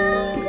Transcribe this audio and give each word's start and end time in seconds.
sun. 0.00 0.39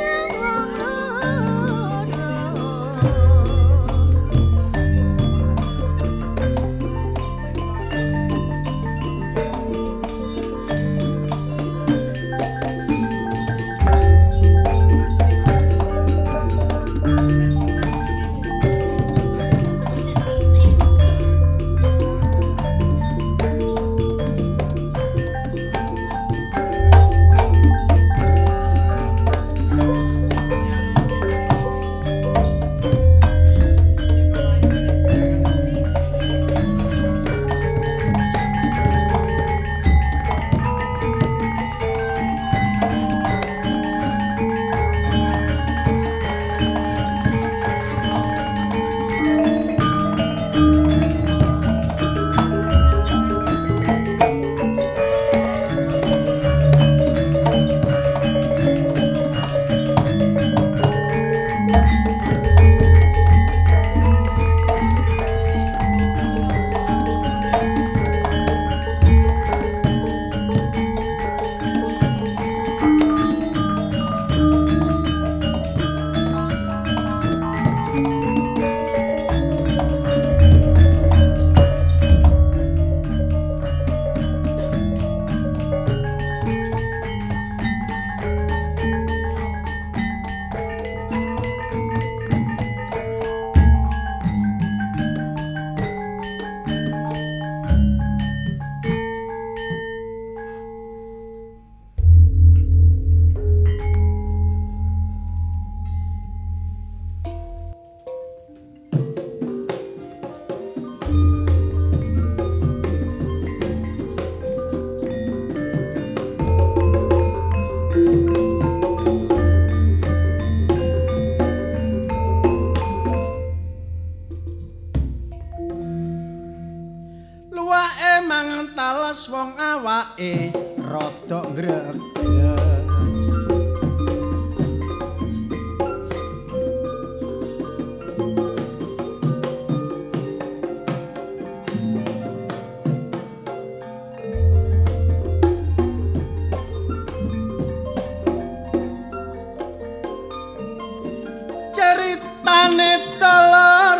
Ceritane 151.75 152.93
telur. 153.19 153.97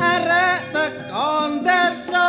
Arek 0.00 0.62
tekon 0.72 1.64
desa 1.66 2.28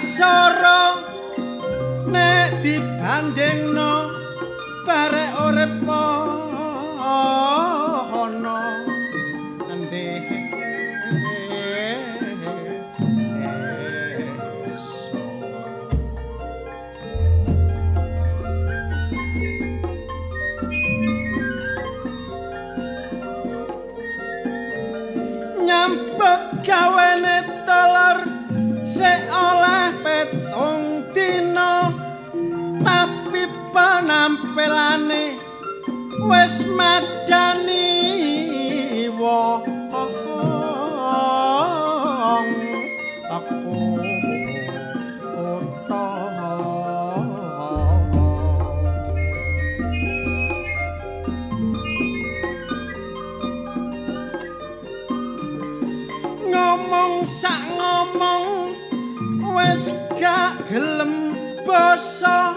soro 0.00 0.80
nek 2.12 2.50
dibandingno 2.62 4.05
penampilane 34.76 35.40
wis 36.28 36.56
madani 36.76 37.88
wong 39.16 39.64
aku. 43.32 43.72
Ngomong 56.52 57.24
sak 57.24 57.62
ngomong 57.80 58.44
wis 59.56 59.88
gak 60.20 60.60
gelem 60.68 61.32
basa. 61.64 62.52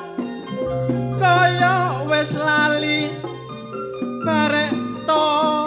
Kaya 1.19 1.88
wis 2.09 2.33
lali 2.41 2.99
barek 4.25 4.73
totor 5.05 5.58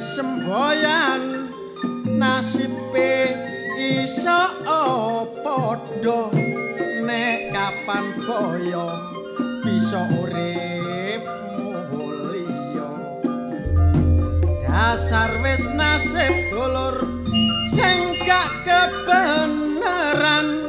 semboyan 0.00 1.52
nasibe 2.16 3.36
iso 3.76 4.48
padha 5.44 6.32
nek 7.04 7.52
kapan 7.52 8.06
boyo 8.24 8.88
bisa 9.60 10.08
urip 10.24 11.20
mulya. 11.92 12.88
Dasar 14.64 15.36
wis 15.44 15.68
nasib 15.76 16.32
dulur 16.48 17.04
sing 17.68 18.16
gak 18.24 18.48
kebenaran. 18.64 20.64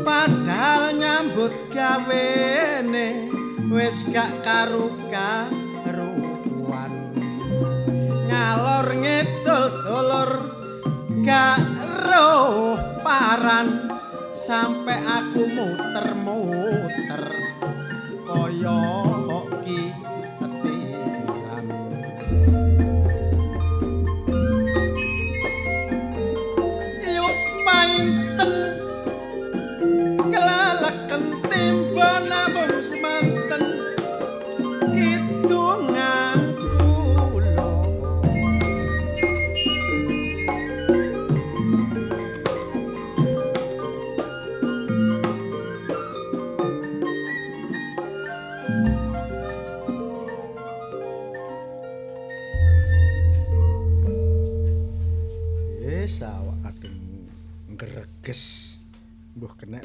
Padahal 0.00 0.96
nyambut 0.96 1.52
gawene 1.76 3.28
wis 3.68 4.00
gak 4.08 4.32
karu 4.40 4.88
karuan 5.12 5.61
ngalor 8.52 8.88
ngidul 9.00 9.64
dulur 9.80 10.30
gak 11.24 11.56
roh 12.04 12.76
paran. 13.00 13.88
Sampai 14.36 15.00
aku 15.00 15.40
muter-muter 15.56 17.24
kaya 18.28 19.11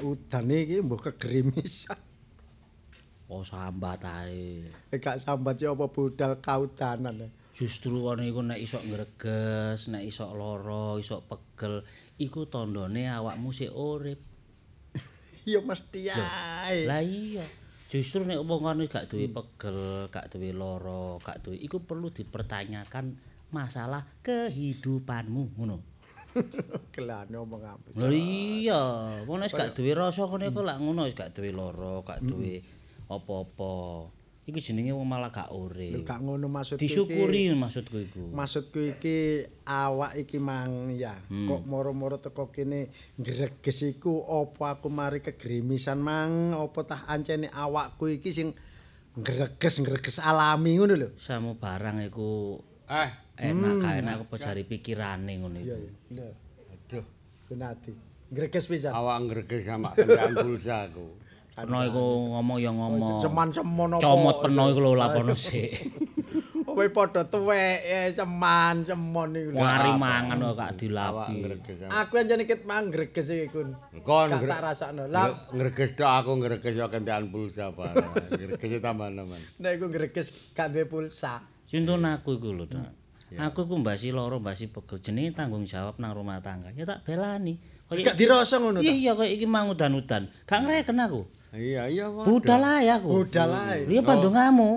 Mbuh 0.08 0.16
kena 0.32 0.48
udan 0.48 0.56
iki 0.56 0.78
mbuh 0.80 1.00
kegrimisan. 1.04 2.00
Oh 3.28 3.44
sambat 3.44 4.08
ae. 4.08 4.64
Eh 4.88 5.00
gak 5.04 5.20
sambat 5.20 5.60
ya 5.60 5.76
apa 5.76 5.92
budal 5.92 6.40
kaudanan. 6.40 7.28
Justru 7.52 8.00
kono 8.00 8.24
iku 8.24 8.40
nek 8.40 8.62
iso 8.62 8.80
ngreges, 8.80 9.92
nek 9.92 10.06
iso 10.08 10.32
lara, 10.32 10.96
iso 10.96 11.26
pegel, 11.28 11.84
iku 12.22 12.48
tandane 12.48 13.12
awakmu 13.12 13.52
sik 13.52 13.74
urip. 13.76 14.20
Ya 15.48 15.64
mesti 15.64 16.12
ae. 16.12 16.88
Lah 16.88 17.04
iya. 17.04 17.44
Justru 17.88 18.24
nek 18.28 18.44
wong 18.44 18.64
kono 18.64 18.84
gak 18.88 19.12
duwe 19.12 19.28
pegel, 19.28 20.08
gak 20.08 20.32
duwe 20.32 20.56
lara, 20.56 21.20
gak 21.20 21.44
duwe 21.44 21.60
iku 21.60 21.84
perlu 21.84 22.12
dipertanyakan 22.16 23.16
masalah 23.52 24.08
kehidupanmu 24.24 25.44
ngono. 25.56 25.78
Kelane 26.96 27.36
omong 27.36 27.64
apa. 27.64 27.88
Lah 27.96 28.10
iya, 28.12 28.82
wong 29.24 29.38
nek 29.40 29.50
gak 29.50 29.74
duwe 29.74 29.92
rasa 29.92 30.26
kene 30.26 30.50
iku 30.50 30.62
lak 30.62 30.78
ngono 30.78 31.06
wis 31.06 31.14
gak 31.14 31.34
duwe 31.34 31.52
lara, 31.52 32.02
gak 32.02 32.22
duwe 32.22 32.62
apa-apa. 33.08 33.74
Iku 34.48 34.64
jenenge 34.64 34.96
wong 34.96 35.04
malah 35.04 35.28
gak 35.28 35.52
Lho 35.52 35.68
urip. 35.68 36.08
gak 36.08 36.24
ngono 36.24 36.48
maksudku 36.48 36.80
Disyukuri 36.80 37.52
iki. 37.52 37.60
maksudku 37.60 37.98
iku. 38.00 38.24
Maksudku 38.32 38.80
iki 38.80 39.44
awak 39.64 40.16
iki 40.16 40.40
mang 40.40 40.88
ya. 40.90 41.20
Hmm. 41.28 41.52
Kok 41.52 41.62
moro-moro 41.68 42.16
teko 42.18 42.48
kene 42.48 42.88
ngreges 43.20 43.84
iku 43.84 44.24
apa 44.24 44.80
aku 44.80 44.88
mari 44.88 45.20
kegrimisan 45.20 46.00
mang 46.00 46.56
apa 46.56 46.80
tah 46.82 47.02
ancene 47.06 47.52
awakku 47.52 48.08
iki 48.08 48.32
sing 48.32 48.56
ngreges-ngreges 49.18 50.24
alami 50.24 50.80
ngono 50.80 50.94
lho. 50.96 51.10
Samu 51.18 51.60
barang 51.60 52.06
iku 52.08 52.56
Eh, 52.88 53.10
enak 53.38 53.74
kae 53.78 54.00
nek 54.02 54.14
aku 54.18 54.26
pejari 54.34 54.64
pikirane 54.66 55.34
ngono 55.38 55.58
iku. 55.62 55.78
Lho, 56.14 56.28
aduh, 56.74 57.06
benati. 57.46 57.92
Ngreges 58.28 58.66
pisan. 58.68 58.92
awak 58.92 59.18
ngreges 59.24 59.64
sama 59.64 59.96
kendaraan 59.96 60.36
pulsa 60.36 60.92
aku. 60.92 61.08
Peno 61.58 61.80
iku 61.88 62.04
ngomong 62.38 62.58
ya 62.60 62.72
ngomong. 62.76 63.18
Seman-semon 63.24 63.98
apa? 63.98 64.04
Comot 64.04 64.36
peno 64.44 64.64
iku 64.70 64.80
lho 64.84 64.92
lapono 64.94 65.34
sik. 65.34 65.72
Kowe 66.78 66.86
padha 66.94 67.26
tuweke 67.26 68.14
seman 68.14 68.86
cemon 68.86 69.34
iku. 69.34 69.50
lho. 69.56 69.64
Mari 69.64 69.92
mangan 69.98 70.38
kok 70.38 70.54
gak 70.54 70.74
dilapi. 70.78 71.34
Aku 71.90 72.14
anjene 72.22 72.44
ket 72.46 72.62
manggreges 72.70 73.34
iki 73.34 73.50
kun. 73.50 73.74
Kon 74.06 74.30
Gak 74.30 74.46
tak 74.46 74.62
rasakno. 74.62 75.10
Lah 75.10 75.34
ngreges 75.56 75.98
tok 75.98 76.12
aku 76.12 76.32
ngreges 76.38 76.78
yo 76.78 76.86
kentekan 76.92 77.34
pulsa 77.34 77.74
barang. 77.74 78.30
Ngreges 78.38 78.78
tambah-tambah. 78.84 79.40
nek 79.58 79.72
iku 79.74 79.86
ngreges 79.90 80.28
gak 80.54 80.70
duwe 80.70 80.86
pulsa. 80.86 81.42
Contoh 81.66 81.98
aku 82.00 82.38
iku 82.38 82.50
lho, 82.54 82.66
Dak. 82.70 83.07
Aku 83.36 83.68
iku 83.68 83.76
mbasi 83.84 84.16
loro, 84.16 84.40
mbasi 84.40 84.72
pegel 84.72 85.04
jenenge 85.04 85.36
tanggung 85.36 85.68
jawab 85.68 86.00
nang 86.00 86.16
rumah 86.16 86.40
tangga. 86.40 86.72
Ya 86.72 86.88
tak 86.88 87.04
belani. 87.04 87.60
Gak 87.88 88.04
Kayak 88.04 88.20
dirasa 88.20 88.60
ngono 88.60 88.84
Iya 88.84 88.92
ta. 88.92 89.00
iya 89.00 89.12
kayak 89.16 89.32
iki 89.36 89.48
mang 89.48 89.68
udan-udan. 89.72 90.28
Gak 90.44 90.60
ngreken 90.64 91.00
aku. 91.00 91.24
Iya, 91.56 91.88
iya. 91.88 92.12
waduh. 92.12 92.28
Budal 92.28 92.60
ae 92.60 92.88
aku. 92.92 93.08
Budal 93.24 93.52
ae. 93.56 93.80
Iya 93.88 94.02
pandungamu. 94.04 94.72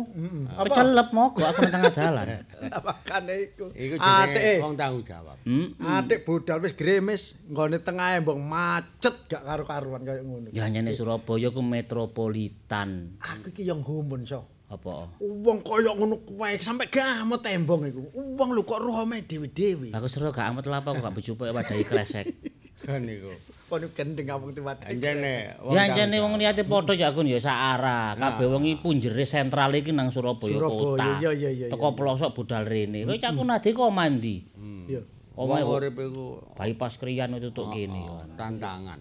Apa? 0.54 0.62
Pecelep 0.70 1.08
mogok 1.10 1.42
aku 1.42 1.58
nang 1.66 1.72
tengah 1.74 1.90
dalan. 1.90 2.26
Makane 2.86 3.34
iku. 3.50 3.66
Iku 3.74 3.94
jenenge 3.98 4.62
wong 4.62 4.74
tanggung 4.78 5.02
jawab. 5.02 5.36
Hmm. 5.42 5.74
Atik 5.82 6.22
budal 6.22 6.62
wis 6.62 6.74
gremes 6.78 7.34
nggone 7.50 7.82
tengahe 7.82 8.22
mbok 8.22 8.38
macet 8.38 9.14
gak 9.26 9.42
karo-karuan 9.42 10.06
kaya 10.06 10.22
ngono. 10.22 10.54
Ya 10.54 10.70
nyene 10.70 10.94
Surabaya 10.94 11.50
ku 11.50 11.62
metropolitan. 11.66 13.18
Aku 13.18 13.50
iki 13.50 13.66
yang 13.66 13.82
gumun 13.82 14.22
so. 14.22 14.46
Apa? 14.70 15.18
Wong 15.18 15.66
kaya 15.66 15.90
ngono 15.98 16.22
kuwe 16.22 16.54
sampe 16.62 16.86
gamut 16.86 17.42
tembong 17.42 17.90
iku. 17.90 18.06
Wong 18.38 18.54
lho 18.54 18.62
kok 18.62 18.78
rohome 18.78 19.26
dhewe-dhewe. 19.26 19.90
Aku 19.90 20.06
seru 20.06 20.30
gak 20.30 20.46
amat 20.54 20.70
lapo 20.70 20.94
aku 20.94 21.02
gak 21.02 21.14
becupuk 21.18 21.50
wadahi 21.50 21.82
klesek. 21.82 22.30
Kan 22.86 23.02
iku. 23.10 23.34
Kon 23.66 23.82
gendeng 23.90 24.30
awang 24.30 24.54
tiwat. 24.54 24.86
Anjene 24.86 25.58
wong 25.58 25.74
Ya 25.74 25.90
jane 25.90 26.16
wong 26.22 26.38
niate 26.38 26.62
padha 26.62 26.94
ya 26.94 27.10
aku 27.10 27.26
ya 27.26 27.42
sak 27.42 27.58
arah. 27.78 28.14
Kabeh 28.14 28.46
wong 28.46 28.62
iki 28.66 28.78
punjere 28.78 29.26
sentral 29.26 29.74
iki 29.74 29.90
nang 29.90 30.14
Surabaya 30.14 30.54
Surabaya, 30.54 30.94
kota. 30.94 31.06
iya, 31.18 31.30
iya, 31.34 31.50
iya, 31.50 31.66
Teko 31.66 31.94
pelosok 31.98 32.30
budal 32.34 32.62
rene. 32.62 33.02
Kowe 33.06 33.18
cak 33.18 33.34
nadi 33.34 33.68
kok 33.74 33.90
mandi. 33.90 34.36
Iya. 34.86 35.02
Omahe 35.38 35.62
Wong 35.62 35.78
urip 35.78 35.94
iku 35.94 36.42
bypass 36.58 36.98
kriyan 36.98 37.38
itu 37.38 37.54
tuk 37.54 37.70
kene 37.70 38.02
oh, 38.02 38.18
kan. 38.18 38.28
tantangan. 38.34 38.98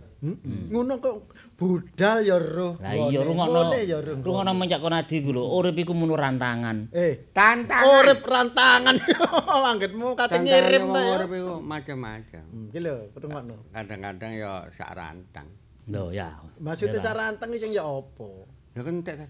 Ngono 0.69 1.01
kok 1.01 1.33
budal 1.57 2.21
ya 2.21 2.37
roh. 2.37 2.77
Lah 2.77 2.93
iya 2.93 3.19
rungokno. 3.25 3.65
Boleh 3.65 3.81
ya 3.83 3.97
roh. 3.97 4.21
Rungokno 4.21 4.51
mencak 4.53 4.79
kon 4.79 4.93
adi 4.93 5.25
ku 5.25 5.33
lho, 5.33 5.41
urip 5.41 5.75
iku 5.81 5.97
munu 5.97 6.13
rantangan. 6.13 6.93
Eh, 6.93 7.33
Tantangan. 7.33 7.87
urip 7.89 8.21
rantangan. 8.21 8.95
Anggitmu 9.73 10.13
kate 10.13 10.37
ngirim 10.45 10.93
ta 10.93 10.99
ya. 11.01 11.11
urip 11.17 11.31
iku 11.33 11.53
macam-macam. 11.65 12.43
Hmm, 12.45 12.69
Iki 12.69 12.79
lho, 12.83 12.95
rungokno. 13.17 13.55
Kadang-kadang 13.73 14.31
ya 14.37 14.51
sak 14.69 14.91
rantang. 14.93 15.47
Lho 15.89 16.13
ya. 16.13 16.29
Maksudnya 16.61 17.01
cara 17.01 17.33
anteng 17.33 17.57
sing 17.57 17.73
ya 17.73 17.83
apa? 17.89 18.29
Ya 18.77 18.81
kentek 18.85 19.15
ta. 19.17 19.25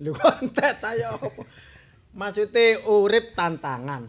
Lho 0.00 0.16
kontet 0.18 0.74
ta 0.80 0.96
ya 0.96 1.12
apa? 1.14 1.42
Maksudnya 2.16 2.80
urip 2.88 3.36
tantangan. 3.36 4.08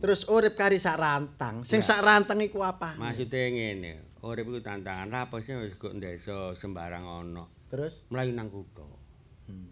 Terus 0.00 0.24
urip 0.32 0.56
kari 0.56 0.80
sak 0.80 0.96
rantang. 0.96 1.60
Sing 1.60 1.84
sak 1.84 2.00
rantang 2.00 2.40
iku 2.40 2.64
apa? 2.64 2.96
Maksudnya 2.96 3.52
ngene, 3.52 3.92
urip 4.24 4.48
iku 4.48 4.58
tantangan. 4.64 5.12
Lah 5.12 5.28
apa 5.28 5.44
sih 5.44 5.52
wis 5.60 5.76
kok 5.76 5.92
desa 6.00 6.56
sembarang 6.56 7.04
ana. 7.04 7.44
Terus 7.68 8.08
Melayu 8.08 8.32
nang 8.32 8.48
kutha. 8.48 8.88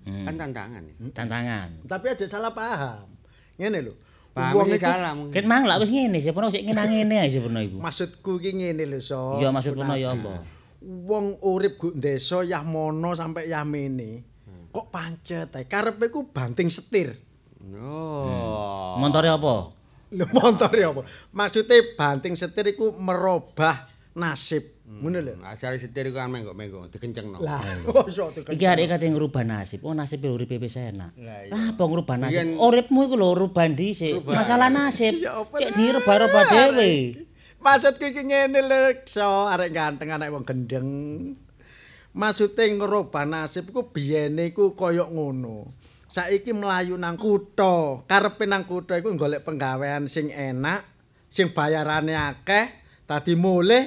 Hmm. 0.05 0.29
Kan 0.29 0.35
tantangan 0.37 0.83
ya. 0.85 0.95
Tantangan. 1.17 1.69
tapi 1.89 2.13
aja 2.13 2.27
salah 2.29 2.53
paham. 2.53 3.09
Ngene 3.57 3.89
lho. 3.89 3.95
Wong 4.37 4.69
iki 4.69 4.77
iku 4.77 4.85
salah 4.85 5.13
mungkin. 5.17 5.35
Ket 5.35 5.47
mang 5.49 5.65
lak 5.65 5.81
wis 5.81 5.91
ngene, 5.91 6.19
sepono 6.21 6.53
sik 6.53 6.63
ngene 6.63 6.83
ngene 6.85 7.17
ae 7.25 7.29
sepono 7.33 7.59
iku. 7.65 7.77
maksudku 7.81 8.33
iki 8.45 8.53
ngene 8.53 8.85
lho, 8.85 9.01
so. 9.01 9.41
Iya 9.41 9.49
maksudmu 9.49 9.95
ya 9.97 10.13
apa? 10.13 10.45
Wong 10.85 11.41
urip 11.43 11.81
gu 11.81 11.89
desa 11.97 12.45
yah 12.45 12.63
mono 12.63 13.17
sampai 13.17 13.49
yah 13.49 13.65
mene. 13.65 14.29
Kok 14.69 14.93
pancet 14.93 15.57
ae. 15.57 15.65
Karepe 15.65 16.13
ku 16.13 16.29
banting 16.29 16.69
setir. 16.69 17.17
Oh. 17.75 19.01
Montore 19.01 19.33
apa? 19.33 19.78
Lho 20.09 20.25
motor 20.33 20.73
ya 20.73 20.89
apa? 20.89 21.03
Maksudnya 21.37 21.77
banting 21.93 22.33
setir 22.33 22.65
iku 22.73 22.97
merubah 22.97 23.89
nasib. 24.17 24.81
Ngono 24.89 25.21
lho. 25.21 25.37
Asale 25.45 25.77
setir 25.77 26.09
iku 26.09 26.17
kan 26.17 26.33
menggok-menggok 26.33 26.89
dikencengno. 26.97 27.45
Lah, 27.45 27.61
kok 27.85 28.09
tekan. 28.09 28.57
Iki 28.57 28.65
arek 28.65 28.87
kate 28.89 29.07
ngrubah 29.13 29.45
nasib. 29.45 29.85
Oh 29.85 29.93
nasib 29.93 30.25
uripe 30.25 30.57
wis 30.57 30.81
enak. 30.81 31.13
Lah, 31.21 31.77
apa 31.77 31.83
ngrubah 31.85 32.17
nasib? 32.17 32.57
Uripmu 32.57 33.01
iku 33.05 33.15
lho 33.21 33.37
rubah 33.37 33.69
dhisik. 33.69 34.25
Masalah 34.25 34.73
nasib. 34.73 35.21
Cek 35.61 35.71
dirubah-rubah 35.77 36.45
dhewe. 36.49 36.93
Maksudku 37.59 38.05
iki 38.09 38.23
ngene 38.23 38.61
lho, 38.65 38.81
so 39.05 39.45
arek 39.45 39.77
ganteng 39.77 40.09
anak 40.09 40.33
wong 40.33 40.47
gendeng. 40.49 40.89
Maksudnya 42.17 42.65
ngerubah 42.81 43.29
nasib 43.29 43.69
iku 43.69 43.93
biyene 43.93 44.57
iku 44.57 44.73
kaya 44.73 45.05
ngono. 45.05 45.69
Saiki 46.09 46.57
mlayu 46.57 46.97
nang 46.97 47.21
kutha, 47.21 48.01
karepe 48.09 48.49
nang 48.49 48.65
kutha 48.65 48.97
iku 48.97 49.13
golek 49.13 49.45
penggawean 49.45 50.09
sing 50.09 50.33
enak, 50.33 50.81
sing 51.29 51.53
bayarane 51.53 52.17
akeh, 52.17 52.65
dadi 53.05 53.37
mulih. 53.37 53.85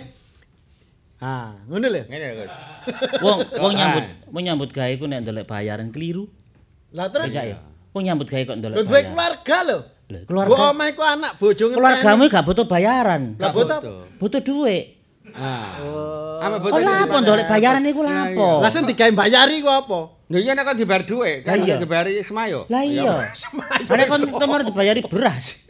Ha, 1.17 1.65
ngono 1.65 1.89
lho. 1.89 2.01
Ngene 2.05 2.25
lho. 2.29 2.45
Gus. 2.45 2.51
Wong 3.25 3.37
wong 3.57 3.73
nyambut 3.73 4.05
wong 4.29 4.43
nyambut 4.45 4.69
gawe 4.69 4.89
iku 4.93 5.09
nek 5.09 5.25
ndelok 5.25 5.49
bayaran 5.49 5.89
keliru. 5.89 6.29
Lah 6.93 7.09
terus 7.09 7.33
Bisa 7.33 7.41
ya. 7.41 7.57
Wong 7.89 8.05
nyambut 8.05 8.29
gawe 8.29 8.41
kok 8.45 8.53
lho 8.53 8.59
ndelok 8.61 8.75
duwe 8.77 8.85
bayaran. 8.85 9.09
keluarga 9.09 9.57
lho. 9.65 9.79
Lho, 10.11 10.19
Keluarga 10.29 10.49
keluarga 10.53 10.73
omah 10.77 10.87
iku 10.93 11.01
anak 11.07 11.31
bojo 11.41 11.63
keluargamu 11.73 12.23
gak 12.29 12.45
butuh 12.45 12.65
bayaran. 12.69 13.33
Lah 13.41 13.49
butuh? 13.49 13.79
Butuh 14.21 14.41
duit. 14.45 15.00
Ah. 15.31 15.77
Oh. 15.79 16.43
Ame 16.43 16.57
Oh 16.57 16.61
boten 16.65 16.81
lapo 16.81 17.15
ndelok 17.21 17.45
bayaran 17.45 17.85
iku 17.85 18.01
lapo? 18.01 18.59
Lah 18.59 18.69
sing 18.73 18.89
digawe 18.89 19.13
bayari 19.13 19.61
ku 19.61 19.69
apa? 19.69 19.99
Lho 20.31 20.37
iya 20.39 20.55
nek 20.55 20.63
kon 20.63 20.79
dibayar 20.79 21.03
dhuwit, 21.03 21.43
kan 21.43 21.59
Lah 21.59 21.67
iya. 21.67 21.75
dibari 21.75 22.11
semayo. 22.23 22.63
Lah 22.71 22.83
iya. 22.87 23.29
Nek 23.99 24.07
kon 24.07 24.23
temar 24.39 24.63
dibayari 24.63 25.03
beras. 25.03 25.67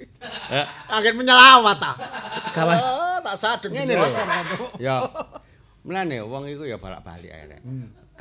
Akhir 0.85 1.17
menyelawat 1.17 1.77
ta. 1.81 1.97
Kawan. 2.53 2.77
Oh, 2.77 3.17
tak 3.25 3.35
sadeng 3.41 3.73
Ngene 3.73 3.97
lho. 3.97 4.07
Ya. 4.77 5.01
Mulane 5.81 6.21
wong 6.21 6.45
iku 6.45 6.63
ya 6.69 6.77
balak-balik 6.77 7.33
ae. 7.33 7.57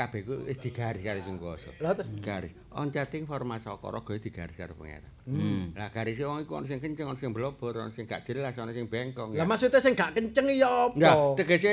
Kabeh 0.01 0.25
iku 0.25 0.33
wis 0.49 0.57
digaris 0.57 1.05
karo 1.05 1.21
Kuwasa. 1.37 1.71
Lah 1.85 1.93
terus 1.93 2.09
Garis. 2.25 2.53
On 2.73 2.89
chatting 2.89 3.29
Sokoro 3.61 4.01
gawe 4.01 4.17
digaris 4.17 4.57
karo 4.57 4.73
pangeran. 4.73 5.13
Hmm. 5.29 5.77
Lah 5.77 5.93
garis 5.93 6.17
wong 6.17 6.41
iku 6.41 6.57
ana 6.57 6.65
sing 6.65 6.81
kenceng, 6.81 7.05
ana 7.05 7.21
sing 7.21 7.37
blobor, 7.37 7.77
ana 7.77 7.93
sing 7.93 8.09
gak 8.09 8.25
jelas, 8.25 8.57
ana 8.57 8.73
sing 8.73 8.89
bengkong. 8.89 9.37
Lah 9.37 9.45
ya. 9.45 9.45
maksudnya 9.45 9.77
sing 9.77 9.93
gak 9.93 10.17
kenceng 10.17 10.49
ya 10.49 10.89
Enggak, 10.89 11.13
apa? 11.13 11.37
tegese 11.37 11.71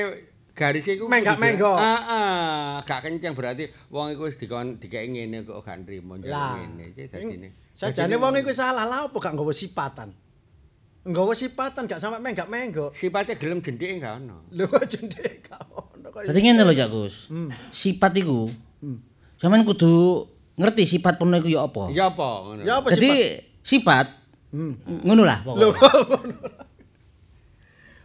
garis 0.52 0.84
iku 0.84 1.08
Menggak- 1.08 1.38
kudu 1.38 1.40
di- 1.40 1.44
menggok. 1.56 1.78
Heeh, 1.80 2.72
gak 2.84 3.00
kenceng 3.00 3.32
berarti 3.32 3.64
wong 3.88 4.08
iku 4.12 4.28
wis 4.28 4.36
dikon 4.36 4.76
dikeki 4.76 5.08
ngene 5.08 5.48
kok 5.48 5.64
gak 5.64 5.88
nrimo 5.88 6.20
ngene. 6.20 6.84
Iki 6.92 7.04
dadine. 7.08 7.50
Sajane 7.72 8.16
wong 8.20 8.36
iku 8.38 8.52
salah 8.52 8.84
lah 8.84 9.08
apa 9.08 9.16
gak 9.16 9.40
nggawa 9.40 9.56
sipatan? 9.56 10.10
Nggawa 11.08 11.32
sipatan 11.32 11.88
gak 11.88 12.04
sampe 12.04 12.20
menggak 12.20 12.52
menggok. 12.52 12.92
Sipate 12.92 13.40
gelem 13.40 13.64
jendike 13.64 14.04
gak 14.04 14.20
ono. 14.20 14.44
Lho 14.52 14.68
jendhe 14.92 15.40
gak 15.40 15.64
ono. 15.72 15.97
Dadi 16.26 16.40
ngene 16.42 16.66
lho 16.66 16.74
Cak 16.74 16.90
Gus. 16.90 17.30
Hmm. 17.30 17.54
Sifat 17.70 18.18
iku. 18.18 18.50
Sampeyan 19.38 19.68
kudu 19.68 20.26
ngerti 20.58 20.90
sifat 20.90 21.22
penuh 21.22 21.38
iku 21.38 21.50
ya 21.54 21.62
apa. 21.70 21.84
Ya 21.94 22.10
apa 22.10 22.30
ngono. 22.42 22.62
Ya 22.66 22.74
apa 22.82 22.88
Jadi 22.96 23.12
sifat? 23.62 24.08
sifat 24.08 24.08
Hmm. 24.48 24.80
ngono 25.04 25.28
lah 25.28 25.44
pokoknya. 25.44 25.76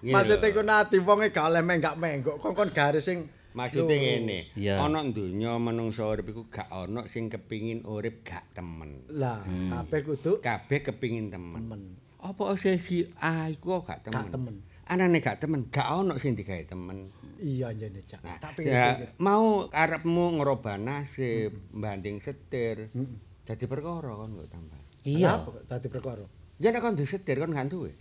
Maksudnya 0.03 0.51
iku 0.51 0.62
nati 0.66 0.98
wonge 0.98 1.31
gak 1.31 1.46
oleh 1.46 1.62
menggak 1.62 1.94
menggok 1.94 2.42
kon 2.42 2.59
kon 2.59 2.75
garis 2.75 3.07
sing 3.07 3.31
Maksudnya 3.53 3.94
ngene, 4.01 4.48
ana 4.81 5.05
donya 5.12 5.61
menungsa 5.61 6.09
urip 6.09 6.25
iku 6.33 6.48
gak 6.48 6.72
ana 6.72 7.05
sing 7.05 7.29
kepingin 7.29 7.85
urip 7.85 8.25
gak 8.25 8.48
temen. 8.57 9.05
Lah, 9.12 9.44
kabeh 9.44 10.01
kudu 10.03 10.40
Kabeh 10.40 10.81
kepingin 10.81 11.29
temen. 11.29 11.61
temen. 11.61 11.81
Apa 12.16 12.57
sih 12.57 12.81
si 12.81 13.05
A 13.20 13.53
iku 13.53 13.85
gak 13.85 14.09
temen? 14.09 14.16
Gak 14.16 14.33
temen. 14.33 14.55
Anane 14.88 15.20
gak 15.20 15.38
temen, 15.38 15.68
gak 15.68 15.85
ana 15.85 16.16
sing 16.16 16.33
digawe 16.33 16.64
temen. 16.64 17.12
Iya 17.42 17.74
jane 17.74 18.00
Cak. 18.07 18.22
Nah, 18.22 18.38
Tak 18.38 18.62
ya, 18.62 19.02
mau 19.18 19.66
arepmu 19.68 20.38
ngerubah 20.38 20.78
nasib, 20.78 21.50
banding 21.74 22.22
setir. 22.22 22.94
Hmm. 22.94 23.18
Dadi 23.42 23.66
perkara 23.66 24.14
kon 24.14 24.38
kok 24.38 24.46
tambah. 24.46 24.78
Iya. 25.02 25.42
Dadi 25.66 25.90
perkara? 25.90 26.22
Ya 26.62 26.70
nek 26.70 26.78
kon 26.78 26.94
disetir 26.94 27.42
kon 27.42 27.50
gak 27.50 27.66
duwe. 27.66 27.98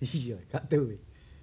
Iya, 0.00 0.40
gak 0.48 0.72
duwe. 0.72 0.96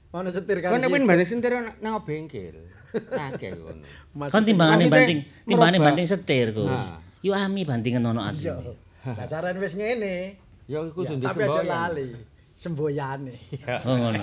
Ono 0.09 0.33
setir 0.33 0.57
kan. 0.59 0.73
Kon 0.73 0.81
nek 0.81 0.89
banding 0.89 1.29
setir 1.29 1.53
nang 1.53 2.01
bengkel. 2.01 2.65
Akeh 3.13 3.53
ngono. 3.61 3.85
Kan 4.33 4.41
timbangane 4.41 4.89
banting, 4.89 5.21
timbangane 5.45 5.77
banting 5.77 6.09
setir, 6.09 6.49
Gus. 6.49 6.65
Nah. 6.65 6.97
Yo 7.21 7.37
ami 7.37 7.61
bantingan 7.61 8.09
ono 8.09 8.25
Iya. 8.25 8.57
artine. 8.57 8.73
Lah 9.05 9.27
saran 9.29 9.61
wis 9.61 9.77
ngene. 9.77 10.41
Ya 10.65 10.81
iku 10.81 11.05
kudu 11.05 11.21
tapi 11.21 11.45
aja 11.45 11.61
lali 11.61 12.17
semboyane. 12.57 13.37
Oh 13.85 13.93
ngono. 13.93 14.17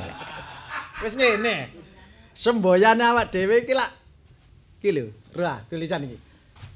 Wis 1.06 1.14
ngene. 1.14 1.85
Semboyane 2.36 3.00
awak 3.00 3.32
dhewe 3.32 3.64
iki 3.64 3.72
lak 3.72 3.90
iki 4.76 4.92
lho, 4.92 5.08
ra 5.32 5.64
tulisan 5.64 6.04
iki. 6.04 6.20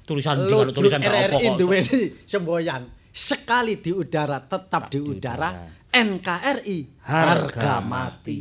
Tulisan 0.08 0.40
di 0.40 0.48
kalau 0.48 0.72
tulisan 0.72 1.04
apa 1.04 1.36
RRI 1.36 1.46
duweni 1.60 2.00
semboyan. 2.24 2.88
Sekali 3.12 3.76
di 3.76 3.92
udara 3.92 4.40
tetap 4.40 4.88
di 4.88 4.98
udara. 5.04 5.68
NKRI 5.92 7.04
harga 7.04 7.84
mati. 7.84 8.38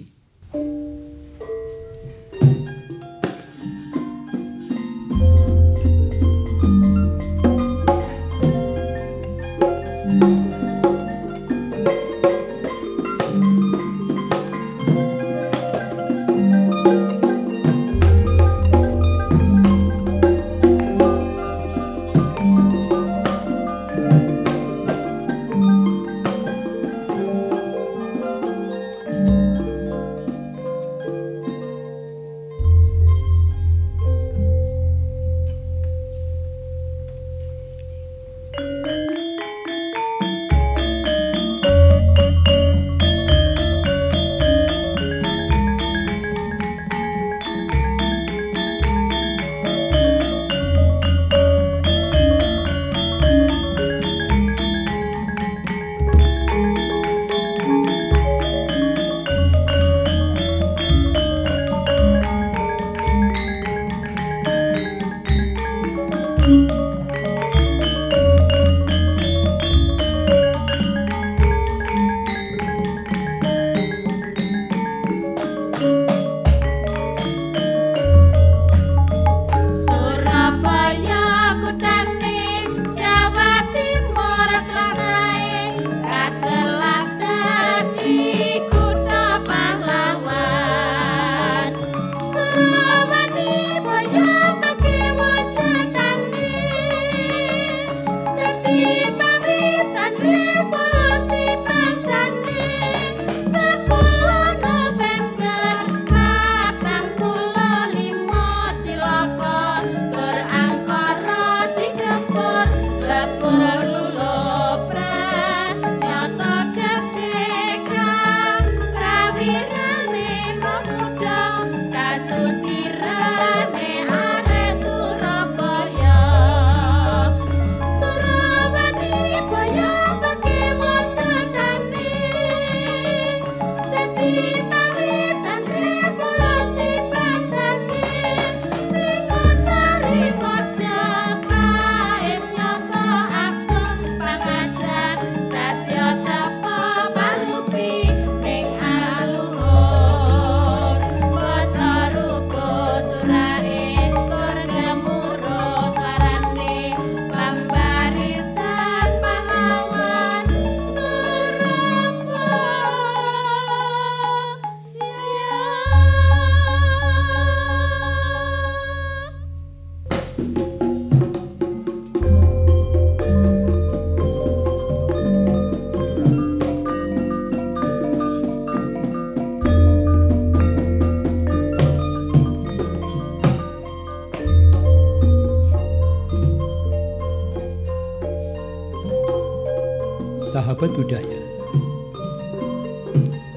Babad 190.80 190.96
budaya. 190.96 191.40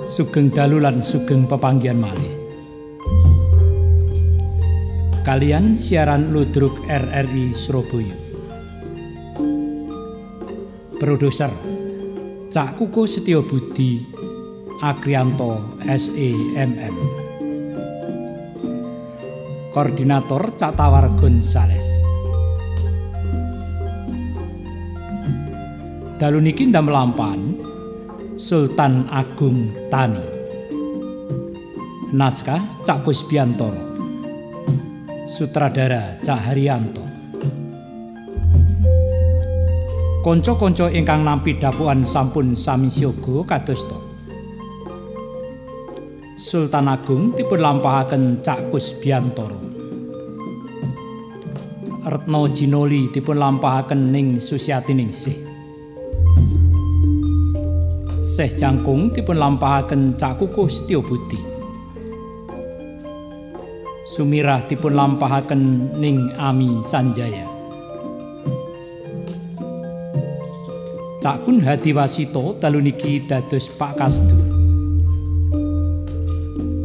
Sugeng 0.02 0.50
dalu 0.50 0.82
lan 0.82 0.98
sugeng 0.98 1.46
pepanggihan 1.46 1.94
malih. 1.94 2.34
Kalian 5.22 5.78
siaran 5.78 6.34
Ludruk 6.34 6.82
RRI 6.82 7.54
Surabaya. 7.54 8.18
Produser 10.98 11.54
Cak 12.50 12.82
Kuku 12.82 13.06
Setyo 13.06 13.46
Budi 13.46 14.02
Agrianto 14.82 15.78
SEMM. 15.78 16.96
Koordinator 19.70 20.58
Cak 20.58 20.74
Tawar 20.74 21.06
Gonzales. 21.22 22.11
Dalu 26.22 26.38
niki 26.38 26.70
ndam 26.70 26.86
lampan 26.86 27.58
Sultan 28.38 29.10
Agung 29.10 29.74
Tani. 29.90 30.22
Naskah 32.14 32.62
Cak 32.86 33.02
Kusbiantoro. 33.02 33.82
Sutradara 35.26 36.22
Cak 36.22 36.38
Haryanto. 36.46 37.02
Konco-konco 40.22 40.86
ingkang 40.94 41.26
nampi 41.26 41.58
dapuan 41.58 42.06
sampun 42.06 42.54
sami 42.54 42.86
siaga 42.86 43.42
kadosta. 43.42 43.98
Sultan 46.38 46.86
Agung 46.86 47.34
dipun 47.34 47.58
lampahaken 47.58 48.46
Cak 48.46 48.70
Kusbiantoro. 48.70 49.58
Retno 52.06 52.46
Jinoli 52.46 53.10
dipun 53.10 53.42
lampahaken 53.42 54.14
ning 54.14 54.38
Susiati 54.38 54.94
Ningsih. 54.94 55.41
Seh 58.32 58.48
Jangkung 58.48 59.12
dipun 59.12 59.36
lampahaken 59.36 60.16
Cak 60.16 60.40
Kukuh 60.40 60.64
Setyo 60.64 61.04
Budi. 61.04 61.36
Sumirah 64.08 64.64
dipun 64.64 64.96
lampahaken 64.96 65.92
ning 66.00 66.32
Ami 66.40 66.80
Sanjaya. 66.80 67.44
Cak 71.20 71.44
Kun 71.44 71.60
Hadiwasito 71.60 72.56
dalu 72.56 72.88
niki 72.88 73.20
dados 73.28 73.68
Pak 73.68 74.00
Kasdu. 74.00 74.38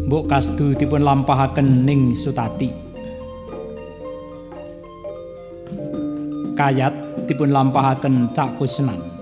Mbok 0.03 0.27
Kasdu 0.27 0.75
dipun 0.75 0.99
lampahaken 0.99 1.87
ning 1.87 2.11
Sutati. 2.11 2.75
Kayat 6.59 7.23
dipun 7.23 7.55
lampahaken 7.55 8.35
Cak 8.35 8.59
Kusnan. 8.59 9.16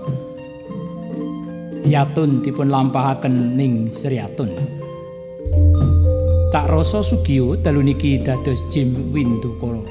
Yatun 1.86 2.42
dipun 2.42 2.66
lampahaken 2.66 3.54
ning 3.54 3.94
Sriatun. 3.94 4.50
Cak 6.50 6.66
Rasa 6.66 6.98
Sugiyo 6.98 7.54
dalu 7.62 7.86
niki 7.86 8.18
dados 8.26 8.58
Jim 8.66 9.14
Windukara. 9.14 9.86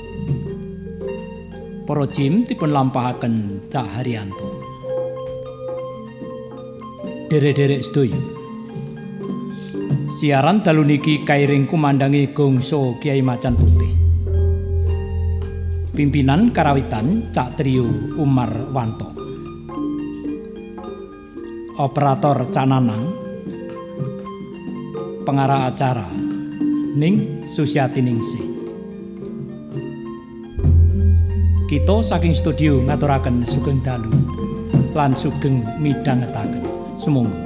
Para 1.87 2.03
Jim 2.11 2.43
dipun 2.43 2.75
lampahaken 2.75 3.63
Cak 3.71 3.87
Haryanto. 3.95 4.59
Derek-derek 7.31 7.79
sedaya. 7.79 8.19
Siaran 10.19 10.67
dalu 10.67 10.83
niki 10.83 11.23
kairing 11.23 11.63
kumandangi 11.63 12.35
gongso 12.35 12.99
Kiai 12.99 13.23
Macan 13.23 13.55
Putih. 13.55 13.93
Pimpinan 15.95 16.51
karawitan 16.51 17.31
Cak 17.31 17.55
Trio 17.55 17.87
Umar 18.19 18.51
Wanto. 18.75 19.24
Operator 21.75 22.47
Cananang. 22.55 23.11
Pengarah 25.27 25.67
acara 25.67 26.07
Ning 26.95 27.43
Susiati 27.43 27.99
Ningsih. 27.99 28.47
Kita 31.67 31.99
saking 31.99 32.31
studio 32.31 32.79
ngaturaken 32.79 33.43
sugeng 33.43 33.83
dalu 33.83 34.07
lan 34.95 35.11
sugeng 35.19 35.67
midhangetaken. 35.83 36.63
Sumangga. 36.95 37.44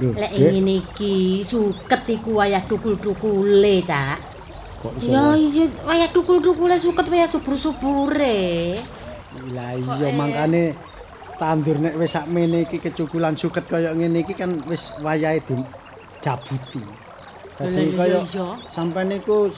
Lek 0.00 0.32
ngene 0.32 0.80
iki 0.80 1.44
suket 1.44 2.08
iku 2.08 2.40
wayah 2.40 2.64
tukul-tukule, 2.64 3.84
Cak. 3.84 4.30
kok 4.80 4.92
iso? 4.96 5.12
Ya 5.12 5.36
iya 5.36 5.64
wayah 5.84 6.08
tukul-tukule 6.08 6.76
suket 6.80 7.06
wayah 7.12 7.28
subur-subure. 7.28 8.80
Lah 9.52 9.76
iya 9.76 10.08
mangkane 10.16 10.72
tandur 11.36 11.76
nek 11.76 12.00
wis 12.00 12.16
sakmene 12.16 12.64
iki 12.64 12.80
kecukulan 12.80 13.36
suket 13.36 13.68
kaya 13.68 13.92
ngene 13.92 14.24
iki 14.24 14.32
kan 14.32 14.56
wis 14.64 14.96
wayahe 15.04 15.44
dijabuti. 15.44 16.80
Dadi 17.60 17.92
kaya 17.92 18.24
sampean 18.72 19.12
niku 19.12 19.52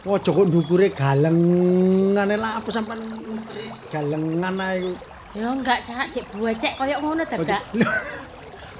Ojo 0.00 0.32
kok 0.32 0.48
ndukure 0.48 0.96
galengane 0.96 2.40
lah 2.40 2.56
apa 2.56 2.72
sampean 2.72 3.04
galengan 3.92 4.56
ae. 4.56 4.96
Ya 5.36 5.52
enggak, 5.52 5.84
Cak, 5.84 6.08
cek 6.10 6.24
buecek 6.32 6.72
koyo 6.80 6.96
ngono 7.04 7.22
dadak. 7.22 7.62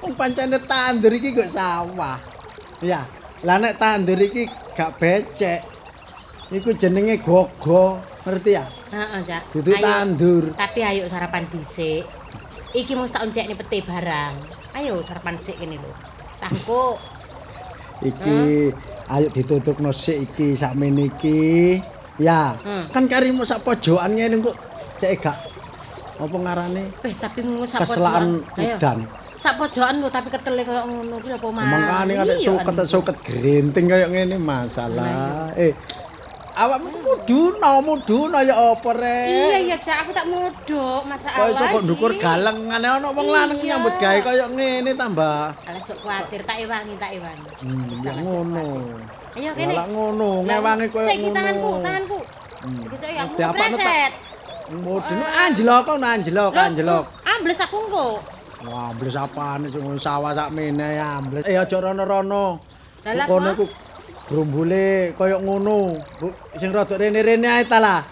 Wong 0.01 0.13
pancene 0.17 0.57
tandur 0.59 1.13
iki 1.13 1.29
kok 1.31 1.45
sawah. 1.45 2.17
Ya, 2.81 3.05
lah 3.45 3.61
nek 3.61 3.77
tandur 3.77 4.17
iki 4.17 4.49
gak 4.73 4.97
becek. 4.97 5.61
Iku 6.51 6.73
jenenge 6.73 7.21
gogo, 7.21 8.01
ngerti 8.25 8.51
ya? 8.51 8.65
Heeh, 8.91 9.21
Cak. 9.23 9.41
Dudu 9.53 9.71
Ayo, 9.71 9.79
tandur. 9.79 10.43
Tapi 10.51 10.79
ayo 10.83 11.07
sarapan 11.07 11.47
dhisik. 11.47 12.03
Iki 12.73 12.91
mesti 12.91 13.15
tak 13.15 13.23
oncekne 13.23 13.55
pete 13.55 13.79
barang. 13.81 14.33
Ayo 14.75 14.99
sarapan 14.99 15.37
sik 15.37 15.55
kene 15.55 15.79
lho. 15.79 15.91
Tangko. 16.41 16.99
Iki 18.01 18.73
ayo 19.07 19.27
ditutupno 19.29 19.93
sik 19.93 20.27
iki 20.27 20.57
sakmene 20.57 21.07
iki. 21.07 21.77
Ya, 22.19 22.57
Hmm. 22.57 22.85
kan 22.91 23.07
karimu 23.07 23.45
sak 23.45 23.63
pojokan 23.63 24.11
ngene 24.11 24.43
kok 24.43 24.57
cek 24.99 25.23
gak 25.23 25.37
apa 26.21 26.35
ngarane 26.37 26.93
Eh, 27.01 27.15
tapi 27.17 27.41
ngono 27.41 27.65
sak 27.65 27.81
pojokan. 27.81 28.43
Ayo. 28.55 28.75
udan. 28.77 28.97
Sak 29.41 29.57
pojokan 29.57 30.05
lho 30.05 30.09
tapi 30.13 30.29
ketele 30.29 30.61
koyo 30.61 30.85
ngono 30.85 31.17
ki 31.17 31.33
apa 31.33 31.47
mah. 31.49 31.65
Mangkane 31.65 32.13
ada 32.13 32.33
Iya, 32.37 32.45
suket 32.45 32.77
kan. 32.77 32.85
suket 32.85 33.17
gerinting 33.25 33.89
kaya 33.89 34.05
ngene 34.05 34.37
masalah. 34.37 35.49
Eh, 35.57 35.73
awakmu 36.53 36.93
ku 36.93 36.99
muduna, 37.01 37.81
muduna 37.81 38.45
ya 38.45 38.53
apa 38.53 38.89
rek? 38.93 39.25
Iya 39.33 39.57
iya 39.65 39.77
Cak, 39.81 39.97
aku 40.05 40.11
tak 40.13 40.29
modok 40.29 41.01
masalah. 41.09 41.41
Kok 41.41 41.47
iso 41.57 41.63
kok 41.73 41.81
ndukur 41.89 42.11
galengane 42.21 42.85
ana 42.85 43.09
wong 43.09 43.27
lanang 43.33 43.57
nyambut 43.65 43.97
gawe 43.97 44.19
kaya 44.21 44.45
ngene 44.45 44.93
tambah. 44.93 45.57
Alah 45.57 45.81
cok 45.89 45.97
kuatir 46.05 46.41
tak 46.45 46.57
ewangi 46.61 46.93
tak 47.01 47.11
ewangi. 47.17 47.49
Hmm, 47.65 47.89
ya 48.05 48.13
ngono. 48.21 48.65
Ayo 49.41 49.51
kene. 49.57 49.73
Lah 49.73 49.87
ngono, 49.89 50.45
ngewangi 50.45 50.85
koyo 50.93 51.01
ngono. 51.01 51.09
Saiki 51.09 51.29
tanganku, 51.33 51.69
tanganku. 51.81 52.19
Hmm. 52.61 52.85
Iki 52.85 52.95
cok 53.01 53.09
ya 53.09 53.21
aku 53.25 53.33
preset. 53.57 54.11
Mudun 54.69 55.19
anjlok 55.25 55.79
kok 55.89 55.97
anjlok 55.97 56.51
anjlok. 56.53 57.03
Ambles 57.25 57.57
aku 57.57 57.77
engko. 57.89 58.07
Wah, 58.61 58.93
ambles 58.93 59.17
apane 59.17 59.67
sing 59.73 59.81
sawah 59.97 60.37
sakmene 60.37 61.01
ambles. 61.01 61.43
Eh 61.49 61.57
aja 61.57 61.81
rono-rono. 61.81 62.61
Lah, 63.01 63.25
Kono 63.25 63.49
iku 63.57 63.65
grumbule 64.29 65.17
kaya 65.17 65.41
ngono. 65.41 65.89
Sing 66.61 66.69
rada 66.69 66.93
rene-rene 66.93 67.49
ae 67.49 67.65
ta 67.65 67.81
lah. 67.81 68.05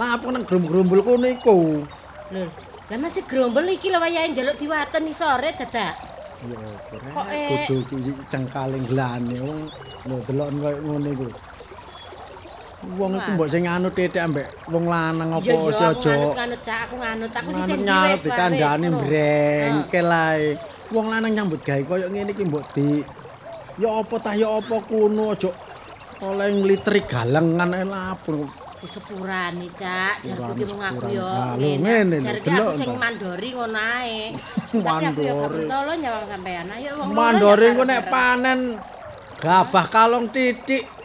Lah 0.00 0.16
apa 0.16 0.24
nang 0.32 0.48
grum-grumbul 0.48 1.04
kono 1.04 1.28
iku? 1.28 1.84
Lho, 2.32 2.48
lah 2.88 2.96
masih 2.96 3.28
grombol 3.28 3.68
iki 3.68 3.92
lho 3.92 4.00
wayahe 4.00 4.32
njaluk 4.32 4.56
diwaten 4.56 5.04
ning 5.04 5.12
sore 5.12 5.52
dadak. 5.52 5.94
Ya 6.40 6.56
apa 6.56 6.96
Kok, 7.12 7.26
rek, 7.28 7.36
eh? 7.36 7.48
bojoku 7.52 7.94
iki 8.00 8.12
cengkaling 8.32 8.84
glane 8.88 9.36
wong 9.44 9.60
lho 10.08 10.16
delok 10.24 10.48
kaya 10.64 10.78
ngono 10.80 11.08
iku. 11.12 11.28
Wong 12.80 13.12
iku 13.12 13.28
mbok 13.36 13.48
sing 13.52 13.68
anut 13.68 13.92
titik 13.92 14.24
ambek 14.24 14.48
wong 14.72 14.88
lanang 14.88 15.36
apa 15.36 15.44
sih 15.44 15.52
aja. 15.52 16.16
nganut 16.16 16.32
nganut 16.32 16.60
cak, 16.64 16.78
aku 16.88 16.96
nganut. 16.96 17.30
Aku 17.36 17.48
sih 17.52 17.62
sing 17.68 17.80
dikandani 18.24 18.88
brengkel 18.88 20.08
ae. 20.08 20.56
Wong 20.88 21.06
lanang 21.12 21.32
nyambut 21.36 21.60
gawe 21.60 21.82
kaya 21.84 22.08
ngene 22.08 22.32
iki 22.32 22.48
mbok 22.48 22.64
di 22.72 23.04
ya 23.76 24.00
apa 24.00 24.16
tah 24.16 24.32
ya 24.32 24.48
apa 24.48 24.76
kuno 24.88 25.36
aja 25.36 25.52
oleh 26.24 26.48
nglitri 26.56 27.04
galengan 27.04 27.68
ae 27.76 27.84
lapun. 27.84 28.48
Di 28.80 28.88
sepurane, 28.88 29.68
Cak. 29.76 30.24
Jarku 30.24 30.56
ki 30.56 30.64
mung 30.64 30.80
aku 30.80 31.04
yo. 31.12 31.28
Ah, 31.28 31.60
ngene 31.60 32.16
Jarku 32.16 32.48
aku 32.48 32.80
sing 32.80 32.96
mandori 32.96 33.48
ngono 33.52 33.76
ae. 33.76 34.32
Mandori. 34.88 35.68
pentolo 35.68 35.92
nyawang 36.00 36.24
sampean. 36.24 36.66
Ayo 36.72 36.96
wong 36.96 37.12
Mandori 37.12 37.76
engko 37.76 37.84
nek 37.84 38.08
panen 38.08 38.80
gabah 39.36 39.86
kalong 39.92 40.32
titik 40.32 40.99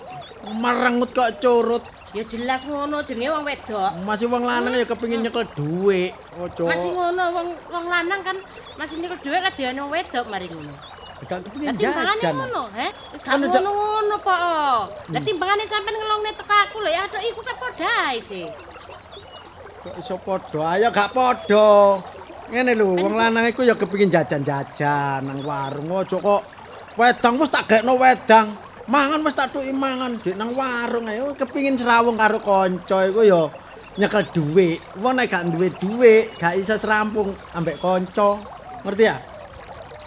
merengut 0.51 1.09
kok 1.09 1.39
curut. 1.39 1.83
Ya 2.15 2.23
jelas 2.23 2.63
ngono 2.63 3.03
jenenge 3.03 3.27
wong 3.27 3.43
wedok. 3.43 3.91
Masih 4.01 4.31
wong 4.31 4.47
lanang 4.47 4.71
ya 4.71 4.85
kepengin 4.85 5.19
nyekel 5.19 5.43
dhuwit. 5.51 6.15
Ojo. 6.39 6.63
Masih 6.63 6.89
ngono 6.89 7.23
wong 7.33 7.47
wong 7.67 7.85
lanang 7.85 8.21
kan 8.23 8.37
masih 8.75 8.95
nyekel 8.97 9.19
dhuwit 9.19 9.41
kadeane 9.43 9.79
wong 9.83 9.91
wedok 9.91 10.25
mari 10.25 10.47
ngono. 10.47 10.73
Gak 11.25 11.41
kepengin 11.43 11.71
Lah 11.71 11.75
jajan. 11.79 12.33
ngono, 12.35 12.63
he? 12.71 12.87
Gak 13.17 13.23
Kan 13.23 13.39
aja- 13.39 13.57
ngono-ngono 13.57 14.15
po. 14.19 14.35
Lah 15.09 15.21
timbangane 15.21 15.63
sampean 15.63 15.95
ngelongne 15.95 16.31
teko 16.35 16.55
aku 16.55 16.77
lho 16.79 16.91
ya 16.91 17.01
atok 17.03 17.23
iku 17.23 17.39
tak 17.41 17.57
padha 17.57 17.97
sih. 18.19 18.45
Kok 19.81 19.95
iso 19.97 20.15
padha? 20.17 20.75
Ayo 20.75 20.87
gak 20.91 21.11
padha. 21.11 21.99
Ngene 22.45 22.71
lho, 22.75 22.95
wong 22.95 23.15
lanang 23.15 23.47
iku 23.47 23.63
ya 23.63 23.73
kepengin 23.73 24.07
jajan-jajan 24.07 25.19
nang 25.19 25.39
warung. 25.41 25.89
Ojo 25.89 26.19
kok 26.19 26.41
wedang 26.95 27.39
wis 27.39 27.49
tak 27.49 27.63
gekno 27.65 27.95
wedang. 27.95 28.55
Mangan 28.85 29.25
wis 29.25 29.33
tak 29.33 29.49
tuki 29.49 29.73
mangan 29.73 30.21
dik 30.21 30.37
nang 30.37 30.53
warung 30.53 31.09
ayo 31.09 31.33
kepengin 31.33 31.73
serawung 31.73 32.13
karo 32.13 32.37
kanca 32.37 33.09
iku 33.09 33.25
ya 33.25 33.49
nyekel 33.97 34.29
dhuwit. 34.29 34.77
Wong 35.01 35.17
nek 35.17 35.25
gak 35.25 35.49
duwe 35.49 35.73
dhuwit, 35.73 36.37
gak 36.37 36.53
iso 36.61 36.77
serampung 36.77 37.33
ambek 37.57 37.81
kanca. 37.81 38.37
Ngerti 38.85 39.03
ya? 39.09 39.17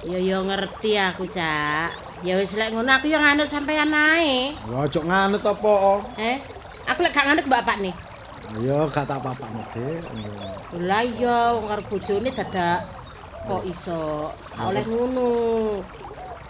Ya 0.07 0.19
ya 0.23 0.39
ngerti 0.47 0.95
aku, 0.95 1.27
Cak. 1.27 1.91
Ya 2.23 2.39
wis 2.39 2.55
lek 2.55 2.71
ngono 2.71 2.87
aku 2.95 3.11
ya 3.11 3.19
nganut 3.19 3.51
sampean 3.51 3.91
ae. 3.91 4.55
Ya 4.55 4.77
ojo 4.87 5.01
nganut 5.03 5.43
apa. 5.43 5.75
Eh, 6.15 6.39
aku 6.87 7.03
lek 7.03 7.11
gak 7.11 7.27
nganut 7.27 7.47
bapak 7.51 7.83
nih. 7.83 7.95
Ya 8.63 8.79
gak 8.95 9.11
tak 9.11 9.19
apa-apa 9.19 9.75
Dik. 9.75 10.07
Lah 10.87 11.03
iya 11.03 11.59
wong 11.59 11.67
karo 11.67 11.83
bojone 11.91 12.31
dadak 12.31 12.87
kok 13.43 13.63
iso 13.67 14.31
oleh 14.55 14.87
ngono. 14.87 15.31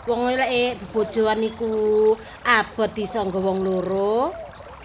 Wong 0.09 0.33
lek 0.33 0.81
bojoan 0.89 1.45
iku 1.45 2.17
abot 2.41 2.93
iso 2.97 3.21
nggo 3.29 3.45
wong 3.45 3.61
loro. 3.61 4.33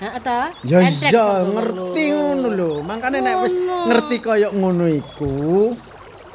Heeh 0.03 0.19
ta? 0.19 0.51
Ya 0.67 0.83
iya, 0.83 1.47
ngerti 1.47 2.03
ngono 2.11 2.47
lho. 2.51 2.71
Makane 2.83 3.23
nek 3.23 3.39
wis 3.47 3.55
ngerti 3.87 4.19
kaya 4.19 4.51
ngono 4.51 4.83
iku, 4.91 5.71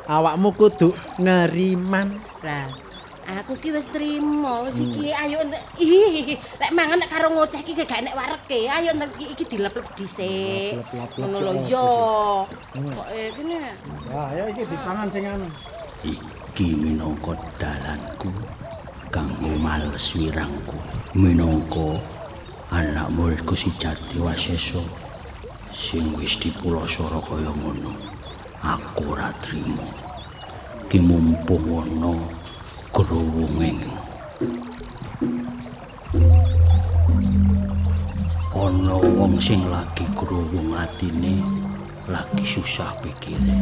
awakmu 0.08 0.56
kudu 0.56 0.88
ngeriman. 1.20 2.16
Lah, 2.40 2.72
aku 3.28 3.60
ki 3.60 3.76
wis 3.76 3.92
trimo, 3.92 4.64
wis 4.64 4.80
Hmm. 4.80 4.88
iki 4.88 5.12
ayo 5.12 5.44
ent- 5.44 5.68
ih, 5.76 6.40
lek 6.40 6.72
mangan 6.72 6.96
nek 6.96 7.12
karo 7.12 7.28
ngoceh 7.28 7.60
iki 7.60 7.76
gak 7.76 7.92
enek 8.00 8.16
wareke. 8.16 8.72
Ayo 8.72 8.96
nek 8.96 9.12
iki, 9.20 9.36
iki 9.36 9.44
dilep-lep 9.52 9.84
dhisik. 9.92 10.80
Ngono 11.20 11.36
lho 11.36 11.52
apa 11.52 11.68
yo. 11.68 11.88
Hmm. 12.72 12.88
Kok 12.88 13.06
eh 13.12 13.28
kene. 13.36 13.60
Wah, 14.08 14.32
ya 14.32 14.48
iki 14.48 14.64
dipangan 14.64 15.12
sing 15.12 15.28
anu. 15.28 15.44
Iki 16.00 16.68
minangka 16.72 17.36
dalanku 17.60 18.32
kanggo 19.10 19.56
males 19.60 20.14
wirangku. 20.14 20.76
Minangka 21.14 22.00
anak 22.70 23.08
muridku 23.10 23.56
si 23.56 23.72
Jati 23.80 24.20
Waseso 24.20 24.84
sing 25.72 26.12
wis 26.20 26.36
dipulosoro 26.36 27.20
kaya 27.24 27.52
ngono. 27.52 27.92
Aku 28.60 29.16
ora 29.16 29.32
trima. 29.40 29.86
Ki 30.88 31.00
mumpung 31.00 31.84
ana 31.84 32.12
gruwunging 32.92 33.84
ana 38.58 38.94
wong 38.98 39.38
sing 39.38 39.62
lagi 39.70 40.02
gruwung 40.18 40.74
atine 40.74 41.38
lagi 42.10 42.42
susah 42.42 42.90
pikire 42.98 43.54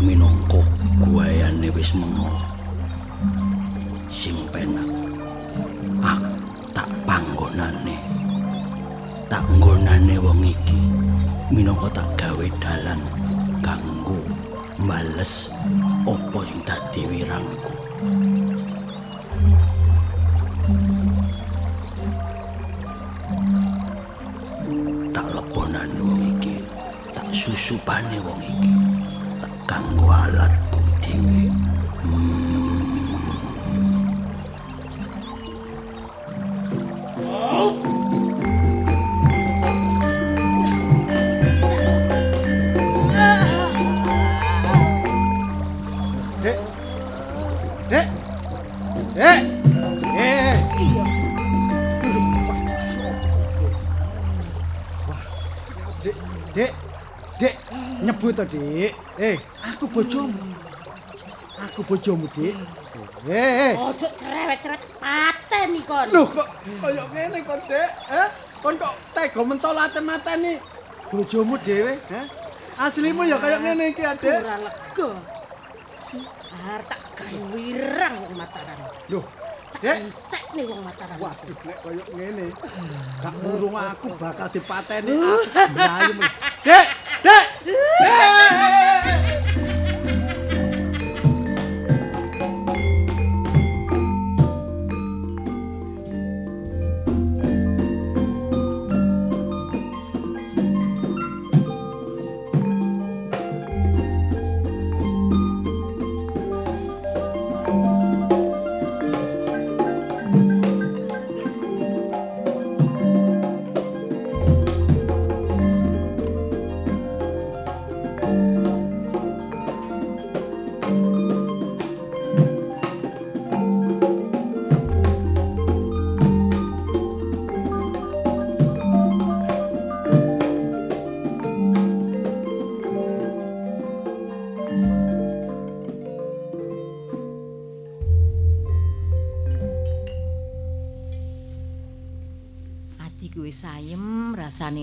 minangka 0.00 0.62
guayane 1.04 1.68
wis 1.74 1.92
mengo 1.92 2.57
sing 4.08 4.48
penak. 4.48 4.88
Aku 6.00 6.32
tak 6.72 6.88
panggonane. 7.04 8.00
Tak 9.28 9.44
nggonane 9.52 10.16
wong 10.16 10.40
iki 10.48 10.80
minangka 11.52 11.92
tak 11.92 12.08
gawe 12.16 12.46
dalan 12.56 13.00
kanggo 13.60 14.24
mbales 14.80 15.52
apa 16.08 16.38
sing 16.48 16.60
dadi 16.64 17.02
wirangku. 17.04 17.72
Tak 25.12 25.26
lebonane 25.36 26.00
wong 26.00 26.20
iki 26.32 26.64
tak 27.12 27.28
susupane 27.28 28.16
wong 28.24 28.40
iki 28.40 28.72
tak 29.44 29.52
kanggo 29.68 30.08
alatku 30.08 30.80
dhewe 31.04 31.67
to, 58.38 58.44
Dik. 58.46 58.94
Eh, 59.18 59.36
aku 59.66 59.90
bojomu. 59.90 60.38
Aku 61.58 61.82
bojomu, 61.82 62.30
Dik. 62.30 62.54
Eh, 63.26 63.34
eh. 63.34 63.74
Ojo 63.74 64.06
cerewet-cerewet 64.14 64.82
pateni 65.02 65.82
kon. 65.82 66.06
Loh 66.14 66.26
kok 66.30 66.46
kaya 66.78 67.02
ngene 67.10 67.42
kok, 67.42 67.58
Dek? 67.66 67.90
Eh? 68.14 68.28
Kon 68.62 68.78
kok 68.78 68.94
tega 69.10 69.42
mentolate 69.42 69.98
mateni 69.98 70.62
bojomu 71.10 71.58
dhewe, 71.58 71.98
eh? 71.98 72.26
Aslimu 72.78 73.26
ya 73.26 73.42
kaya 73.42 73.58
ngene 73.58 73.90
iki, 73.90 74.02
Dek. 74.22 74.38
ora 74.38 74.56
lega. 74.62 75.08
Har 76.58 76.82
tak 76.86 77.02
gawe 77.18 77.38
wirang 77.54 78.16
Mataram. 78.38 78.78
Loh, 79.10 79.24
Dek. 79.78 79.94
entek 79.94 80.44
nih 80.58 80.64
wong 80.66 80.80
Mataram. 80.82 81.16
Waduh, 81.22 81.58
nek 81.62 81.78
kaya 81.86 82.04
ngene. 82.10 82.46
Gak 83.22 83.34
urung 83.46 83.78
aku 83.78 84.10
bakal 84.18 84.50
dipateni 84.50 85.14
aku 85.14 85.46
mlayu. 85.70 86.12
men. 86.18 86.30
Dek, 86.66 86.86
Dek. 87.22 87.44
Dek. 87.62 89.46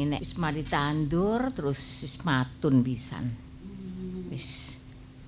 Rasane 0.06 0.14
nek 0.14 0.22
wis 0.22 0.34
mari 0.38 0.62
tandur 0.62 1.42
terus 1.50 2.06
wis 2.06 2.16
matun 2.22 2.86
pisan. 2.86 3.26
Wis 4.30 4.78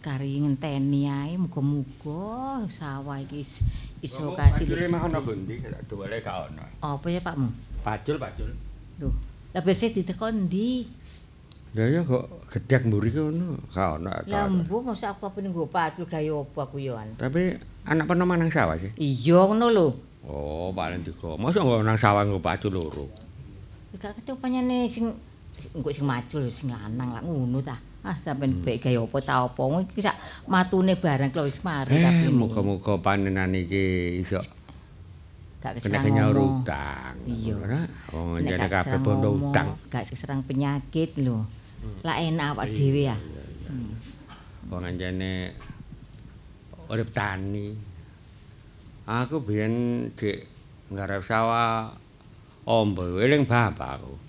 kari 0.06 0.40
ngenteni 0.40 1.10
ae 1.10 1.34
muga-muga 1.36 2.62
sawah 2.70 3.18
iki 3.20 3.42
is- 3.42 3.66
iso 4.06 4.38
kasil. 4.38 4.70
Bajule 4.70 4.86
mah 4.88 5.02
ana 5.10 5.20
pundi? 5.20 5.58
Tak 5.60 5.90
duwele 5.90 6.22
gak 6.22 6.54
ono. 6.54 6.64
Apa 6.80 7.08
ya 7.10 7.20
Pakmu? 7.20 7.50
Bajul, 7.82 8.16
bajul. 8.22 8.50
Lho, 9.02 9.10
lah 9.54 9.62
bese 9.66 9.90
ditekon 9.90 10.48
ndi? 10.48 10.86
Lah 11.76 11.88
ya 11.90 12.02
kok 12.06 12.48
gedhek 12.54 12.88
mburi 12.88 13.10
kono, 13.10 13.58
gak 13.74 14.00
ono. 14.00 14.10
tak 14.14 14.30
Lah 14.30 14.46
mbuh 14.48 14.82
mosok 14.86 15.18
aku 15.18 15.24
apa 15.28 15.38
ning 15.42 15.52
nggo 15.52 15.68
pacul 15.68 16.06
gawe 16.06 16.30
apa 16.46 16.60
aku 16.62 16.78
yo 16.80 16.94
an. 16.96 17.18
Tapi 17.18 17.58
anak 17.90 18.06
peno 18.06 18.24
manang 18.24 18.54
sawah 18.54 18.78
sih. 18.78 18.94
Iya 18.96 19.44
ngono 19.50 19.68
lho. 19.74 19.88
Oh, 20.28 20.76
paling 20.76 21.08
tiga. 21.08 21.40
Masa 21.40 21.64
nggak 21.64 21.84
nang 21.88 21.96
sawah 22.00 22.24
nggak 22.28 22.44
baju 22.44 22.68
loro. 22.72 23.27
Gak 23.98 24.14
ketupanyane 24.22 24.86
sing 24.86 25.10
engko 25.74 25.90
sing 25.90 26.06
macul 26.06 26.46
sing 26.54 26.70
lanang 26.70 27.10
lah 27.18 27.22
ngono 27.26 27.58
ta. 27.66 27.78
Ah 28.06 28.14
sampean 28.14 28.62
baik 28.62 28.86
gawe 28.88 29.04
apa 29.10 29.18
ta 29.26 29.34
apa 29.44 29.62
iki 29.84 30.00
sak 30.06 30.16
matune 30.46 30.94
barang 30.96 31.34
kalau 31.34 31.50
wis 31.50 31.60
mari 31.66 31.98
Eh, 31.98 32.06
tapi 32.06 32.30
muga-muga 32.30 33.02
panenan 33.02 33.52
iki 33.58 34.22
iso 34.22 34.40
gak 35.58 35.82
keserang 35.82 36.06
ngomong. 36.14 36.62
utang. 36.62 37.14
Iya. 37.26 37.56
Nek 38.14 38.42
jane 38.46 38.68
kabeh 38.70 39.00
bondo 39.02 39.30
utang. 39.34 39.76
Gak 39.90 40.06
keserang 40.08 40.46
penyakit 40.46 41.18
lho. 41.18 41.44
Lah 42.06 42.22
enak 42.22 42.54
awak 42.54 42.70
dhewe 42.72 43.10
ya. 43.10 43.18
Wong 44.70 44.86
jane 44.96 45.58
urip 46.88 47.10
tani. 47.12 47.74
Aku 49.08 49.42
biyen 49.42 50.08
dik 50.14 50.46
nggarap 50.94 51.26
sawah 51.26 51.92
ombo 52.68 53.24
eling 53.24 53.48
bapakku. 53.48 54.20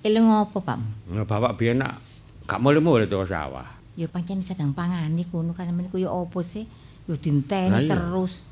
Eling 0.00 0.24
apa, 0.28 0.56
Pak? 0.56 0.78
Nah, 1.12 1.24
bapak 1.28 1.60
biyen 1.60 1.84
nak 1.84 2.00
gak 2.48 2.60
mulih-mulih 2.60 3.04
tuh 3.04 3.28
sawah. 3.28 3.68
Ya 3.94 4.08
pancen 4.10 4.40
sedang 4.42 4.74
pangani 4.74 5.22
kono 5.28 5.54
kan 5.54 5.70
ku 5.92 6.00
ya 6.00 6.10
apa 6.10 6.40
sih? 6.42 6.64
Yo 7.04 7.14
dinteni 7.20 7.84
iya. 7.84 7.94
terus. 7.94 8.48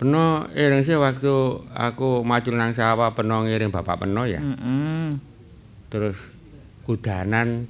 Peno 0.00 0.48
eling 0.56 0.82
sih 0.82 0.96
waktu 0.96 1.34
aku 1.70 2.24
macul 2.24 2.56
nang 2.56 2.72
sawah 2.74 3.12
peno 3.14 3.44
ngiring 3.44 3.70
bapak 3.70 4.04
peno 4.04 4.24
ya. 4.24 4.40
Heeh. 4.40 5.16
Terus 5.92 6.18
kudanan 6.88 7.68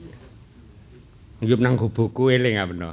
ngiyup 1.43 1.61
nang 1.61 1.77
gubukku 1.77 2.31
eling 2.33 2.57
ah 2.59 2.67
peno. 2.67 2.91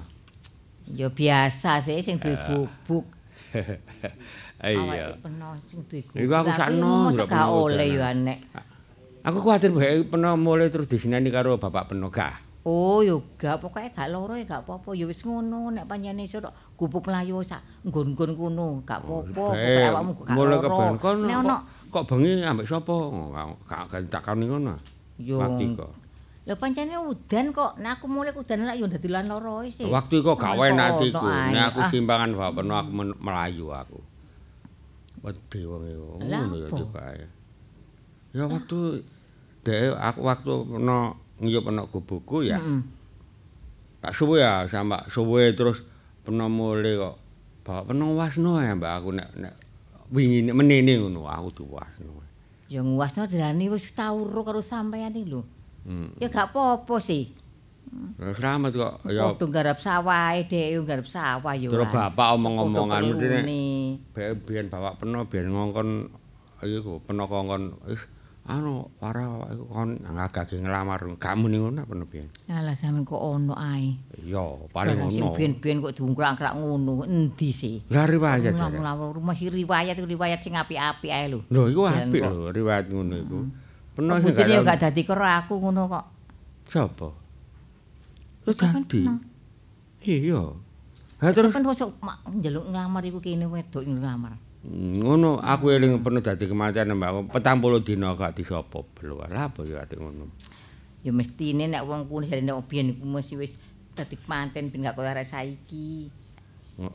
Ya 0.92 1.10
biasa 1.10 1.82
sih 1.82 1.98
sing 2.04 2.22
duwe 2.22 2.36
Eh. 2.36 2.42
gubuk. 2.46 3.06
Iya. 4.68 4.82
Awake 5.06 5.22
peno 5.22 5.48
sing 5.62 5.80
duwe 5.86 6.02
gubuk. 6.02 6.20
Iku 6.20 6.34
aku 6.36 6.52
sakno, 6.52 6.90
mosok 7.06 7.28
gak 7.28 7.48
oleh 7.48 7.88
yo 7.88 8.02
anek. 8.02 8.40
Aku 9.22 9.38
kuwatir 9.40 9.70
bae 9.70 10.02
peno 10.02 10.34
mulai 10.36 10.70
terus 10.70 10.86
disinani 10.86 11.30
karo 11.30 11.56
bapak 11.56 11.90
peno 11.90 12.10
gak. 12.10 12.42
Oh, 12.66 13.02
yo 13.02 13.22
gak 13.38 13.62
pokoke 13.62 13.94
gak 13.94 14.10
loro 14.10 14.34
ya 14.34 14.42
gak 14.44 14.66
apa-apa. 14.66 14.94
Ya 14.94 15.06
wis 15.06 15.22
ngono 15.22 15.70
nek 15.70 15.86
pancene 15.86 16.26
iso 16.26 16.42
tok 16.42 16.50
gubuk 16.74 17.06
mlayu 17.06 17.38
sak 17.40 17.62
nggon-nggon 17.86 18.34
kono, 18.34 18.82
gak 18.82 19.02
apa-apa. 19.02 19.30
Pokoke 19.30 19.86
awakmu 19.86 20.12
gak 20.18 20.34
loro. 20.34 20.50
Nek 20.50 20.62
kok- 20.62 21.40
ono 21.40 21.58
Kok 21.86 22.04
bengi 22.10 22.44
ambek 22.44 22.66
sapa? 22.66 22.92
Oh, 22.92 23.30
Gak 23.64 23.82
gak 23.88 24.02
ditakoni 24.04 24.46
ngono. 24.46 24.76
yo 25.16 25.40
iku. 25.56 25.88
Lho 26.46 26.54
pancene 26.58 26.98
udan 27.00 27.50
kok. 27.50 27.78
Nek 27.78 27.98
aku 27.98 28.06
mulai 28.06 28.30
udan 28.30 28.66
lak 28.66 28.76
yo 28.76 28.86
dadi 28.86 29.08
lan 29.08 29.26
loro 29.26 29.62
sih. 29.66 29.86
Waktu 29.86 30.14
iku 30.20 30.34
gak 30.34 30.54
enak 30.54 30.98
ae. 30.98 31.10
Nek 31.50 31.64
aku 31.70 31.80
Ah, 31.82 31.90
simpangan 31.90 32.30
bapak 32.34 32.52
peno 32.60 32.74
aku 32.76 32.90
melayu 33.16 33.70
aku. 33.72 33.98
Wedi 35.26 35.60
wong 35.66 35.84
iku. 35.90 36.06
Lah 36.30 36.46
Ngono 36.46 36.56
ya 36.62 36.70
tibae. 36.70 37.26
Ya 38.38 38.46
waktu 38.46 39.02
dek 39.66 39.98
aku 39.98 40.20
waktu 40.22 40.54
peno 40.70 41.18
ngiyup 41.42 41.64
peno 41.66 41.82
gubukku 41.90 42.46
ya. 42.46 42.62
Tak 44.06 44.14
suwe 44.14 44.46
ya 44.46 44.70
sama 44.70 45.02
suwe 45.10 45.50
terus 45.58 45.82
peno 46.22 46.46
mulai 46.46 46.94
kok. 46.94 47.18
Bapak 47.66 47.90
peno 47.90 48.14
wasno 48.14 48.62
ya 48.62 48.78
mbak 48.78 48.92
aku 49.02 49.10
nek 49.18 49.30
nek 49.34 49.54
wingi 50.14 50.54
menene 50.54 51.02
ngono 51.02 51.26
aku 51.26 51.66
diwasno. 51.66 52.22
Ya 52.70 52.86
nguasno 52.86 53.26
dirani 53.26 53.66
wis 53.74 53.90
tau 53.98 54.22
ro 54.26 54.46
karo 54.46 54.62
sampeyan 54.62 55.18
iki 55.18 55.26
lho. 55.26 55.42
Ya 56.22 56.30
gak 56.30 56.54
apa-apa 56.54 56.98
sih. 57.02 57.34
Ya 58.16 58.32
selamat 58.32 58.72
kok 58.74 58.94
ya 59.12 59.24
Padha 59.36 59.46
garap 59.52 59.78
sawah 59.80 60.34
dhek 60.40 60.68
yo 60.76 60.82
garap 60.88 61.08
sawah 61.08 61.54
yo. 61.56 61.70
terus 61.72 61.92
bapak 61.92 62.28
omong-omongan. 62.40 63.02
Bae 64.16 64.32
biyen 64.40 64.72
bapak 64.72 65.04
peno 65.04 65.28
biyen 65.28 65.52
ngongkon 65.52 65.90
iku 66.64 67.04
peno 67.04 67.28
kongkon 67.28 67.76
wis 67.86 68.02
anu 68.46 68.86
para 69.02 69.26
kon 69.74 69.98
ngagage 70.06 70.62
nglamar 70.62 71.02
gak 71.18 71.36
muni 71.36 71.58
ngono 71.60 71.82
peno 71.84 72.06
biyen. 72.08 72.30
Alah 72.48 72.78
sampean 72.78 73.04
kok 73.04 73.20
ono 73.20 73.58
ae. 73.58 74.00
Ya 74.24 74.44
paling 74.72 74.96
Barang 75.02 75.12
sing 75.12 75.26
biyen-biyen 75.34 75.84
kok 75.84 75.94
diungkrak-angkrak 75.98 76.54
ngono. 76.56 77.04
Endi 77.10 77.50
sih? 77.52 77.84
Lah 77.92 78.08
riwayat 78.08 78.56
rumah 79.12 79.36
si 79.36 79.50
riwayat 79.50 79.98
iku 79.98 80.08
riwayat 80.08 80.40
sing 80.40 80.56
apik-apik 80.56 81.12
ae 81.12 81.26
lho. 81.30 81.44
Lho 81.52 81.68
iku 81.68 81.82
apik 81.90 82.22
lho 82.22 82.54
riwayat 82.54 82.86
ngono 82.88 83.16
iku. 83.18 83.38
Peno 83.98 84.14
sing 84.24 84.34
yo 84.40 84.62
gak 84.64 84.80
dadi 84.88 85.02
karo 85.04 85.26
aku 85.26 85.54
ngono 85.60 85.82
kok. 85.90 86.06
sapa? 86.66 87.25
Lho 88.46 88.52
Sampean 88.54 88.84
peno. 88.86 89.14
Iya. 90.00 90.42
Ha 91.18 91.32
terus 91.32 91.50
Sampeyan 91.50 91.66
mosok 91.66 91.90
mak 92.00 92.18
njaluk 92.30 92.66
nglamar 92.70 93.04
iku 93.04 93.20
kene 93.20 93.46
wedok 93.46 93.84
nglamar. 93.84 94.34
mm, 94.62 94.98
ngono 94.98 95.38
aku 95.38 95.70
eling 95.70 96.02
peno 96.02 96.20
dadi 96.20 96.46
kematian 96.46 96.90
mbak 96.92 97.10
aku 97.10 97.20
40 97.34 97.82
dina 97.84 98.14
gak 98.14 98.34
disapa 98.34 98.80
belo. 98.94 99.22
Lah 99.22 99.48
apa 99.48 99.62
ya 99.62 99.82
atik 99.82 99.98
ngono. 99.98 100.30
Ya 101.02 101.10
mestine 101.10 101.66
nek 101.66 101.84
wong 101.84 102.06
kuwi 102.06 102.26
jarene 102.26 102.50
nek 102.50 102.66
biyen 102.66 102.94
iku 102.94 103.06
mesti 103.06 103.34
wis 103.36 103.58
dadi 103.94 104.18
panten 104.20 104.70
ben 104.70 104.84
gak 104.84 104.94
koyo 104.94 105.06
arek 105.08 105.24
saiki. 105.24 106.10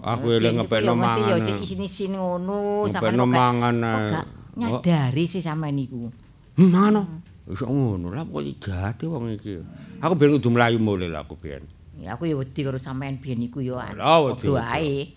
Aku 0.02 0.28
eling 0.28 0.58
ngepekno 0.58 0.92
mangan. 0.92 1.30
Ya 1.30 1.40
sing 1.40 1.56
isin-isin 1.58 2.14
ngono 2.14 2.84
Ngepekno 2.84 2.92
sampeyan 2.92 3.14
kok 3.16 3.26
gak- 3.26 3.32
mangan. 3.32 3.74
gak 4.10 4.26
nyadari 4.54 5.24
sih 5.24 5.40
sampeyan 5.40 5.78
iku. 5.78 6.10
Hmm, 6.58 6.68
Mana? 6.68 7.02
Wis 7.50 7.60
ngono 7.66 8.14
lah 8.14 8.22
kok 8.22 8.42
jate 8.62 9.04
wong 9.10 9.34
iki. 9.34 9.58
Aku 9.98 10.14
biyen 10.14 10.38
kudu 10.38 10.48
mlayu 10.54 10.78
mulih 10.78 11.10
lah 11.10 11.26
aku 11.26 11.34
biyen. 11.34 11.66
Ya 11.98 12.14
aku 12.14 12.30
ya 12.30 12.38
wedi 12.38 12.62
karo 12.62 12.78
sampeyan 12.78 13.18
biyen 13.18 13.42
iku 13.42 13.58
ya. 13.58 13.90
Lah, 13.92 14.22
wedi. 14.22 14.46
Ae. 14.54 15.10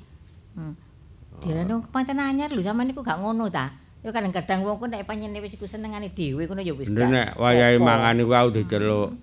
Hmm. 0.58 0.74
Direne 1.40 1.78
panten 1.94 2.18
anyar 2.18 2.50
lho 2.50 2.62
sampeyan 2.66 2.90
iku 2.90 3.06
gak 3.06 3.22
ngono 3.22 3.54
ta. 3.54 3.70
Ya 4.04 4.12
kadang-kadang 4.12 4.66
wong 4.66 4.82
ku 4.82 4.86
nek 4.90 5.06
pancen 5.08 5.32
wis 5.40 5.56
iku 5.56 5.64
senengane 5.64 6.12
dhewe 6.12 6.44
kono 6.44 6.60
ya 6.60 6.74
wis 6.76 6.90
nek 6.92 7.38
wayahe 7.40 7.78
mangan 7.80 8.18
iku 8.20 8.34
aku 8.34 8.50
diceluk. 8.60 9.14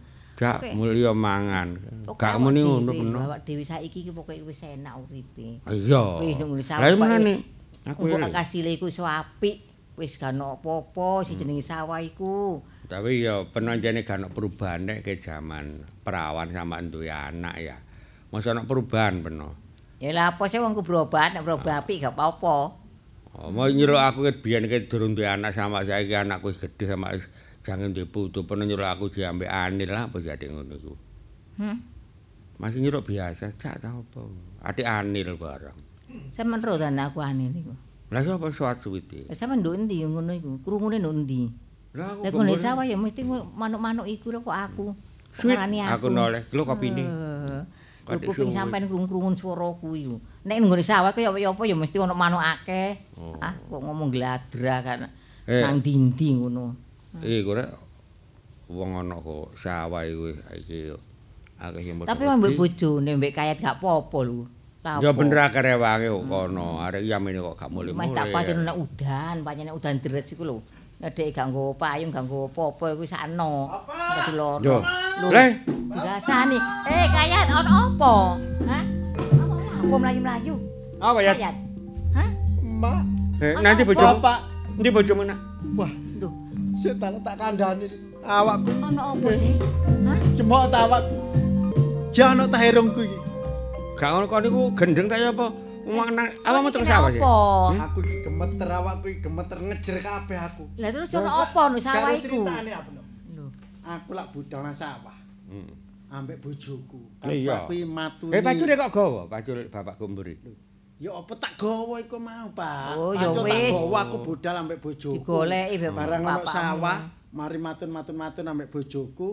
Jak 0.40 0.56
Oke. 0.64 0.72
mulya 0.72 1.12
mangan. 1.12 1.76
Gak 2.16 2.40
muni 2.40 2.64
ngono 2.64 2.94
peno. 2.94 3.18
Awak 3.28 3.44
dhewe 3.44 3.60
saiki 3.60 4.06
iki 4.06 4.10
pokoke 4.14 4.40
wis 4.40 4.62
enak 4.64 4.96
uripe. 4.96 5.60
Iya. 5.68 6.22
Wis 6.24 6.38
nunggu 6.40 6.62
Lah 6.62 6.64
sawah. 6.64 6.88
iya 6.88 6.96
menane 6.96 7.32
aku 7.84 8.08
Engko 8.08 8.16
eling. 8.24 8.32
kasile 8.32 8.70
iku 8.72 8.86
iso 8.88 9.04
apik. 9.04 9.68
Wis 10.00 10.16
gak 10.16 10.32
ono 10.32 10.56
apa-apa 10.56 11.28
si 11.28 11.36
jenenge 11.36 11.60
sawah 11.60 12.00
iku. 12.00 12.64
Tapi 12.90 13.22
ya 13.22 13.46
penonjane 13.46 14.02
gak 14.02 14.18
ono 14.18 14.34
perubahan 14.34 14.82
nek 14.82 15.06
ke 15.06 15.22
jaman 15.22 15.86
perawan 16.02 16.50
sama 16.50 16.82
duwe 16.82 17.06
anak 17.06 17.54
ya. 17.62 17.78
Masa 18.34 18.50
ono 18.50 18.66
perubahan 18.66 19.22
peno. 19.22 19.54
Ya 20.02 20.10
lah 20.10 20.34
apa 20.34 20.50
sih 20.50 20.58
wong 20.58 20.74
ku 20.74 20.82
berobat, 20.82 21.30
nek 21.30 21.46
berobat 21.46 21.86
apik 21.86 22.02
gak 22.02 22.18
apa-apa. 22.18 22.74
Oh, 23.30 23.54
mau 23.54 23.70
nyuruh 23.70 24.02
aku 24.02 24.26
ket 24.26 24.42
biyen 24.42 24.66
ket 24.66 24.90
durung 24.90 25.14
duwe 25.14 25.30
anak 25.30 25.54
sama 25.54 25.86
saiki 25.86 26.18
anakku 26.18 26.50
wis 26.50 26.58
gedhe 26.58 26.90
sama 26.90 27.14
jangan 27.62 27.94
duwe 27.94 28.10
putu 28.10 28.42
peno 28.42 28.66
nyuruh 28.66 28.90
aku 28.90 29.06
diambil 29.06 29.46
anil 29.46 29.86
lah 29.86 30.10
apa 30.10 30.18
jadi 30.18 30.50
ngono 30.50 30.74
iku. 30.74 30.94
Hmm. 31.62 31.78
Masih 32.58 32.82
nyuruh 32.82 33.06
biasa, 33.06 33.54
cak 33.54 33.86
ta 33.86 33.94
apa. 33.94 34.20
Adik 34.66 34.84
anil 34.84 35.38
barang. 35.38 35.78
Sampeyan 36.34 36.58
ro 36.66 36.74
dan 36.74 36.98
aku 36.98 37.22
ane 37.22 37.54
niku. 37.54 37.70
Lah 38.10 38.26
sapa 38.26 38.50
suwat 38.50 38.82
suwiti? 38.82 39.30
Lah 39.30 39.38
sampeyan 39.38 39.62
nduk 39.62 39.74
endi 39.78 40.02
ngono 40.02 40.34
iku? 40.34 40.58
Krungune 40.66 40.98
nduk 40.98 41.14
endi? 41.14 41.69
Lah 41.90 42.14
ngene 42.22 42.54
sawah 42.54 42.86
ya 42.86 42.94
mesti 42.94 43.26
manuk-manuk 43.26 44.06
iku 44.06 44.30
kok 44.30 44.54
aku. 44.54 44.94
Ngarani 45.42 45.86
Aku 45.90 46.06
noleh. 46.10 46.46
Lho 46.54 46.62
kopine. 46.62 47.02
Eh, 47.02 47.62
Kok 48.06 48.12
Lho 48.14 48.20
kuping 48.30 48.50
disuwi. 48.50 48.58
sampean 48.58 48.84
krung-krungun 48.86 49.34
swaraku 49.38 49.94
iku. 49.98 50.16
Nek 50.46 50.56
nggone 50.62 50.82
sawah 50.82 51.10
kaya 51.14 51.30
apa 51.30 51.62
ya 51.66 51.74
mesti 51.74 51.96
ana 51.98 52.14
manuk 52.14 52.42
akeh. 52.42 53.14
Oh. 53.18 53.34
Ah, 53.42 53.54
kok 53.54 53.80
ngomong 53.82 54.10
gladra 54.10 54.82
kan. 54.82 55.10
Eh. 55.46 55.62
Nang 55.62 55.82
dindi 55.82 56.34
ngono. 56.34 56.74
Iku 57.22 57.50
rek 57.58 57.70
wong 58.70 58.90
ana 59.02 59.18
kok 59.18 59.54
sawah 59.58 60.06
iku 60.06 60.30
iki 60.54 60.94
akeh 61.58 61.80
sing 61.82 61.94
Tapi 62.06 62.22
wong 62.22 62.38
mbek 62.38 62.54
bojone 62.54 63.10
mbek 63.18 63.34
kayat 63.34 63.58
gak 63.58 63.82
apa-apa 63.82 64.18
lho. 64.26 64.46
Ya 65.02 65.10
bener 65.12 65.50
akeh 65.50 65.60
rewange 65.60 66.06
kok 66.08 66.24
kono. 66.26 66.78
Arek 66.82 67.02
yamene 67.02 67.38
kok 67.42 67.54
gak 67.58 67.70
mulih-mulih. 67.70 67.98
Mas 67.98 68.14
tak 68.14 68.30
kuwatir 68.32 68.56
nek 68.58 68.76
udan, 68.78 69.36
pancen 69.42 69.74
udan 69.74 69.94
deres 70.00 70.30
iku 70.32 70.42
lho. 70.46 70.56
Nek 71.00 71.16
dhek 71.16 71.32
gak 71.32 71.48
nggawa 71.48 71.72
payung, 71.80 72.12
gak 72.12 72.28
nggawa 72.28 72.44
apa-apa 72.52 72.86
iku 72.92 73.04
sakno. 73.08 73.72
Dadi 73.88 74.32
loro. 74.36 74.60
Yo. 74.60 74.76
Le. 75.32 75.46
Dirasani. 75.96 76.58
Eh, 76.92 77.04
kayat 77.08 77.48
ono 77.48 77.72
apa? 77.88 78.12
Hah? 78.68 78.84
Apa 79.16 79.54
apa 79.80 79.96
mlayu-mlayu? 79.96 80.54
Apa 81.00 81.18
ya? 81.24 81.32
Kayat. 81.32 81.56
Hah? 82.12 82.28
Mak, 82.60 83.00
Eh, 83.40 83.56
nanti 83.64 83.80
bojomu. 83.80 84.20
Bapak. 84.20 84.38
Nanti 84.76 84.90
bojomu 84.92 85.22
nak. 85.24 85.38
Wah, 85.72 85.92
Lho, 86.20 86.28
Sik 86.76 86.92
tak 87.00 87.16
tak 87.24 87.34
kandhani 87.40 87.88
awakku. 88.20 88.68
Ana 88.84 89.02
apa 89.16 89.28
sih? 89.32 89.56
Hah? 90.04 90.18
Cemok 90.36 90.62
ta 90.68 90.78
awakku. 90.84 91.16
Jangan 92.12 92.44
ta 92.52 92.60
herongku 92.60 93.00
iki. 93.08 93.18
Gak 93.96 94.08
ngono 94.12 94.24
kok 94.28 94.40
niku 94.44 94.60
gendeng 94.76 95.08
ta 95.08 95.16
ya 95.16 95.32
apa? 95.32 95.48
Wong 95.90 96.06
anak 96.14 96.26
apa 96.46 96.58
metu 96.62 96.78
sawah 96.86 97.10
sih? 97.10 97.18
Apa? 97.18 97.90
Aku 97.90 97.98
iki 98.06 98.16
gemeter 98.22 98.68
awakku 98.70 99.06
iki 99.10 99.20
gemeter 99.26 99.58
ngejer 99.58 99.96
kabeh 99.98 100.38
aku. 100.38 100.64
Lah 100.78 100.88
terus 100.94 101.14
ana 101.18 101.30
apa 101.42 101.60
no 101.66 101.78
sawah 101.82 102.10
iku? 102.14 102.22
Ceritane 102.46 102.70
apa 102.70 102.90
no? 102.94 103.02
Lho. 103.34 103.46
Aku 103.82 104.10
lak 104.14 104.26
budal 104.30 104.60
nang 104.62 104.76
sawah. 104.76 105.16
Hmm. 105.50 105.70
Ambek 106.10 106.38
bojoku. 106.38 107.00
Aku 107.22 107.72
iki 107.74 107.86
matuni. 107.86 108.38
Eh 108.38 108.42
pacule 108.42 108.74
kok 108.78 108.90
gawa, 108.94 109.22
pacul 109.26 109.66
bapakku 109.66 110.04
mburi. 110.06 110.34
Ya 111.00 111.16
apa 111.16 111.32
tak 111.40 111.56
gawa 111.56 111.96
iku 111.96 112.20
mau, 112.20 112.52
Pak. 112.52 112.92
Oh, 112.92 113.16
ya 113.16 113.32
Pacul 113.32 113.48
wis. 113.48 113.72
Tak 113.72 113.88
gawa 113.88 113.98
aku 114.04 114.16
budal 114.20 114.54
ambek 114.60 114.78
bojoku. 114.84 115.16
Digoleki 115.16 115.76
mbek 115.80 115.92
barang 115.96 116.22
ono 116.22 116.28
bapakmu. 116.28 116.52
sawah, 116.52 116.98
mari 117.32 117.58
matun-matun-matun 117.58 118.44
ambek 118.44 118.68
bojoku, 118.68 119.28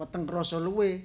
weteng 0.00 0.24
krasa 0.24 0.56
luwe. 0.56 1.04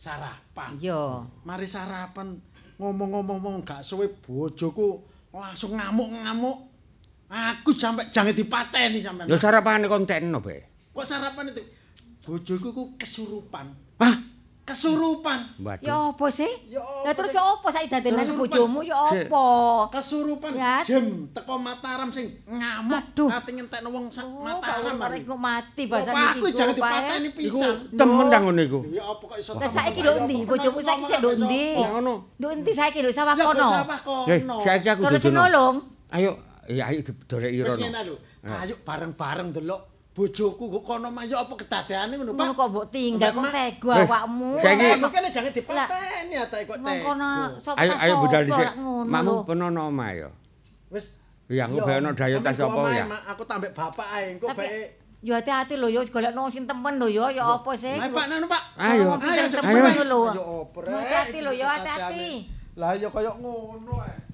Sarapan. 0.00 0.80
Iya. 0.80 1.28
Mari 1.44 1.68
sarapan 1.68 2.40
ngomong-ngomong 2.80 3.60
gak 3.60 3.84
suwe 3.84 4.08
bojoku 4.24 5.04
langsung 5.36 5.76
ngamuk-ngamuk. 5.76 6.72
Aku 7.30 7.70
sampe 7.76 8.10
jange 8.10 8.34
dipateni 8.34 8.98
sampean. 8.98 9.30
Lho 9.30 9.38
sarapane 9.38 9.86
konten 9.86 10.32
no 10.32 10.42
be. 10.42 10.66
Kok 10.90 11.06
sarapan 11.06 11.52
itu? 11.54 11.62
Bojoku 12.26 12.68
ku 12.74 12.82
kesurupan. 12.98 13.70
Hah? 14.02 14.14
Kesurupan. 14.70 15.38
Waduh. 15.58 15.82
Ya 15.82 15.96
apa 16.06 16.26
sih? 16.30 16.46
Ya 16.68 16.78
apa 16.78 17.10
terus 17.12 17.32
ya 17.32 17.42
apa 17.42 17.68
saiki 17.68 17.90
dadenan 17.90 18.22
Terus 18.22 18.38
bojomu 18.38 18.80
ya 18.80 18.98
apa? 19.02 19.44
Kesurupan 19.90 20.52
Ya. 20.54 20.74
jem 20.80 21.26
teko 21.30 21.58
Mataram 21.58 22.08
sing 22.08 22.38
ngamuk. 22.46 23.02
Ati 23.26 23.50
ngentekno 23.50 23.88
wong 23.90 24.06
sak 24.08 24.22
Oh, 24.22 24.46
Mataram. 24.46 24.94
mari. 24.94 25.18
arek 25.18 25.28
mati 25.28 25.82
Apa 25.84 25.92
bahasan 25.92 26.14
iki. 26.14 26.30
aku 26.32 26.46
jangan 26.52 26.74
dipateni 26.74 27.18
eh. 27.20 27.32
pisan. 27.34 27.74
Temen 27.92 28.26
ta 28.28 28.38
ngono 28.38 28.60
iku. 28.60 28.78
Ya 28.88 29.02
apa 29.04 29.22
kok 29.26 29.36
iso 29.36 29.52
Lah 29.58 29.66
saiki 29.68 30.00
Ya 30.00 30.06
lho 30.06 30.12
ndi? 30.24 30.36
Bojomu 30.46 30.78
saiki 30.78 31.02
sik 31.04 31.18
lho 31.18 31.28
ambek 31.28 31.42
ndi? 31.42 31.64
sapa? 31.66 31.80
Ya 31.80 31.88
ngono. 31.90 32.14
Lho 32.38 32.46
endi 32.48 32.72
saiki 32.72 32.98
lho 33.02 33.10
sawah 33.10 33.34
Ya 33.34 33.44
kono? 33.44 33.66
sawah 33.66 33.98
Eh, 34.24 34.38
kono. 34.38 34.56
saiki 34.60 34.86
aku 34.88 35.02
Terus 35.04 35.24
nolong. 35.28 35.76
Ayo, 36.10 36.30
ya 36.66 36.84
ayo 36.86 37.00
dolek 37.26 37.50
ira 37.52 37.66
Wis 37.66 37.78
ngene 37.78 38.00
lho. 38.06 38.14
Eh. 38.40 38.62
Ayo 38.62 38.74
bareng-bareng 38.80 39.50
delok 39.50 39.89
bojoku 40.20 40.64
kok 40.68 40.82
kono 40.84 41.08
mah 41.08 41.24
ya 41.24 41.40
apa 41.40 41.54
kedadeane 41.56 42.12
ngono, 42.20 42.36
Pak? 42.36 42.52
kok 42.52 42.68
mbok 42.68 42.86
tinggal 42.92 43.30
kok 43.32 43.48
tega 43.48 43.92
awakmu. 44.04 44.50
saiki- 44.60 45.00
kene 45.00 45.28
jangan 45.32 45.52
dipateni 45.56 46.34
ya 46.36 46.44
tak 46.52 46.60
kok 46.68 46.76
tega. 46.76 47.24
sapa 47.56 47.76
Ayo 47.80 47.92
ayo 47.96 48.14
budal 48.20 48.42
dhisik. 48.44 48.68
Makmu 49.08 49.32
lho. 49.32 49.44
penono 49.48 49.80
omah 49.88 50.10
ya. 50.12 50.28
Wis 50.92 51.16
Ya 51.50 51.66
aku 51.66 51.82
bae 51.82 51.98
ono 51.98 52.14
dayo 52.14 52.38
tas 52.44 52.54
apa 52.60 52.80
ya. 52.94 53.04
Aku 53.34 53.42
tambek 53.42 53.74
bapak 53.74 54.06
ae, 54.14 54.38
engko 54.38 54.46
Tapi 54.54 54.62
bae. 54.62 54.86
yo 55.18 55.32
hati-hati 55.34 55.74
lho 55.74 55.88
yo 55.90 56.00
golekno 56.06 56.46
sing 56.46 56.62
temen 56.62 56.94
lho 57.00 57.10
yo 57.10 57.26
ya 57.26 57.42
apa 57.58 57.72
sih? 57.74 57.96
Ayo 57.96 58.14
Pak 58.14 58.26
nanu 58.30 58.46
Pak. 58.46 58.62
Ayo. 58.78 59.18
Ayo 59.18 59.42
Ayo, 59.42 59.44
temen 59.50 60.06
lho. 60.06 60.20
Ayo 60.30 60.44
oprek. 60.62 60.94
Hati-hati 60.94 61.38
lho, 61.42 61.50
yo, 61.50 61.66
hati-hati. 61.66 62.46
Lah 62.78 62.94
ya 62.94 63.08
koyo 63.10 63.34
ngono 63.42 63.98
ae. 63.98 64.29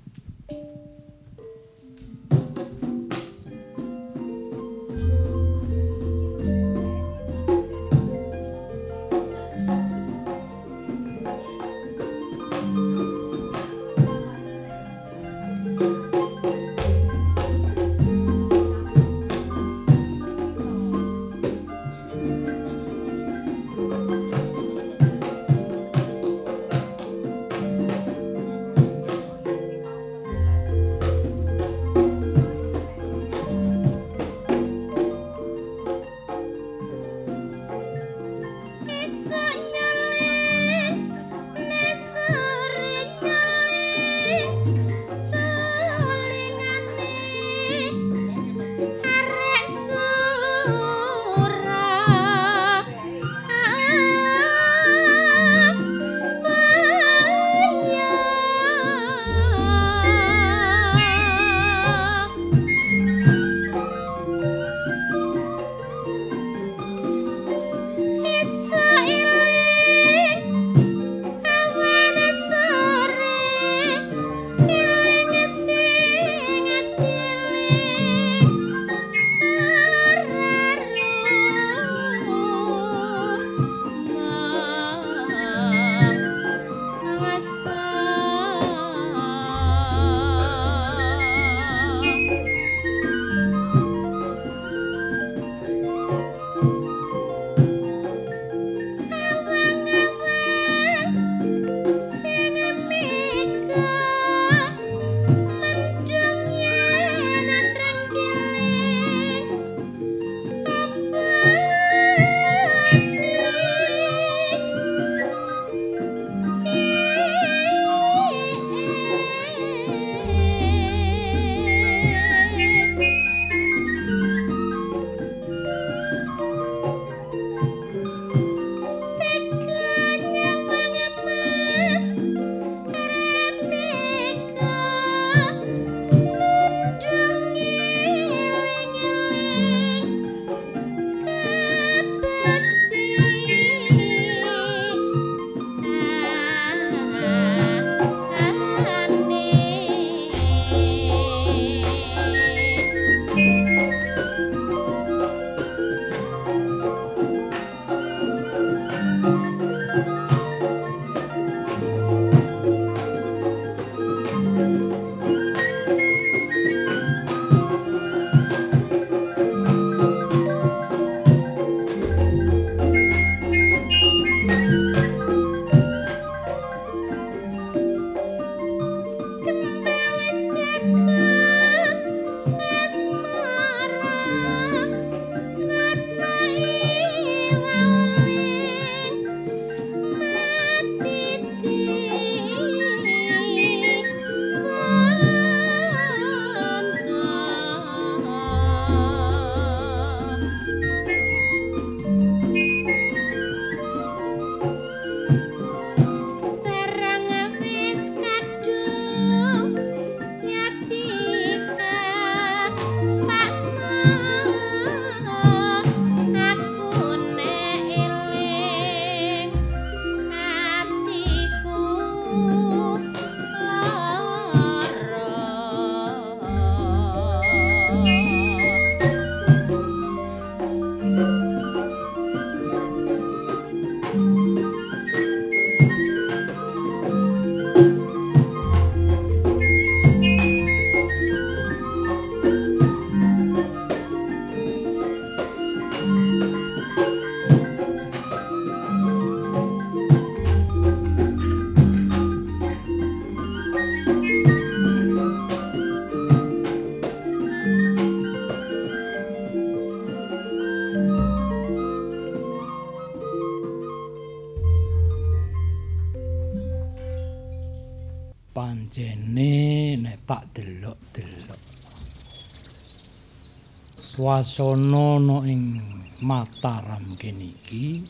Swasana 274.27 275.23
ana 275.23 275.47
ing 275.47 275.79
Mataram 276.27 277.15
kene 277.15 277.47
iki. 277.55 278.03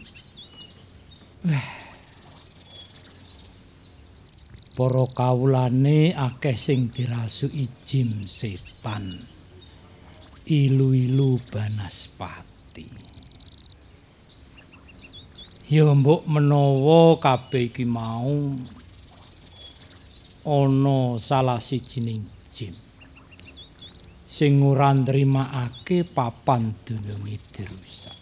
Eh. 1.44 1.68
Para 4.72 5.04
kawulane 5.12 6.16
akeh 6.16 6.56
sing 6.56 6.88
dirasuki 6.88 7.68
jim 7.84 8.24
setan. 8.24 9.12
Ilu-ilu 10.48 11.36
banaspati. 11.52 12.88
Ya 15.68 15.84
mbok 15.92 16.24
menawa 16.32 17.20
kabeh 17.20 17.68
iki 17.68 17.84
mau 17.84 18.56
ana 20.48 21.20
salah 21.20 21.60
sijining 21.60 22.24
jin 22.56 22.85
sing 24.36 24.60
ora 24.60 24.92
nrimakake 24.92 26.04
papan 26.12 26.84
dununge 26.84 27.40
dirusak. 27.56 28.20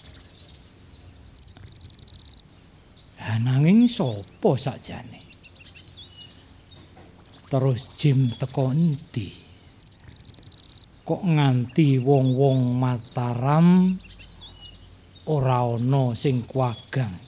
Nanging 3.42 3.90
sapa 3.90 4.54
sakjane? 4.54 5.20
Terus 7.50 7.90
jim 7.98 8.30
teko 8.38 8.70
endi? 8.70 9.26
Kok 11.02 11.22
nganti 11.34 11.98
wong-wong 11.98 12.78
Mataram 12.78 13.98
ora 15.34 15.66
ana 15.66 16.14
sing 16.14 16.46
kuagang 16.46 17.18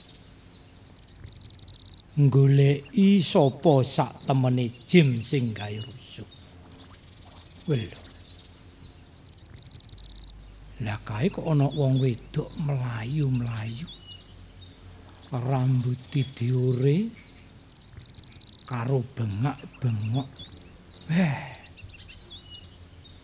goleki 2.14 3.18
sapa 3.18 3.82
sak 3.82 4.30
temene 4.30 4.70
jim 4.87 5.18
sing 5.26 5.51
gawe 5.51 5.74
rusuh. 5.82 6.30
Wel. 7.66 8.05
Lah 10.85 11.01
kae 11.09 11.33
kok 11.33 11.49
ana 11.49 11.72
wong 11.72 11.97
wedok 12.05 12.53
mlayu-mlayu. 12.61 13.89
Rambut 15.33 15.97
diure 16.12 17.09
karo 18.68 19.01
bengak-bengok. 19.16 20.29
Eh. 21.16 21.41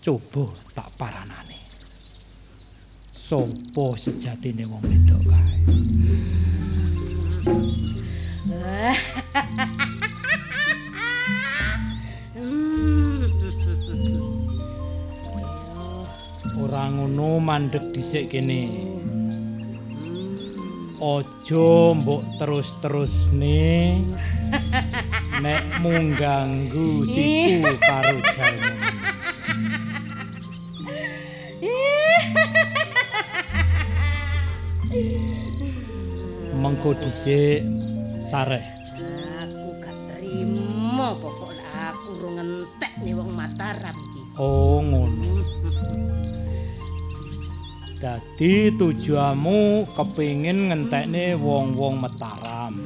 Coba 0.01 0.57
tak 0.73 0.89
paranane. 0.97 1.61
Sopo 3.13 3.93
sejatine 4.01 4.65
wong 4.65 4.83
wedok 4.89 5.23
kae? 5.29 5.57
Ora 16.73 16.89
ngono 16.89 17.37
mandeg 17.37 17.93
dhisik 17.93 18.33
kene. 18.33 18.65
Aja 20.97 21.93
mbok 21.93 22.25
terus-terusne. 22.41 24.01
Nek 25.45 25.85
mung 25.85 26.17
ganggu 26.17 27.05
siku 27.05 27.77
karo 27.77 28.17
jalmu. 28.25 28.73
Mengko 36.57 36.97
dhisik 37.05 37.69
sareh. 38.25 38.65
Aku 39.45 39.77
gak 39.77 39.93
trimo 40.09 41.21
pokok 41.21 41.53
aku 41.69 42.17
urung 42.17 42.41
entek 42.41 42.97
nih 43.05 43.13
wong 43.13 43.29
Mataram 43.37 43.93
iki. 43.93 44.25
Oh 44.41 44.81
ngono. 44.81 45.62
Dadi 48.03 48.75
tujuanmu 48.75 49.87
kepingin 49.95 50.75
ngentekne 50.75 51.39
wong-wong 51.39 52.03
Mataram. 52.03 52.83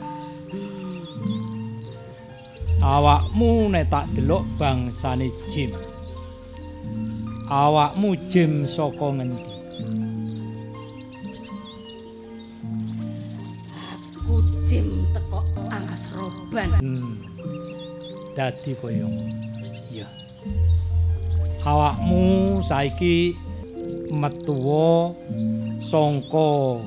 Awakmu 2.84 3.72
nek 3.72 3.88
tak 3.88 4.12
delok 4.12 4.44
bangsane 4.60 5.32
Jim. 5.48 5.72
Awakmu 7.48 8.12
Jim 8.28 8.68
saka 8.68 9.08
ngendi? 9.16 9.40
Aku 14.20 14.36
jim 14.68 15.08
teko 15.16 15.40
Angas 15.72 16.12
Roban. 16.12 16.76
Hmm. 16.76 17.24
Dadi 18.36 18.76
ngono. 18.76 19.08
Iya. 19.88 20.12
Awakmu 21.64 22.60
saiki 22.60 23.45
metuwa 24.12 25.14
sangka 25.82 26.82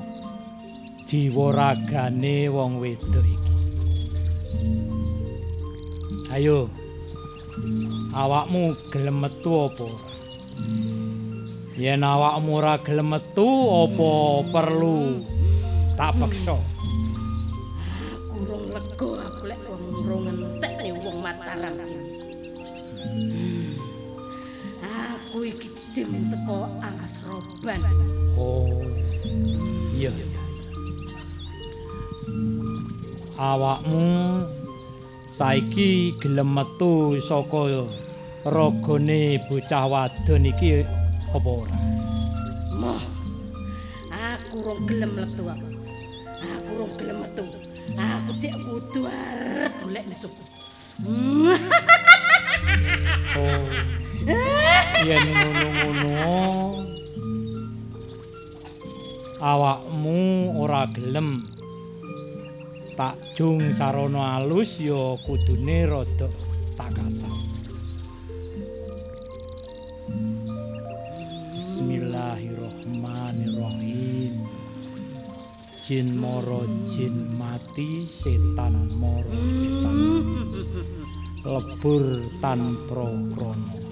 jiwa 1.09 1.45
ragane 1.51 2.47
wong 2.53 2.77
wedok 2.79 3.25
iki. 3.25 3.55
Ayo. 6.29 6.69
Awakmu 8.13 8.77
gelem 8.93 9.25
metu 9.25 9.69
apa? 9.69 9.89
Yen 11.79 12.05
awakmu 12.05 12.61
ora 12.61 12.77
gelem 12.77 13.09
metu 13.17 13.49
apa 13.69 14.11
perlu 14.53 15.25
tak 15.97 16.13
paksa? 16.21 16.57
Jim 25.89 26.29
teko 26.29 26.69
Angas 26.85 27.17
Roban. 27.25 27.81
Oh. 28.37 28.85
Iya. 29.97 30.13
Awakmu 33.39 34.05
saiki 35.25 36.13
gelem 36.21 36.53
metu 36.53 37.17
saka 37.17 37.89
ragane 38.45 39.41
bocah 39.49 39.85
wadon 39.89 40.45
iki 40.45 40.85
apa 41.33 41.49
ora? 41.49 41.77
Moh. 42.77 43.01
Aku 44.13 44.61
urung 44.61 44.81
gelem 44.85 45.11
metu 45.17 45.43
aku. 45.49 45.67
Aku 46.37 46.69
urung 46.77 46.93
gelem 47.01 47.17
metu. 47.25 47.45
Aku 47.97 48.31
cek 48.37 48.53
kudu 48.61 49.09
arep 49.09 49.73
golek. 49.81 50.05
Hmm. 50.99 51.57
Oh. 53.39 53.63
Yen 54.29 55.25
ngono-ngono 55.33 56.13
awakmu 59.41 60.53
ora 60.59 60.85
gelem 60.93 61.41
tak 62.93 63.17
jung 63.33 63.73
sarana 63.73 64.37
alus 64.37 64.77
ya 64.77 65.17
kudune 65.25 65.89
rada 65.89 66.29
tak. 66.77 66.93
Bismillahirrahmanirrahim. 71.57 74.45
Jin 75.81 76.13
moro 76.19 76.67
jin 76.85 77.33
mati 77.33 78.05
setan 78.05 78.93
moro 78.93 79.33
setan. 79.57 80.21
Lebur 81.41 82.19
tanpa 82.43 83.07
krana. 83.33 83.88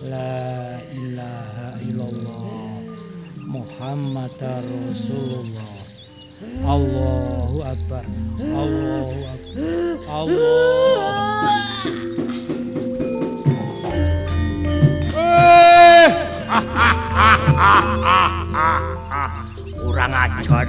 La 0.00 0.80
ilaha 0.96 1.76
illallah 1.84 2.80
Muhammad 3.44 4.32
Rasulullah 4.40 5.76
Allahu 6.64 7.60
Akbar 7.60 8.08
Allahu 8.40 9.20
Akbar 9.28 10.00
Allah 10.08 11.12
Kurang 19.76 20.12
ajar. 20.16 20.64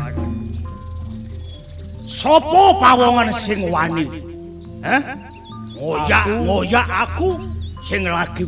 Sopo 2.03 2.75
pawongan 2.84 3.32
sing 3.32 3.71
wani? 3.71 4.03
Ngoyak-ngoyak 5.79 6.88
aku 7.07 7.39
sing 7.79 8.03
lagi 8.03 8.43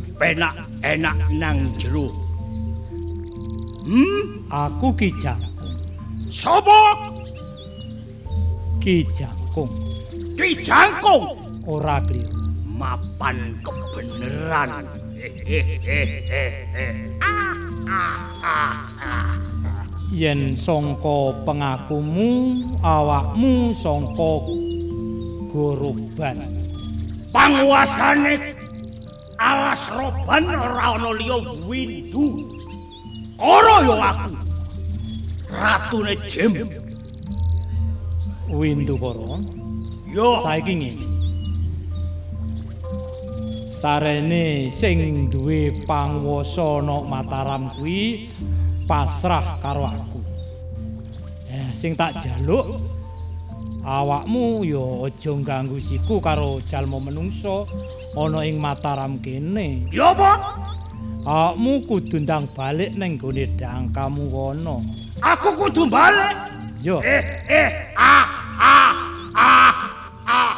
penak-enak 0.83 1.17
nang 1.39 1.71
jero. 1.79 2.11
Hmm? 3.87 4.43
Aku 4.51 4.91
Ki 4.99 5.07
Jangkung 5.15 5.79
Sopo? 6.27 6.81
Ki 8.83 9.07
Jangkung 9.15 9.71
Ki 10.35 10.59
Jangkung. 10.59 11.39
ora 11.63 12.03
kliru 12.03 12.27
Mapan 12.67 13.55
kebeneran. 13.63 14.83
yen 20.11 20.51
sangka 20.59 21.31
pengakumu 21.47 22.59
awakmu 22.83 23.71
sangka 23.71 24.31
goroban 25.47 26.43
Panguasane 27.31 28.62
alas 29.43 29.83
roban 29.91 30.47
ora 30.47 30.95
ana 30.95 31.09
liya 31.11 31.37
windu. 31.67 32.47
Kara 33.35 33.75
ya 33.83 33.95
aku. 34.11 34.31
Ratune 35.51 36.13
Jem. 36.31 36.53
Windu 38.47 38.95
Koro. 38.95 39.43
Yo. 40.07 40.39
Saiki 40.45 40.73
ngene. 40.79 41.05
Sarene 43.67 44.71
sing 44.71 45.27
duwe 45.27 45.75
panguwasa 45.83 46.79
ana 46.79 47.03
Mataram 47.03 47.63
kuwi 47.75 48.31
pasrah 48.87 49.59
karo 49.59 49.83
aku. 49.83 50.19
Eh, 51.51 51.69
sing 51.75 51.93
tak 51.99 52.15
jaluk 52.23 52.79
awakmu 53.83 54.63
ya 54.63 55.07
aja 55.07 55.31
ganggu 55.43 55.77
siku 55.79 56.23
karo 56.23 56.63
jalma 56.63 56.99
menungso 57.03 57.67
ana 58.15 58.47
ing 58.47 58.59
Mataram 58.63 59.19
kene. 59.19 59.87
Ya 59.91 60.15
apa? 60.15 60.31
Awakmu 61.23 61.87
kudu 61.87 62.23
ndang 62.23 62.47
balik 62.55 62.95
ning 62.95 63.19
gone 63.19 63.47
dangkamu 63.59 64.27
kono. 64.31 64.79
Aku 65.19 65.55
kudu 65.55 65.87
balik. 65.87 66.35
Yo. 66.83 66.99
Eh, 66.99 67.23
eh, 67.47 67.95
ah, 67.95 68.27
ah, 68.59 68.91
ah, 69.35 69.75
ah. 70.27 70.53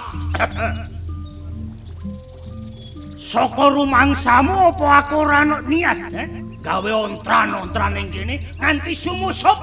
Saka 3.25 3.73
rumangsamu 3.73 4.73
apa 4.73 5.05
aku 5.05 5.21
ora 5.21 5.41
niat, 5.65 6.13
eh? 6.13 6.29
Gawe 6.65 6.89
ontran-ontran 6.93 7.93
ning 7.93 8.09
kene 8.09 8.41
nganti 8.57 8.93
sumusup 8.97 9.57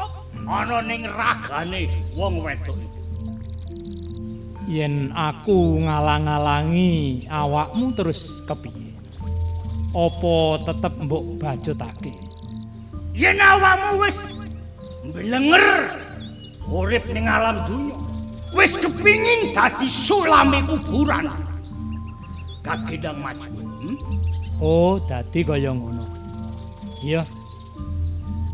ana 0.46 0.82
ning 0.86 1.02
ragane 1.06 1.90
wong 2.14 2.42
wedok. 2.46 2.91
Yen 4.70 5.10
aku 5.10 5.82
ngalang-alangi 5.82 7.26
awakmu 7.26 7.90
terus 7.98 8.46
kepiye? 8.46 8.94
Apa 9.90 10.62
tetep 10.64 10.94
mbok 11.02 11.42
bajutake? 11.42 12.14
Yen 13.10 13.42
awakmu 13.42 14.06
wis 14.06 14.18
mblenger 15.02 15.90
urip 16.70 17.04
ning 17.10 17.26
alam 17.26 17.66
dunya, 17.66 17.96
wis 18.54 18.78
kepingin 18.78 19.50
dadi 19.50 19.90
sulame 19.90 20.62
kuburan. 20.70 21.26
Kagendang 22.62 23.18
maju. 23.18 23.50
Hmm? 23.82 23.98
Oh, 24.62 25.02
dadi 25.10 25.42
kaya 25.42 25.74
ngono. 25.74 26.06
Iya. 27.02 27.26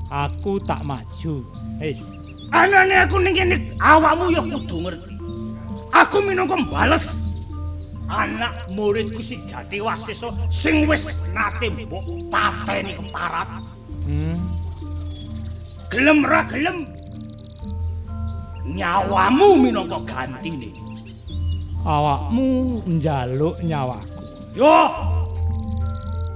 Aku 0.09 0.57
tak 0.65 0.81
maju. 0.89 1.45
Wis. 1.85 2.01
Anane 2.49 3.05
aku 3.05 3.21
ning 3.21 3.37
kene 3.37 3.57
awakmu 3.77 4.33
ya 4.33 4.41
kudu 4.41 4.77
ngerti. 4.89 5.08
Aku 5.99 6.23
minangka 6.23 6.55
mbales 6.55 7.19
anak 8.07 8.71
muridku 8.71 9.19
si 9.19 9.43
Jati 9.51 9.83
Wasesa 9.83 10.31
sing 10.47 10.87
wis 10.87 11.11
nate 11.35 11.75
mbok 11.75 12.07
pateni 12.31 12.95
keparat. 12.95 13.51
Hmm. 14.07 14.39
Gelem 15.91 16.23
ra 16.23 16.47
gelem 16.47 16.87
nyawamu 18.63 19.59
minangka 19.59 19.99
gantine. 20.07 20.71
Awakmu 21.83 22.79
njaluk 22.87 23.59
nyawaku. 23.67 24.23
Yo, 24.55 24.75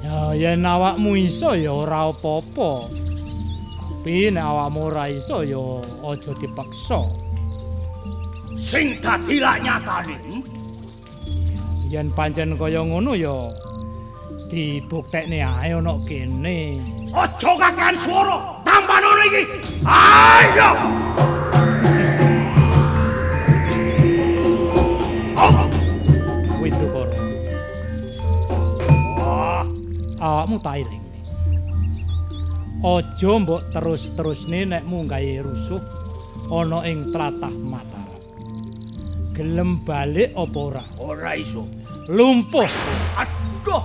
Ya 0.02 0.34
yen 0.34 0.66
awakmu 0.66 1.14
iso 1.14 1.54
ya 1.54 1.70
ora 1.70 2.10
apa-apa. 2.10 2.90
Tapi 4.02 4.34
nek 4.34 4.42
awakmu 4.42 4.90
ora 4.90 5.06
iso 5.06 5.46
ya 5.46 5.62
aja 6.02 6.34
dipaksa. 6.34 7.21
Sing 8.60 8.98
dadi 9.00 9.36
lak 9.40 9.60
nyatane. 9.64 10.16
Yen 11.92 12.08
pancen 12.16 12.56
kaya 12.56 12.80
ngono 12.80 13.12
ya 13.12 13.36
dibuktekne 14.48 15.44
ae 15.44 15.72
ana 15.72 15.96
kene. 16.08 16.80
Aja 17.12 17.52
kakean 17.60 17.96
swara, 18.00 18.36
tampanono 18.64 19.24
iki. 19.28 19.42
Ayo. 19.84 20.70
Wah, 29.20 29.64
awakmu 30.20 30.56
tak 30.64 30.80
eling. 30.80 31.04
Aja 32.82 33.32
mbok 33.38 33.62
terus-terusne 33.76 34.60
nek 34.72 34.82
munggahe 34.88 35.44
rusuh 35.44 35.82
ana 36.48 36.82
ing 36.88 37.12
tlatah 37.12 37.52
Mataram. 37.52 38.01
Gelem 39.32 39.80
balik 39.88 40.36
apa 40.36 40.58
ora? 40.60 40.84
ora 41.00 41.32
iso. 41.32 41.64
Lumpuh. 42.04 42.68
Aduh. 43.16 43.84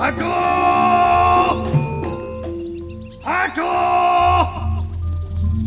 Aduh. 0.00 1.56
Aduh. 3.20 4.44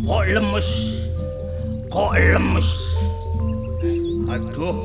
Kok 0.02 0.22
lemes. 0.26 0.68
Kok 1.94 2.12
lemes. 2.18 2.68
Aduh. 4.26 4.76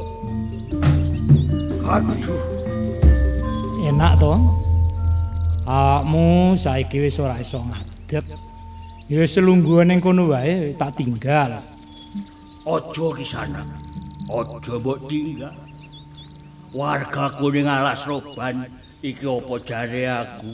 Aduh. 1.89 2.41
Enak 3.89 4.14
to? 4.22 4.38
Awakmu 5.66 6.53
saiki 6.53 7.01
wis 7.01 7.18
ora 7.18 7.41
iso 7.41 7.66
ngadeg. 7.66 8.49
Ya 9.10 9.26
wis 9.26 9.34
lungguhan 9.41 9.89
ning 9.89 9.97
kono 10.05 10.30
wae 10.30 10.78
tak 10.78 11.01
tinggal. 11.01 11.66
Ojo 12.62 13.10
ki 13.18 13.26
sana. 13.26 13.66
Ojo 14.30 14.78
mbok 14.78 15.10
tinggal. 15.10 15.49
Wargaku 16.78 17.49
ning 17.49 17.66
alas 17.66 18.05
roban 18.05 18.70
iki 19.01 19.26
apa 19.26 19.55
jare 19.66 20.03
aku? 20.05 20.53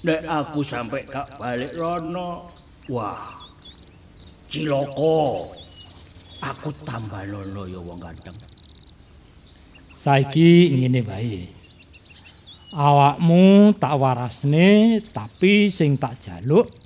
Nek 0.00 0.24
aku 0.24 0.64
sampai 0.64 1.04
gak 1.04 1.36
balik 1.36 1.76
rono, 1.76 2.48
wah. 2.88 3.36
Ciloko. 4.48 5.52
Aku 6.40 6.72
tambah 6.88 7.28
lono 7.28 7.68
ya 7.68 7.84
wong 7.84 8.00
ganteng. 8.00 8.32
Saiki 9.84 10.72
ngene 10.72 11.04
wae. 11.04 11.52
Awakmu 12.72 13.76
tak 13.76 13.92
warasne 14.00 15.04
tapi 15.12 15.68
sing 15.68 16.00
tak 16.00 16.16
jaluk 16.16 16.79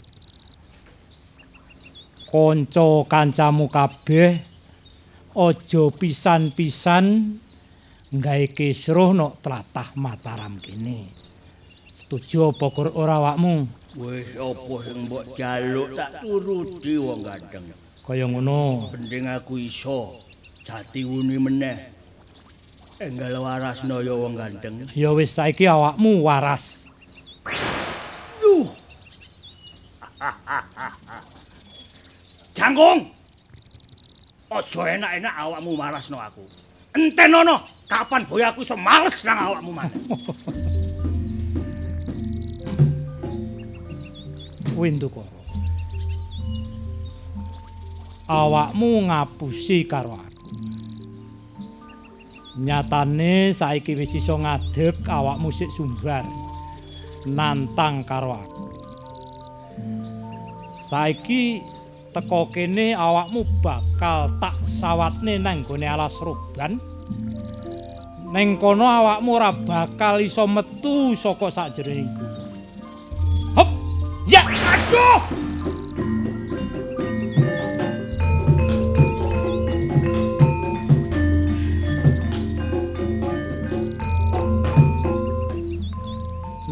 kanca 2.34 3.06
kancamu 3.06 3.70
kabeh 3.70 4.42
aja 5.38 5.82
pisan-pisan 5.94 7.38
nggawe 8.10 8.46
kisruh 8.50 9.14
nok 9.14 9.38
tlatah 9.38 9.94
Mataram 9.94 10.58
kene. 10.58 11.14
Setuju 11.94 12.50
apa 12.50 12.66
ora 12.90 13.22
awakmu? 13.22 13.70
Wis 13.94 14.34
apa 14.34 14.74
sing 14.82 15.06
mbok 15.06 15.38
jaluk 15.38 15.94
tak 15.94 16.26
turuti 16.26 16.98
wong 16.98 17.22
ganteng. 17.22 17.70
Kaya 18.02 18.26
ngono. 18.26 18.90
Penting 18.90 19.30
aku 19.30 19.54
iso 19.62 20.18
jati 20.66 21.06
wuni 21.06 21.38
meneh. 21.38 21.94
Enggal 22.98 23.38
warasno 23.38 24.02
ya 24.02 24.10
wong 24.10 24.34
ganteng. 24.34 24.90
Ya 24.90 25.14
wis 25.14 25.38
saiki 25.38 25.70
awakmu 25.70 26.26
waras. 26.26 26.90
Duh. 28.42 28.66
Jangkung. 32.64 33.12
Aja 34.48 34.96
enak-enak 34.96 35.34
awakmu 35.36 35.76
marasno 35.76 36.16
aku. 36.16 36.48
Entenono, 36.96 37.60
kapan 37.84 38.24
boy 38.24 38.40
aku 38.40 38.64
iso 38.64 38.72
males 38.72 39.20
nang 39.20 39.36
awakmu 39.36 39.68
maneh. 39.68 40.00
Windukara. 44.80 45.28
Awakmu 48.32 49.12
ngapusi 49.12 49.84
karo 49.84 50.16
aku. 50.16 50.48
Nyatane 52.64 53.52
saiki 53.52 53.92
wis 53.92 54.16
iso 54.16 54.40
ngadeg 54.40 55.04
awakmu 55.04 55.52
sik 55.52 55.68
sumbar. 55.68 56.24
Nantang 57.28 58.08
karo 58.08 58.40
aku. 58.40 58.64
Saiki 60.72 61.73
teko 62.14 62.46
kene 62.54 62.94
awakmu 62.94 63.42
bakal 63.58 64.30
tak 64.38 64.54
sawatne 64.62 65.34
nang 65.42 65.66
gone 65.66 65.82
alas 65.82 66.14
roban. 66.22 66.78
Neng 68.30 68.54
kono 68.62 68.86
awakmu 68.86 69.30
ora 69.34 69.50
bakal 69.50 70.22
iso 70.22 70.46
metu 70.46 71.18
saka 71.18 71.50
sakjeroning 71.50 72.06
gunung. 72.06 72.46
Hop! 73.58 73.68
Ya! 74.30 74.46
Aduh! 74.46 75.22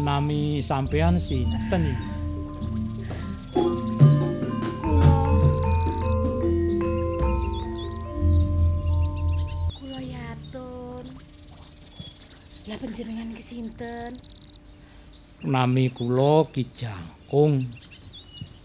Nami 0.03 0.63
sampean 0.63 1.19
sinten 1.19 1.91
iki? 1.91 2.12
Sinten? 13.83 14.11
Nami 15.43 15.91
kula 15.91 16.47
Ki 16.47 16.63
Jangkung. 16.71 17.67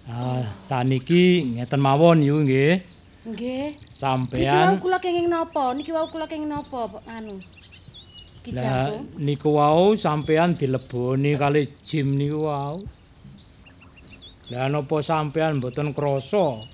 Ah, 0.09 0.47
saniki 0.63 1.45
ngeten 1.59 1.81
mawon 1.83 2.23
yu 2.23 2.41
nggih. 2.47 2.81
Nggih. 3.29 3.77
Niki 3.77 3.85
wau 3.85 3.91
Sampean 3.91 4.81
kula 4.81 4.97
kenging 5.03 5.29
napa? 5.29 5.75
Niki 5.75 5.93
wau 5.93 6.09
kula 6.09 6.25
kenging 6.25 6.49
napa, 6.49 6.89
Pak 6.89 7.05
anu? 7.11 7.37
Ki 8.41 8.55
Lah 8.55 8.95
niku 9.19 9.59
wau 9.59 9.93
sampean 9.99 10.57
dileboni 10.57 11.37
kali 11.37 11.69
Jim 11.85 12.15
niku 12.17 12.47
wau. 12.49 12.79
Lah 14.49 14.71
napa 14.73 14.97
sampean 15.05 15.61
mboten 15.61 15.93
krasa 15.93 16.65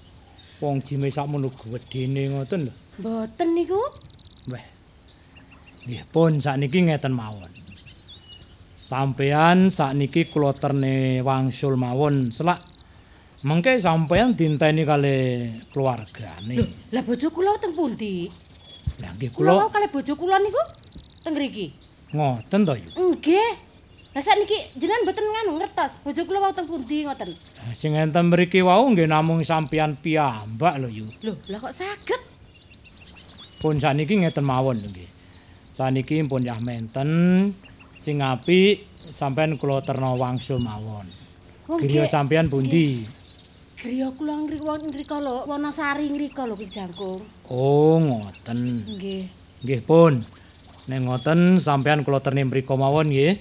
wong 0.62 0.76
Jime 0.86 1.10
sakmono 1.10 1.50
gedene 1.50 2.30
ngoten 2.30 2.70
lho. 2.70 2.72
Mboten 3.02 3.48
niku. 3.56 3.80
Weh. 4.52 4.66
Nggih 5.88 6.04
pun 6.12 6.38
sakniki 6.38 6.86
ngeten 6.86 7.10
mawon. 7.10 7.63
Sampean 8.84 9.72
sakniki 9.72 10.28
kula 10.28 10.52
terne 10.52 11.24
wangsul 11.24 11.72
mawon 11.72 12.28
selak 12.28 12.60
mengke 13.40 13.80
sampean 13.80 14.36
dinteni 14.36 14.84
kali 14.84 15.16
keluargane. 15.72 16.52
Lho, 16.60 16.68
lah 16.92 17.00
bojo 17.00 17.32
kula 17.32 17.56
teng 17.64 17.72
pundi? 17.72 18.28
Lah 19.00 19.08
nggih 19.16 19.32
Kula 19.32 19.56
kula 19.56 19.72
kalih 19.72 19.88
bojo 19.88 20.12
kula 20.20 20.36
niku 20.36 20.60
teng 21.24 21.32
mriki. 21.32 21.72
ngoten 22.12 22.60
to 22.68 22.76
yu. 22.76 22.88
Nggih. 22.92 23.50
Lah 24.12 24.20
sakniki 24.20 24.76
jenengan 24.76 25.08
mboten 25.08 25.24
nganu 25.32 25.52
ngertos 25.64 26.04
bojo 26.04 26.20
kula 26.28 26.38
wau 26.44 26.52
teng 26.52 26.68
pundi 26.68 27.08
ngoten. 27.08 27.32
Lah, 27.32 27.72
Sing 27.72 27.96
enten 27.96 28.28
mriki 28.28 28.60
wau 28.60 28.84
nggih 28.92 29.08
namung 29.08 29.40
sampean 29.40 29.96
piyambak 29.96 30.76
lho 30.76 30.92
yu. 30.92 31.08
Lho, 31.24 31.40
lah 31.48 31.56
kok 31.56 31.72
saged? 31.72 32.20
Pun 33.64 33.80
saniki 33.80 34.12
ngeten 34.20 34.44
mawon 34.44 34.76
nggih. 34.76 35.08
Saniki 35.72 36.20
pun 36.28 36.44
yah 36.44 36.60
menten 36.60 37.08
sing 38.04 38.20
apik 38.20 38.84
sampean 39.08 39.56
kula 39.56 39.80
terna 39.80 40.12
wangsul 40.12 40.60
mawon. 40.60 41.08
Oh, 41.64 41.80
Griya 41.80 42.04
sampean 42.04 42.52
pundi? 42.52 43.08
Griya 43.80 44.12
kula 44.12 44.44
ngriko 44.44 45.16
lho, 45.24 45.48
Wonosari 45.48 46.12
ngriko 46.12 46.44
lho 46.44 46.54
Ki 46.60 46.68
Jangkung. 46.68 47.24
Oh, 47.48 47.96
ngoten. 47.96 48.84
Nggih. 48.84 49.24
Nggih 49.64 49.80
pun. 49.88 50.20
Nek 50.84 51.00
ngoten 51.08 51.56
sampean 51.64 52.04
kula 52.04 52.20
terni 52.20 52.44
mriku 52.44 52.76
mawon 52.76 53.08
nggih. 53.08 53.40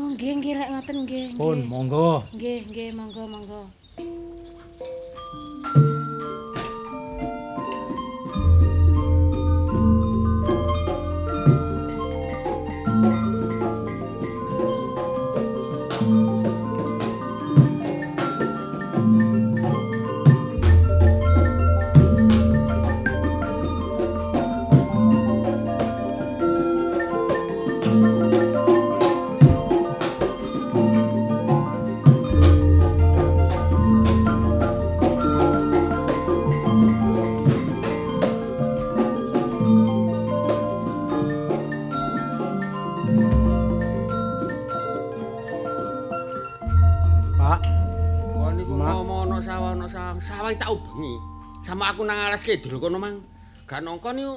Oh, 0.00 0.16
nggih 0.16 0.32
nggih 0.40 0.54
lek 0.56 0.68
ngoten 0.72 0.96
nggih. 1.04 1.26
Pun 1.36 1.68
monggo. 1.68 2.24
Nggih, 2.32 2.64
nggih, 2.72 2.88
monggo, 2.96 3.28
monggo. 3.28 3.62
Aku 51.94 52.02
nang 52.02 52.18
alas 52.18 52.42
kidul 52.42 52.82
kono 52.82 52.98
mang. 52.98 53.22
Gak 53.64 53.80
nongkon 53.80 54.18
niku 54.18 54.34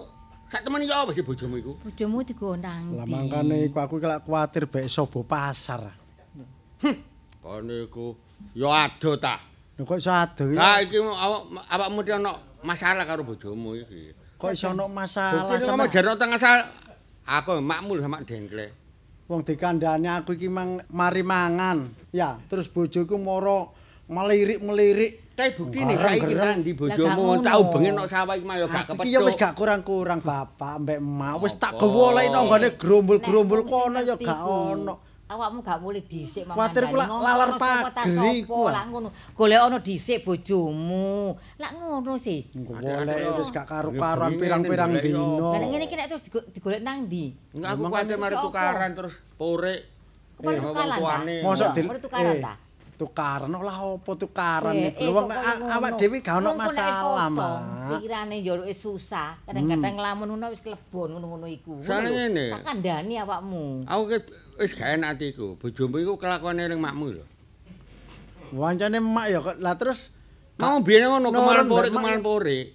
sak 0.47 0.61
temen 0.63 0.85
ya 0.85 1.01
apa 1.01 1.11
sih 1.11 1.25
bojomu 1.25 1.57
iku? 1.57 1.73
Bojomu 1.81 2.21
digondang 2.21 2.93
lah 2.93 3.03
mangkane 3.09 3.65
iku 3.67 3.81
aku 3.81 3.97
kelak 3.97 4.21
kuwatir 4.23 4.69
bek 4.69 4.85
sobo 4.85 5.25
pasar. 5.25 5.97
Kok 7.41 7.59
niku 7.65 8.13
ya 8.53 8.87
ado 8.87 9.17
ta. 9.17 9.41
Lho 9.75 9.83
kok 9.83 9.97
iso 9.97 10.13
ado 10.13 10.53
iki? 10.53 10.55
Lah 10.55 10.79
iki 10.85 11.01
awak 11.01 11.41
awakmu 11.67 11.99
iki 12.05 12.13
ana 12.13 12.37
masalah 12.61 13.03
karo 13.03 13.25
bojomu 13.25 13.73
iki. 13.75 14.13
Kok 14.37 14.53
iso 14.53 14.71
ono 14.71 14.85
masalah 14.85 15.57
sama 15.57 15.83
ngomong 15.83 15.89
jarno 15.89 16.13
tengah 16.15 16.39
sal. 16.39 16.61
Aku 17.27 17.59
makmul 17.59 17.99
sama 17.99 18.23
dengkle. 18.23 18.87
wong 19.27 19.43
dikandhani 19.43 20.07
aku 20.07 20.39
iki 20.39 20.47
mang 20.47 20.79
mari 20.89 21.21
mangan. 21.21 21.91
Ya, 22.15 22.39
terus 22.47 22.71
bojoku 22.71 23.19
moro 23.19 23.75
melirik-melirik. 24.07 25.11
Tapi 25.37 25.53
bukti 25.53 25.85
nih 25.85 25.97
saiki 26.01 26.33
nang 26.33 26.65
di 26.65 26.73
bojomu 26.73 27.37
gak 27.37 27.45
tau 27.45 27.61
bengi 27.69 27.93
nok 27.93 28.07
sawah 28.09 28.33
iki 28.33 28.41
mah 28.41 28.57
ya 28.57 28.65
gak 28.65 28.89
Aku 28.89 29.05
iki 29.05 29.13
ya 29.13 29.19
wis 29.21 29.37
gak 29.37 29.53
kurang-kurang 29.53 30.19
bapak 30.19 30.81
mbek 30.81 30.97
emak. 30.97 31.33
Wis 31.45 31.53
tak 31.55 31.77
nggone 32.41 32.69
grombol-grombol 32.73 33.61
Nek 33.61 33.69
wong 33.69 33.83
kono 33.85 33.99
ya 34.01 34.15
gak 34.17 34.41
ono. 34.41 34.95
Awakmu 35.27 35.59
gak 35.59 35.77
boleh 35.77 36.01
dhisik 36.01 36.47
Kuwatir 36.47 36.87
ku 36.87 36.95
lak 36.95 37.11
lalar 37.11 37.59
pagri 37.59 38.47
ku, 38.47 38.63
ah. 38.65 38.71
Lah 38.71 38.83
ngono. 38.87 39.11
Golek 39.35 39.59
ono 39.61 39.77
dhisik 39.77 40.23
bojomu. 40.23 41.35
Lah 41.59 41.69
ngono 41.75 42.15
sih. 42.17 42.47
Golek 42.49 43.05
wis 43.37 43.51
gak 43.53 43.67
Bengi 43.67 43.71
karo-karoan 43.93 44.31
pirang-pirang 44.41 44.91
dino. 44.97 45.53
Lah 45.53 45.59
nek 45.59 45.69
ngene 45.69 45.83
iki 45.85 45.95
nek 45.99 46.07
terus 46.09 46.23
digo- 46.25 46.47
digolek 46.49 46.81
nang 46.81 47.05
ndi? 47.05 47.35
Enggak 47.53 47.69
aku 47.75 47.81
kuwatir 47.85 48.15
kan 48.15 48.23
mari 48.23 48.35
tukaran 48.39 48.91
terus. 48.97 49.13
Kepala 50.37 50.53
Eh, 50.53 50.61
tukaran 50.61 50.65
wong 50.65 50.87
ta? 50.87 50.97
tuane. 50.97 51.35
Mosok 51.41 51.61
Iya, 51.61 51.75
dil 51.75 51.85
mari 51.85 51.99
tukaran 52.01 52.33
eh, 52.33 52.41
ta? 52.41 52.53
Tukaran 52.97 53.53
lah 53.53 53.77
opo 53.85 54.17
tukaran 54.17 54.73
Eh, 54.73 54.89
iku. 54.89 55.05
eh, 55.05 55.13
Wong 55.13 55.29
awak 55.69 56.01
dhewe 56.01 56.17
gak 56.17 56.41
ono 56.41 56.57
wis 56.57 56.73
masalah, 56.73 57.29
Mak. 57.29 57.57
Pikirane 57.93 58.35
njaluke 58.41 58.73
susah. 58.73 59.37
Kadang-kadang 59.45 59.93
nglamun 59.95 60.27
ngono 60.33 60.49
wis 60.49 60.65
klebon 60.65 61.13
ngono-ngono 61.13 61.45
iku. 61.45 61.77
Ngene. 61.77 62.57
Tak 62.57 62.65
kandhani 62.65 63.21
awakmu. 63.21 63.85
Aku 63.85 64.01
wis 64.57 64.73
gak 64.73 64.97
enak 64.97 65.13
atiku. 65.13 65.53
Bojomu 65.55 66.01
iku 66.01 66.17
kelakuane 66.17 66.65
ning 66.65 66.81
makmu 66.81 67.21
lho. 67.21 67.25
Wancane 68.49 68.97
emak 68.97 69.25
ya. 69.29 69.39
Lah 69.59 69.77
terus 69.77 70.09
Mau 70.57 70.81
biyen 70.81 71.05
ngono 71.05 71.29
kemarin 71.29 71.69
Mak. 71.69 71.93
kemarin 71.93 72.21
porik. 72.25 72.73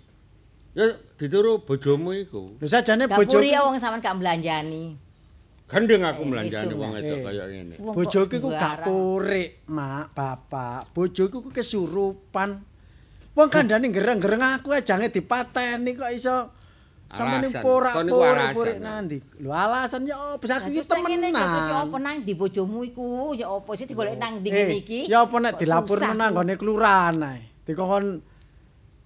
Ya 0.73 0.87
dituru 1.19 1.59
bojomu 1.61 2.15
iku. 2.15 2.55
lho 2.63 2.67
sajane 2.71 3.11
bojoku 3.11 3.43
Dapuri 3.43 3.51
wong 3.53 3.75
sampean 3.77 3.99
gak 3.99 4.17
belanjani. 4.17 4.95
Gandeng 5.73 6.05
aku 6.05 6.21
Eh, 6.21 6.29
melanjani 6.29 6.69
itu, 6.69 6.77
wong 6.77 6.91
wedok 6.93 7.17
Eh. 7.17 7.25
kaya 7.25 7.45
ngene. 7.49 7.75
Bojoku 7.81 8.37
ku 8.37 8.49
gak 8.53 8.85
purik, 8.85 9.51
Mak, 9.67 10.13
Bapak. 10.13 10.93
Bojoku 10.93 11.41
ku 11.41 11.49
kesurupan. 11.49 12.61
Wong 13.33 13.49
kandhane 13.49 13.89
gereng-gereng 13.89 14.61
aku 14.61 14.77
ajange 14.77 15.09
dipateni 15.09 15.97
kok 15.97 16.13
iso 16.13 16.53
sampeyan 17.09 17.49
Alasan. 17.49 17.63
porak 17.65 17.93
Kon 17.97 18.05
niku 18.05 18.21
alasan, 18.21 18.53
porik 18.53 18.77
ya. 18.77 18.85
nanti. 18.85 19.17
Lho 19.41 19.53
alasan 19.53 20.01
ya 20.05 20.17
opo 20.37 20.45
aku 20.45 20.69
iki 20.69 20.81
ngene, 20.85 21.29
ya 21.33 21.41
temenan. 21.41 22.01
nang 22.05 22.17
di 22.21 22.33
bojomu 22.33 22.85
iku? 22.85 23.33
Ya 23.33 23.49
apa 23.49 23.73
sih 23.73 23.89
digolek 23.89 24.21
nang 24.21 24.45
ndi 24.45 24.49
Eh, 24.49 24.55
ngene 24.55 24.77
iki? 24.77 25.01
Ya 25.09 25.25
apa 25.25 25.37
nek 25.41 25.57
dilapurno 25.57 26.13
nang 26.13 26.37
nggone 26.37 26.55
kelurahan 26.61 27.17
ae. 27.25 27.41
Dikon 27.65 28.21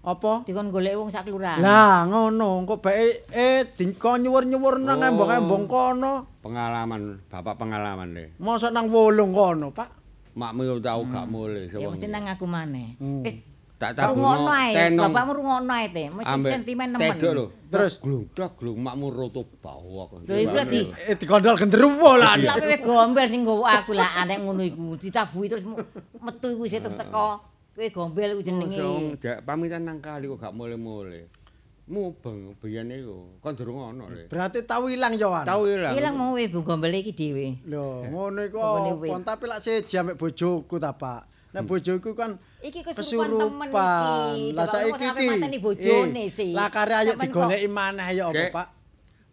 apa? 0.07 0.47
Dikon 0.47 0.71
golek 0.71 0.95
wong 0.95 1.11
sak 1.11 1.27
kelurahan. 1.27 1.59
Lah 1.59 2.07
ngono, 2.07 2.63
kok 2.63 2.79
bae 2.79 3.27
eh 3.35 3.67
dikon 3.67 4.23
nyuwur-nyuwur 4.23 4.79
nang 4.79 5.03
Oh. 5.03 5.09
embong-embong 5.11 5.67
kono. 5.67 6.39
Pengalaman, 6.47 7.27
bapak 7.27 7.59
pengalaman 7.59 8.15
le. 8.15 8.25
Mosok 8.39 8.71
nang 8.71 8.87
wolung 8.87 9.35
kono, 9.35 9.75
Pak. 9.75 9.91
Makmu 10.37 10.79
tau 10.85 11.01
gak 11.09 11.27
mulih 11.33 11.65
Ya 11.73 11.89
mesti 11.89 12.07
nang 12.13 12.29
aku 12.29 12.45
maneh. 12.45 12.95
Hmm. 13.01 13.25
Wis 13.25 13.41
tak 13.81 13.97
rungokno 13.97 14.47
tabuno 14.47 14.53
ae. 14.53 14.73
Bapakmu 14.93 15.33
rungokno 15.33 15.73
ae 15.73 15.87
te. 15.89 16.05
Mesti 16.13 16.45
sentimen 16.45 16.89
nemen. 16.93 17.17
Tedok 17.17 17.33
lho. 17.33 17.45
Terus? 17.73 17.99
glungdak 17.99 18.53
glung 18.61 18.79
makmu 18.85 19.11
roto 19.17 19.49
bau 19.65 20.07
aku. 20.07 20.29
Lho 20.29 20.37
iku 20.37 20.55
dadi 20.55 20.81
Eh 21.09 21.17
dikondol 21.17 21.57
genderuwo 21.57 22.21
lah. 22.21 22.37
Kowe 22.37 22.77
gombel 22.85 23.27
sing 23.33 23.49
nggawa 23.49 23.81
aku 23.81 23.97
lah 23.97 24.23
anek 24.23 24.45
ngono 24.45 24.61
iku. 24.61 24.95
Ditabuhi 25.01 25.49
terus 25.49 25.65
metu 26.21 26.47
iku 26.53 26.63
isih 26.69 26.85
terus 26.85 27.01
teko. 27.01 27.56
Kowe 27.77 27.93
gombel 27.93 28.33
iku 28.33 28.43
jenenge. 28.43 28.81
Jak 29.21 29.45
pamitan 29.45 29.85
nang 29.85 30.01
kali 30.01 30.25
kok 30.33 30.41
gak 30.41 30.57
mulih-mulih. 30.57 31.29
Mubeng 31.93 32.57
biyen 32.57 32.89
iku. 32.89 33.37
Kon 33.45 33.53
durung 33.53 33.79
ono 33.79 34.09
le. 34.09 34.33
Berarti 34.33 34.65
tau 34.65 34.89
ilang 34.89 35.13
ya, 35.13 35.29
Wan. 35.29 35.45
Tau 35.45 35.69
ilang. 35.69 35.93
Ilang 35.93 36.17
mau 36.17 36.33
we 36.33 36.49
gombel 36.49 36.97
iki 36.97 37.13
dhewe. 37.13 37.61
Lho, 37.69 38.09
ngono 38.09 38.41
iku 38.49 38.59
wit. 39.05 39.13
Tapi 39.21 39.45
lak 39.45 39.61
seji 39.61 39.95
ambek 40.01 40.17
bojoku 40.17 40.81
ta, 40.81 40.97
Pak. 40.97 41.53
Nek 41.53 41.69
bojoku 41.69 42.17
kan 42.17 42.41
Iki 42.65 42.81
kesurupan 42.83 43.31
temen 43.39 43.69
iki. 43.71 44.57
Lah 44.57 44.67
saiki 44.67 45.05
iki. 45.13 45.27
eh, 46.17 46.29
sih. 46.33 46.53
Lah 46.57 46.73
kare 46.73 46.97
ayo 46.97 47.13
digoleki 47.15 47.69
maneh 47.69 48.09
ya 48.17 48.33
apa. 48.33 48.45
Pak? 48.51 48.67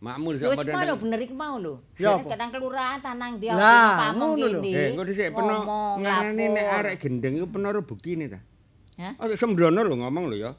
Makmu 0.04 0.36
Lho 0.36 0.38
sak 0.38 0.47
wis 0.51 0.58
padha. 0.60 0.84
nang- 0.84 0.99
bener 0.99 1.20
iku 1.24 1.32
mau 1.32 1.56
lho. 1.56 1.80
Ya 1.95 2.20
kadang 2.20 2.51
kelurahan 2.51 2.99
tanang 2.99 3.39
dia 3.39 3.56
Lah, 3.56 4.12
ngono 4.12 4.36
lho. 4.36 4.60
Eh, 4.60 4.91
engko 4.91 5.04
dhisik 5.08 5.32
peno 5.32 5.64
ngarani 5.95 6.45
nek 6.51 6.66
arek 6.76 6.95
gendeng 6.99 7.39
iku 7.39 7.47
penoro 7.47 7.80
buktine 7.82 8.28
ta. 8.28 8.39
Hah? 8.99 9.16
Oh, 9.24 9.32
sembrono 9.32 9.80
lho 9.80 9.95
ngomong 9.95 10.28
lho 10.28 10.36
ya. 10.38 10.51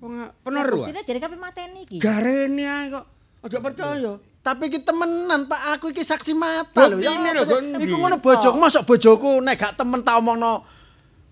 Wong 0.00 0.12
penoro. 0.40 0.76
ah. 0.82 0.88
Buktinya 0.88 1.04
jadi 1.04 1.18
kabeh 1.20 1.36
mateni 1.36 1.84
iki. 1.84 2.00
Jarene 2.00 2.64
ae 2.64 2.86
kok. 2.88 3.04
Aja 3.44 3.58
percaya. 3.60 4.12
Tapi 4.40 4.62
iki 4.66 4.80
temenan 4.80 5.44
Pak, 5.44 5.60
aku 5.76 5.92
iki 5.92 6.00
saksi 6.00 6.32
mata 6.32 6.88
lho. 6.88 6.96
Apa 6.96 7.44
lho? 7.44 7.76
Iku 7.76 7.94
ngono 7.94 8.16
bojoku, 8.16 8.56
mosok 8.56 8.88
bojoku 8.88 9.44
nek 9.44 9.54
gak 9.54 9.72
temen 9.76 10.00
tak 10.00 10.16
omongno 10.16 10.64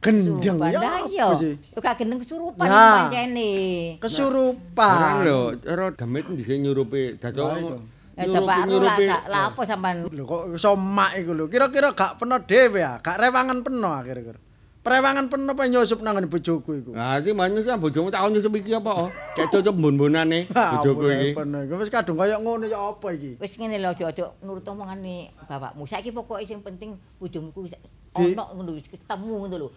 gendeng 0.04 0.56
ya. 0.68 0.80
iya. 1.08 1.26
Yo 1.72 1.78
gak 1.80 1.96
gendeng 1.96 2.20
kesurupan 2.20 2.68
Ya. 2.68 3.08
pancene. 3.08 3.50
Kesurupan. 3.96 5.24
Lho, 5.24 5.56
cara 5.64 5.88
demit 5.96 6.28
dhisik 6.28 6.60
nyurupi 6.60 7.16
Lah. 7.16 7.80
Eh 8.14 8.30
ora 8.30 8.94
gak 8.94 9.22
lah 9.26 9.42
apa 9.50 9.60
sampean. 9.66 10.06
Lho 10.06 10.22
kok 10.22 10.54
iso 10.54 10.76
mak 10.76 11.18
iku 11.18 11.32
lho. 11.34 11.44
Kira-kira 11.50 11.90
gak 11.96 12.20
peno 12.20 12.38
dhewe 12.44 12.78
ya, 12.78 13.00
gak 13.02 13.18
rewangan 13.18 13.64
peno 13.64 13.90
akhir-akhir. 13.90 14.38
Prewangan 14.84 15.32
peno 15.32 15.56
pe 15.56 15.64
nyusup 15.72 16.04
nang 16.04 16.12
ngene 16.20 16.28
bojoku 16.28 16.70
iku. 16.76 16.90
Nah, 16.92 17.16
iki 17.16 17.32
manyu 17.32 17.64
kan 17.64 17.80
bojomu 17.80 18.12
takon 18.12 18.36
nyusup 18.36 18.52
iki 18.52 18.76
apa? 18.76 19.08
Kayak 19.32 19.48
cocok 19.48 19.74
mbon-bonane 19.80 20.44
bojoku 20.52 21.08
iki. 21.08 21.28
Peno 21.32 21.58
iku 21.64 21.74
wis 21.80 21.88
kadung 21.88 22.20
kaya 22.20 22.36
ngono 22.36 22.68
ya 22.68 22.76
apa 22.92 23.16
iki? 23.16 23.40
Wis 23.40 23.56
ngene 23.56 23.80
lho 23.80 23.90
aja-aja 23.90 24.36
nurut 24.44 24.62
omongane 24.68 25.32
bapakmu. 25.48 25.88
Saiki 25.88 26.12
pokoke 26.12 26.44
sing 26.44 26.60
penting 26.60 27.00
bojomu 27.16 27.48
ku 27.50 27.64
wis 27.64 27.72
Di- 28.14 28.36
ono 28.38 28.44
ngono 28.54 28.70
wis 28.78 28.86
ketemu 28.86 29.32
ngono 29.42 29.56
lho. 29.58 29.68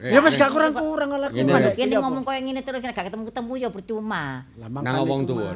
Eh, 0.00 0.12
Ya 0.14 0.20
wis 0.22 0.34
gak 0.38 0.50
kurang-kurang 0.54 1.10
lah. 1.14 1.28
Ngene 1.30 1.74
Kene 1.74 1.94
ngomong 1.98 2.22
koyo 2.22 2.40
ngene 2.40 2.60
terus 2.62 2.80
gak 2.82 2.94
ketemu-ketemu 2.94 3.52
ya 3.58 3.68
percuma. 3.70 4.46
Lah 4.58 4.68
Nang 4.70 5.04
wong 5.06 5.22
tuwa. 5.26 5.52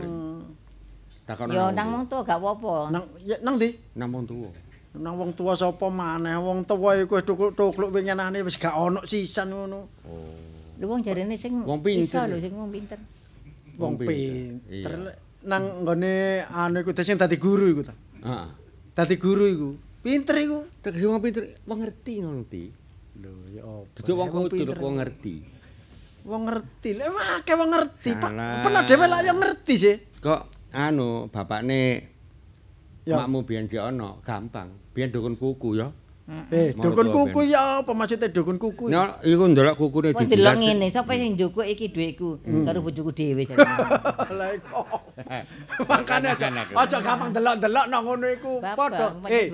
Takon 1.29 1.53
Ya 1.53 1.69
nang 1.71 1.89
wong 1.93 2.05
tuwa 2.09 2.23
gak 2.25 2.39
apa-apa. 2.41 2.75
Nang 2.89 3.05
nang 3.45 3.55
ndi? 3.61 3.69
nang 3.93 4.09
wong 4.11 4.25
tuwa. 4.25 4.49
Nang 4.97 5.15
wong 5.21 5.31
tuwa 5.37 5.53
sapa 5.53 5.87
maneh? 5.93 6.35
Wong 6.41 6.65
tuwa 6.65 6.97
iku 6.97 7.21
wis 7.21 7.25
tukluk-tukluk 7.29 7.93
winginane 7.93 8.41
wis 8.41 8.57
gak 8.57 8.73
ono 8.73 9.05
sisan 9.05 9.53
ngono. 9.53 9.81
Lho 10.79 10.85
wong 10.89 11.05
jarene 11.05 11.37
sing 11.37 11.63
iso 12.01 12.21
lho 12.25 12.39
sing 12.41 12.55
wong 12.57 12.71
pinter. 12.73 12.99
Wong 13.77 13.95
pinter. 14.01 15.19
Nang 15.45 15.85
nggone 15.85 16.43
anu 16.49 16.81
iku 16.81 16.91
sing 16.97 17.21
dadi 17.21 17.37
guru 17.37 17.67
iku 17.77 17.83
ta. 17.87 17.95
Heeh. 18.25 18.49
Dadi 18.97 19.15
guru 19.21 19.45
iku. 19.45 19.69
Pinter 20.01 20.37
iku. 20.41 20.59
Tegese 20.81 21.05
wong 21.07 21.21
pinter, 21.21 21.45
wong 21.69 21.79
ngerti 21.85 22.13
ngono. 22.25 22.43
Lho 23.19 23.35
ya 23.51 23.63
apa? 23.67 23.99
Duduk 23.99 24.15
wong 24.15 24.29
kudu 24.47 24.75
wong 24.79 24.95
ngerti. 25.03 25.35
Wong 26.23 26.43
ngerti. 26.47 26.91
Lah 26.95 27.43
akeh 27.43 27.55
wong 27.59 27.71
ngerti, 27.75 28.11
Pak. 28.15 28.31
Pernah 28.37 28.83
dhewe 28.87 29.07
lah 29.11 29.21
yang 29.27 29.39
ngerti 29.43 29.75
sih. 29.75 29.97
Kok 30.23 30.71
anu 30.75 31.27
bapakne 31.33 32.15
Ya. 33.09 33.25
makmu 33.25 33.49
biyen 33.49 33.65
ki 33.73 33.81
ono, 33.81 34.21
gampang. 34.21 34.69
Biyen 34.93 35.09
dukun 35.09 35.33
kuku 35.41 35.81
ya. 35.81 35.89
Eh, 36.53 36.77
dukun 36.77 37.09
kuku 37.09 37.41
ya 37.49 37.81
apa 37.81 37.89
maksudnya 37.97 38.29
dukun 38.29 38.61
kuku? 38.61 38.93
Nek 38.93 39.25
iku 39.25 39.49
ndelok 39.49 39.81
kukune 39.81 40.13
Wong 40.13 40.29
delok 40.29 40.61
ngene, 40.61 40.93
sapa 40.93 41.17
sing 41.17 41.33
njogok 41.41 41.65
iki 41.65 41.89
dhuwitku 41.89 42.45
karo 42.69 42.85
bojoku 42.85 43.11
dhewe 43.17 43.49
jarene. 43.49 43.81
Lah 44.37 44.53
iku. 44.53 44.85
Makane 45.89 46.37
aja 46.37 46.53
aja 46.53 46.97
gampang 47.01 47.33
delok-delok 47.33 47.87
nang 47.89 48.05
ngono 48.05 48.29
iku. 48.29 48.61
Padha 48.61 49.17
eh 49.33 49.49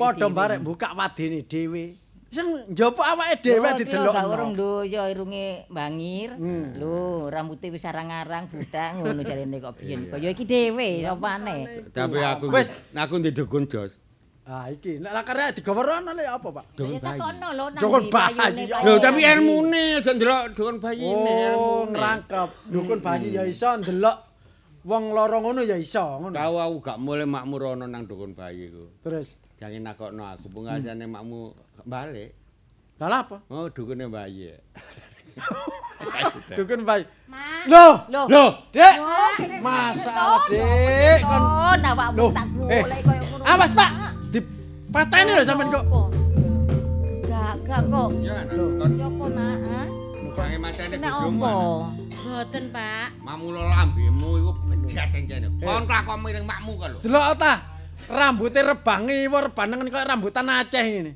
padha 0.00 0.26
barek 0.32 0.64
buka 0.64 0.96
wadine 0.96 1.44
dhewe. 1.44 2.00
Sing 2.34 2.46
njopok 2.74 3.06
awake 3.06 3.38
dhewe 3.40 3.62
Lho, 3.62 3.78
didelok. 3.78 4.10
Gak 4.12 4.26
urung 4.26 4.52
doyo 4.52 5.02
irunge 5.06 5.46
bangir. 5.70 6.34
Hmm. 6.34 6.74
Lho, 6.74 7.30
rambute 7.30 7.70
wis 7.70 7.86
arang-arang 7.86 8.50
buta 8.50 8.98
ngono 8.98 9.22
jarene 9.28 9.62
kok 9.62 9.78
biyen. 9.78 10.10
Kaya 10.10 10.34
iki 10.34 10.42
dhewe 10.42 11.06
sopane. 11.06 11.86
Tapi 11.94 12.18
aku 12.18 12.50
Wes. 12.50 12.74
aku 12.90 13.14
ndek 13.22 13.34
dukun 13.34 13.70
jos. 13.70 13.94
Ah 14.44 14.68
iki 14.68 15.00
nek 15.00 15.08
lah 15.08 15.24
karek 15.24 15.56
digawe 15.56 15.80
rono 15.80 16.12
le 16.12 16.28
apa, 16.28 16.48
Pak? 16.52 16.76
Dukun 16.76 16.92
Ya 16.92 17.00
bayi. 17.00 17.16
takono 17.16 17.48
lho 17.54 17.64
nang 17.72 17.80
Dukun 17.80 18.04
bayi, 18.12 18.68
ya. 18.68 18.76
Lho 18.84 18.92
tapi 19.00 19.20
ilmune 19.24 19.84
aja 20.02 20.10
ndelok 20.12 20.42
dukun 20.52 20.76
bayi 20.82 21.00
Oh, 21.00 21.12
ilmune. 21.16 21.96
ngrangkep. 21.96 22.50
Dukun 22.68 22.98
bayi 23.00 23.28
ya 23.32 23.42
iso 23.48 23.72
ndelok 23.78 24.16
wong 24.84 25.16
lara 25.16 25.40
ngono 25.40 25.64
ya 25.64 25.80
iso 25.80 26.20
ngono. 26.20 26.36
Tahu 26.36 26.54
aku 26.60 26.76
gak 26.82 26.98
mulai 27.00 27.24
makmu 27.24 27.56
rono 27.56 27.86
nang 27.88 28.04
dukun 28.04 28.36
bayi 28.36 28.68
iku. 28.68 28.84
Terus 29.00 29.32
Jangan 29.54 29.82
nakokno 29.84 30.22
aku 30.26 30.46
pengasane 30.50 31.06
makmu 31.06 31.54
balik. 31.86 32.34
lah 32.98 33.20
apa? 33.22 33.36
Oh, 33.48 33.66
dukune 33.68 34.06
bayi. 34.08 34.54
Dukun 36.56 36.82
bayi. 36.84 37.04
Loh, 37.66 38.06
Loh. 38.12 38.26
loh, 38.28 38.50
Dek. 38.70 38.94
Masalah, 39.58 40.46
Dek. 40.46 41.18
Kon 41.22 41.42
Oh, 41.42 41.74
awakmu 41.74 42.26
tak 42.30 42.46
eh, 42.68 42.82
golek 42.82 43.00
koyo 43.02 43.22
ngono. 43.24 43.44
awas, 43.44 43.70
Pak. 43.72 43.90
Dipateni 44.30 45.30
lho 45.32 45.42
sampean 45.42 45.68
kok. 45.72 45.84
Apa? 45.84 46.00
Gak, 47.24 47.54
gak 47.66 47.82
kok. 47.88 48.08
Ya, 48.20 48.36
Loh. 48.52 48.68
kon 48.78 48.90
Ya 48.94 49.06
apa, 49.06 49.24
Nak? 49.28 49.56
ha? 49.64 49.80
jange 50.34 50.56
macane 50.58 50.94
Nek 50.98 51.12
bojomu. 51.14 51.42
apa? 51.42 51.52
Boten, 52.14 52.64
Pak. 52.70 53.06
Makmu 53.22 53.46
lo 53.48 53.62
lambemu 53.64 54.30
iku 54.36 54.50
bejat 54.66 55.08
encene. 55.14 55.48
Kon 55.58 55.82
kelakuan 55.84 56.18
miring 56.20 56.46
makmu 56.46 56.72
kok 56.74 56.88
lho. 56.90 56.98
Delok 57.00 57.26
ta. 57.36 57.52
Rambuté 58.04 58.60
rebang 58.60 59.08
ngiwa 59.08 59.38
rebanen 59.48 59.88
kaya 59.88 60.04
rambutan 60.06 60.48
Aceh 60.48 60.84
ngene. 60.84 61.12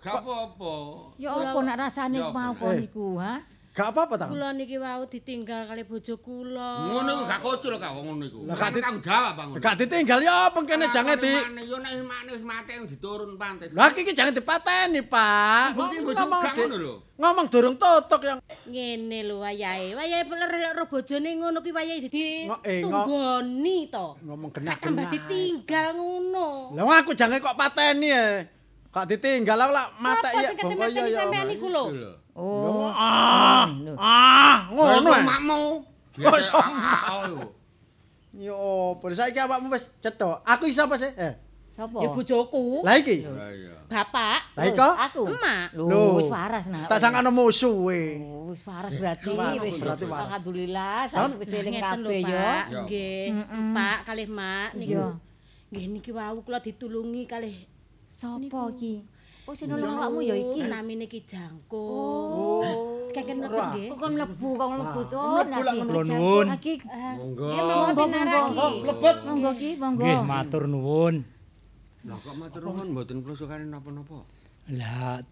Gak 0.00 0.22
apa-apa. 0.22 0.72
Ya 1.16 1.28
apa 1.32 1.58
nak 1.60 1.76
rasane 1.76 2.16
Ya 2.16 2.28
apa? 2.28 2.36
mau 2.36 2.52
kon 2.56 2.76
Eh. 2.76 2.86
iku, 2.88 3.16
ha? 3.20 3.40
Gak 3.70 3.94
apa-apa 3.94 4.14
ta. 4.18 4.26
Kula 4.26 4.50
niki 4.50 4.74
wau 4.82 5.06
ditinggal 5.06 5.70
kali 5.70 5.86
bojo 5.86 6.18
kula. 6.18 6.90
Ngono 6.90 7.10
iku 7.14 7.22
gak 7.22 7.38
kocul 7.38 7.74
gak 7.78 7.92
wong 7.94 8.04
ngono 8.10 8.24
iku. 8.26 8.38
Lah, 8.42 8.56
gak 8.58 8.70
di- 8.74 8.82
tanggung 8.82 9.04
jawab 9.06 9.32
bang. 9.38 9.48
Gak 9.62 9.74
ditinggal 9.78 10.18
ya 10.26 10.34
apa 10.50 10.58
kene 10.66 10.86
jange 10.90 11.14
di 11.22 11.32
Yo 11.70 11.76
nek 11.78 11.92
makne 12.02 12.30
wis 12.34 12.42
mati 12.42 12.72
diturun 12.90 13.38
pantai. 13.38 13.70
Lah 13.70 13.94
iki 13.94 14.10
jangan 14.10 14.34
dipateni, 14.34 15.06
Pak. 15.06 15.78
Bukti 15.78 16.02
ngomong, 16.02 16.42
gak 16.42 16.54
ngono 16.58 16.76
lho. 16.82 16.94
Ngomong 17.14 17.46
durung 17.46 17.76
totok 17.78 18.20
yang 18.26 18.38
Ngene 18.66 19.18
lho 19.22 19.38
wayahe. 19.38 19.94
Wayahe 19.94 20.24
peler 20.26 20.50
ro 20.74 20.84
bojone 20.90 21.30
ngono 21.38 21.62
kuwi 21.62 21.70
wayahe 21.70 22.08
Ngo- 22.50 22.62
eh, 22.66 22.82
tunggoni 22.82 23.78
to. 23.86 24.18
ngomong 24.26 24.50
Gak 24.50 24.82
tambah 24.82 25.06
ditinggal 25.14 25.94
ngono. 25.94 26.74
Lah 26.74 27.06
aku 27.06 27.14
jange 27.14 27.38
kok 27.38 27.54
pateni 27.54 28.10
e. 28.10 28.59
Kok 28.90 29.04
ditinggal 29.06 29.54
aku 29.54 29.70
lah 29.70 29.86
mata 30.02 30.28
iya 30.34 30.50
sing 30.50 30.58
bongko 30.58 30.74
ketemeteni 30.74 30.98
iya 30.98 31.14
ya. 31.14 31.18
sampean 31.22 31.48
iku 31.54 31.66
lho? 31.70 31.84
Oh. 32.34 32.90
Ah, 32.90 33.70
Lho. 33.70 33.94
ah, 33.94 34.66
ngono 34.66 34.90
Ngono 34.98 35.10
e. 35.14 35.22
makmu. 35.22 35.62
Ah, 36.26 37.22
Yo, 38.30 38.54
opo 38.94 39.10
saiki 39.14 39.38
awakmu 39.38 39.70
wis 39.70 39.90
cethok. 40.02 40.42
Aku 40.42 40.66
iso 40.66 40.86
apa 40.86 40.98
sih? 40.98 41.10
Eh, 41.18 41.34
Sapa? 41.70 42.02
Ya 42.02 42.10
bojoku. 42.10 42.82
lah 42.82 42.98
iki. 42.98 43.22
Bapak. 43.86 44.54
Lah 44.58 44.64
iko 44.66 44.86
Aku. 44.86 45.22
Emak. 45.34 45.66
Lho, 45.74 46.02
wis 46.18 46.26
waras 46.30 46.64
nah. 46.66 46.86
tak 46.90 46.98
sangkano 46.98 47.30
musuhe. 47.30 48.18
Oh, 48.22 48.50
wis 48.50 48.62
waras 48.66 48.90
berarti. 48.90 49.30
Wis 49.34 49.78
berarti 49.78 50.04
waras. 50.06 50.26
Alhamdulillah, 50.30 50.98
sampe 51.10 51.42
wis 51.42 51.50
eling 51.54 51.74
Ngeten 51.78 51.98
lho, 52.02 52.10
kabeh. 52.10 52.22
Ya. 52.26 52.50
Nggih. 52.86 53.26
Pak 53.70 53.98
kalih 54.02 54.28
Mak 54.30 54.68
niku. 54.74 55.06
Nggih 55.70 55.84
niki 55.94 56.10
wau 56.10 56.42
kula 56.42 56.58
ditulungi 56.58 57.22
kalih 57.30 57.69
Sapa 58.20 58.60
iki? 58.76 59.00
Oh, 59.48 59.56
sing 59.56 59.72
nulung 59.72 59.96
awakmu 59.96 60.20
ya 60.20 60.36
iki. 60.36 60.60
Namine 60.68 61.08
Ki 61.08 61.24
Jangko. 61.24 61.88
Oh. 62.36 62.60
Mlebu 63.16 63.48
Ora. 63.48 63.72
nggih. 63.72 63.88
Kok 63.88 63.98
kon 63.98 64.12
mlebu, 64.12 64.48
kok 64.60 64.68
mlebu 64.76 65.00
to. 65.08 65.24
mlebu 65.48 66.00
nuwun. 66.04 66.46
Naki. 66.52 66.74
Monggo. 67.16 67.48
Monggo 67.48 68.04
Monggo. 68.04 68.66
Mlebet. 68.84 69.16
Monggo 69.24 69.50
ki, 69.56 69.70
monggo. 69.80 70.04
Nggih, 70.04 70.18
matur 70.28 70.62
nuwun. 70.68 71.14
Lah 72.04 72.18
kok 72.20 72.34
matur 72.36 72.60
nuwun 72.68 72.86
mboten 72.92 73.16
kula 73.24 73.34
sukane 73.40 73.64
napa-napa. 73.64 74.18
Lah 74.68 75.24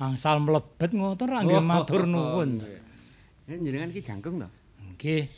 angsal 0.00 0.40
mlebet 0.40 0.90
ngoten 0.96 1.26
ra 1.28 1.38
nggih 1.44 1.60
matur 1.60 2.02
nuwun. 2.08 2.50
Ya 3.44 3.54
jenengan 3.60 3.92
iki 3.92 4.00
jangkung 4.00 4.40
to? 4.40 4.48
Nggih. 4.96 5.28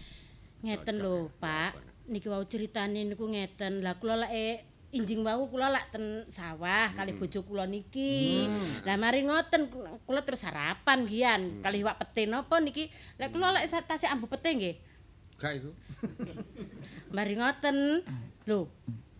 Ngeten 0.62 1.02
lho, 1.02 1.26
Pak. 1.42 1.74
Niki 2.06 2.30
wau 2.30 2.46
ceritane 2.46 3.02
niku 3.02 3.26
ngeten. 3.26 3.82
Lah 3.82 3.98
kula 3.98 4.22
lek 4.22 4.30
eh, 4.30 4.54
injing 4.92 5.24
wau 5.24 5.48
kula 5.48 5.72
lak 5.72 5.88
ten 5.88 6.28
sawah 6.28 6.92
kali 6.92 7.16
bojo 7.16 7.40
kula 7.48 7.64
niki. 7.64 8.44
Lah 8.84 9.00
mari 9.00 9.24
ngoten 9.24 9.72
kula 10.04 10.20
terus 10.20 10.44
sarapan 10.44 11.08
gian 11.08 11.64
kali 11.64 11.80
wak 11.80 11.96
pete 11.96 12.28
napa 12.28 12.60
niki. 12.60 12.92
Lek 13.16 13.32
kula 13.32 13.56
lek 13.56 13.64
tasih 13.88 14.12
ambu 14.12 14.28
pete 14.28 14.52
nggih. 14.52 14.76
Gak 15.40 15.52
iku. 15.58 15.70
Mari 17.16 17.34
ngoten. 17.40 17.76
Lho, 18.44 18.68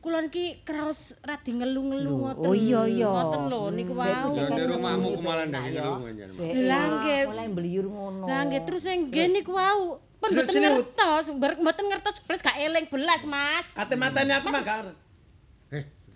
kula 0.05 0.21
niki 0.21 0.61
kraos 0.61 1.17
radi 1.25 1.57
ngelu-ngelu 1.57 2.13
ngoten. 2.21 2.45
oh 2.45 2.53
iya, 2.53 2.85
iya. 2.85 3.09
Ngoten 3.09 3.43
lho 3.49 3.63
niku 3.73 3.93
wau. 3.97 4.29
Jane 4.37 4.63
rumahmu 4.69 5.09
kumalan 5.17 5.49
ndang 5.49 5.73
rumah 5.73 6.13
jenengan. 6.13 6.69
Lah, 6.69 6.85
nggih. 7.01 7.23
Oleh 7.33 7.47
mbeliur 7.49 7.87
ngono. 7.89 8.25
Lah 8.29 8.45
nggih 8.45 8.63
terus 8.69 8.85
nggih 8.85 9.27
niku 9.33 9.57
wau. 9.57 10.05
Pun 10.23 10.39
mboten 10.39 10.55
ngertos, 10.55 11.35
mboten 11.35 11.85
ngertos 11.91 12.23
belas 12.23 12.47
gak 12.47 12.55
eling 12.55 12.87
belas, 12.87 13.27
Mas. 13.27 13.75
Kate 13.75 13.99
mateni 13.99 14.31
aku 14.31 14.55
mah 14.55 14.63
gak 14.63 14.95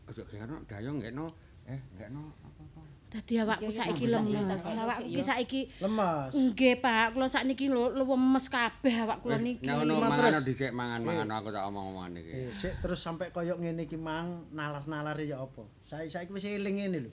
aja 0.07 0.23
gekno 0.25 0.57
dayong 0.65 0.99
gekno. 1.03 1.27
Eh, 1.67 1.81
gekno 1.99 2.31
apa-apa. 2.47 2.81
Dadi 3.07 3.35
awakku 3.39 3.71
saiki 3.71 4.07
lemes. 4.07 4.63
Awakku 4.67 5.07
iki 5.07 5.23
saiki 5.23 5.61
Lemas. 5.83 6.31
nggih, 6.35 6.75
Pak. 6.79 7.15
Kula 7.15 7.27
sakniki 7.27 7.67
lho 7.71 7.91
lemes 7.95 8.47
kabeh 8.47 8.95
awak 9.03 9.19
kula 9.23 9.39
niki. 9.39 9.67
Nek 9.67 9.83
ono 9.83 9.95
Mas, 9.99 10.11
mangan 10.11 10.31
terus. 10.31 10.47
dhisik 10.47 10.73
mangan-mangan 10.75 11.29
aku 11.35 11.49
tak 11.55 11.65
omong-omongan 11.67 12.13
iki. 12.19 12.33
Eh, 12.35 12.51
sik 12.55 12.75
terus 12.83 12.99
sampai 13.03 13.31
koyo 13.31 13.59
ngene 13.59 13.87
iki 13.87 13.99
mang 13.99 14.47
nalar-nalare 14.55 15.27
ya 15.27 15.43
apa? 15.43 15.63
Saiki 15.87 16.11
saiki 16.11 16.31
wis 16.35 16.47
eling 16.47 16.77
ngene 16.83 16.99
lho. 17.07 17.13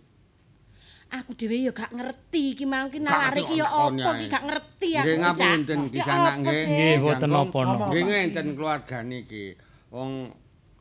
Aku 1.14 1.38
dhewe 1.38 1.62
ya 1.62 1.70
gak 1.70 1.94
ngerti 1.94 2.58
iki 2.58 2.66
mang 2.66 2.90
ki 2.90 2.98
Gak 2.98 3.06
nalar 3.06 3.36
iki 3.38 3.54
ya 3.62 3.70
apa 3.70 3.86
opo 3.86 4.10
ki 4.18 4.26
gak 4.34 4.44
ngerti 4.50 4.90
aku. 4.98 5.06
Nggih 5.06 5.18
ngapunten 5.22 5.80
di 5.94 5.98
Ya 6.02 6.06
sana 6.10 6.32
nggih. 6.42 6.64
Nggih, 6.74 6.96
boten 7.06 7.22
Jangkung. 7.22 7.34
napa-napa. 7.54 7.86
Nggih 7.94 8.04
ngenten 8.10 8.48
keluarga 8.58 8.98
niki. 9.06 9.46
Wong 9.94 10.12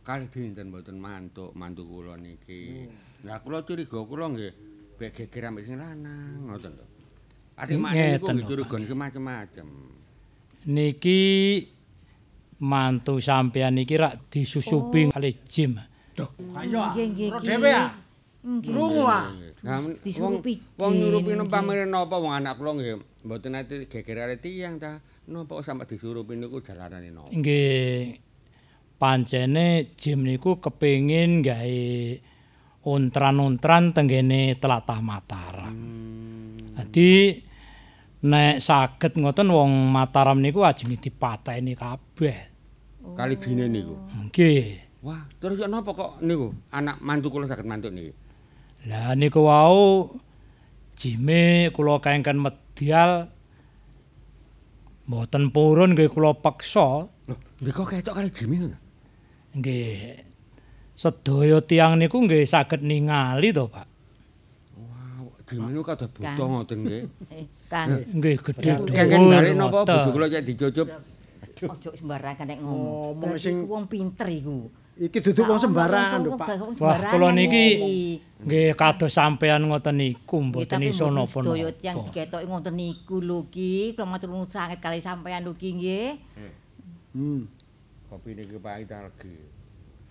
kalih 0.03 0.29
dinten 0.29 0.69
mboten 0.69 0.99
mantuk 0.99 1.55
mantu 1.55 1.87
kula 1.87 2.19
niki. 2.19 2.91
Lah 3.23 3.39
kula 3.39 3.63
curiga 3.63 4.03
kula 4.03 4.27
nggih 4.35 4.53
bek 4.99 5.11
geger 5.15 5.51
ambek 5.51 5.65
sing 5.67 5.79
lanang 5.79 6.51
ngoten 6.51 6.73
lho. 6.75 6.87
Adik 7.59 7.79
makne 7.79 8.19
niku 8.19 8.27
Ngeten 8.27 8.35
nggih 8.35 8.47
lho, 8.47 8.51
curiga 8.67 8.77
semacam-macam. 8.91 9.67
Niki 10.63 11.21
mantu 12.63 13.15
sampean 13.23 13.79
iki 13.79 13.95
rak 13.99 14.27
disusupi 14.31 15.11
kali 15.11 15.31
Jim. 15.47 15.79
Duh, 16.13 16.29
kaya 16.53 16.93
Nggih, 16.93 17.07
nggih, 17.15 17.29
ro 17.33 17.39
dhewe 17.41 17.71
ah. 17.73 17.91
Krungu 18.43 19.05
ah. 19.07 19.31
Men- 19.63 20.03
wong 20.77 20.93
nyurupi 20.99 21.31
nggih. 21.31 21.87
napa 21.87 22.17
wong 22.19 22.35
anak 22.35 22.59
kula 22.59 22.75
nggih 22.75 22.99
mboten 23.23 23.55
ate 23.55 23.87
geger 23.87 24.19
arek 24.19 24.43
tiyang 24.43 24.83
ta. 24.83 24.99
Napa 25.31 25.63
kok 25.63 25.63
sampe 25.63 25.87
disurupi 25.87 26.35
niku 26.35 26.59
jalanane 26.59 27.15
napa? 27.15 27.31
Nggih 27.31 28.32
pancene 29.03 29.91
Jim 29.99 30.23
niku 30.23 30.63
kepengin 30.63 31.43
gawe 31.43 31.83
ontran-ontran 32.87 33.91
tenggene 33.91 34.55
tlatah 34.63 35.03
Mataram. 35.03 35.75
Dadi 36.79 37.35
nek 38.23 38.63
saged 38.63 39.19
ngoten 39.19 39.51
wong 39.51 39.91
Mataram 39.91 40.39
niku 40.39 40.63
ajenge 40.63 41.03
dipateni 41.03 41.75
kabeh. 41.75 42.39
Kali 43.19 43.35
dine 43.43 43.67
niku. 43.67 43.99
Nggih. 44.31 44.95
Wah, 45.03 45.27
terus 45.43 45.59
ya 45.59 45.67
napa 45.67 45.91
kok 45.99 46.23
niku 46.23 46.55
anak 46.71 47.03
mantu 47.03 47.35
kula 47.35 47.51
saged 47.51 47.67
mantuk 47.67 47.91
niki? 47.91 48.15
Lah 48.87 49.19
niku 49.19 49.43
wau 49.51 50.15
Jime 50.95 51.75
kula 51.75 51.99
kengken 51.99 52.39
medal 52.39 53.27
mboten 55.11 55.51
purun 55.51 55.99
nggih 55.99 56.07
kula 56.07 56.39
peksa 56.39 57.11
ndika 57.59 57.83
ketok 57.83 58.15
kali 58.15 58.31
Jimmy 58.31 58.63
ngono. 58.63 58.82
Nggih 59.53 60.17
sedaya 60.93 61.59
tiyang 61.61 61.97
niku 61.97 62.21
nggih 62.21 62.45
saged 62.45 62.81
ningali 62.81 63.51
to, 63.51 63.67
Pak. 63.67 63.87
Wah, 64.77 65.25
Jimmy 65.45 65.73
niku 65.73 65.85
kada 65.85 66.07
buta 66.07 66.33
ngoten 66.39 66.79
nggih. 66.83 67.03
Eh, 67.33 67.45
Kang, 67.67 67.89
Nggih 68.13 68.37
gedhe 68.37 68.73
Kengken 68.85 69.09
dhuwur 69.17 69.33
balik 69.33 69.55
napa 69.57 69.79
bojo 69.83 70.11
kula 70.11 70.27
cek 70.29 70.45
dicucup. 70.45 70.89
ojo 71.63 71.91
sembarangan 71.95 72.45
nek 72.45 72.59
ngomong. 72.59 73.33
Sing- 73.39 73.65
wong 73.65 73.87
pinter 73.87 74.29
iku. 74.29 74.67
Iki 74.93 75.19
duduk 75.25 75.47
wong 75.47 75.57
sembarangan 75.57 76.21
lho, 76.21 76.37
Pak. 76.37 76.49
Wah, 76.77 76.99
kula 77.09 77.33
niki 77.33 77.65
nggih 78.45 78.75
kados 78.75 79.09
sampean 79.09 79.65
ngoten 79.65 79.97
niku 79.97 80.37
mboten 80.43 80.83
iso 80.83 81.09
Sedaya 81.09 81.17
napa-napa. 81.17 81.73
tiyang 81.73 81.97
diketoki 82.05 82.45
ngoten 82.45 82.75
niku 82.75 83.17
lho 83.19 83.49
ki, 83.49 83.97
kula 83.97 84.05
matur 84.05 84.29
nuwun 84.29 84.45
sanget 84.45 84.77
kali 84.79 85.01
sampean 85.01 85.41
lho 85.41 85.57
ki 85.57 85.69
nggih. 85.73 86.09
Hmm. 87.13 87.49
Kopi 88.13 88.37
niki 88.37 88.61
pahit 88.61 88.93
algi. 88.93 89.41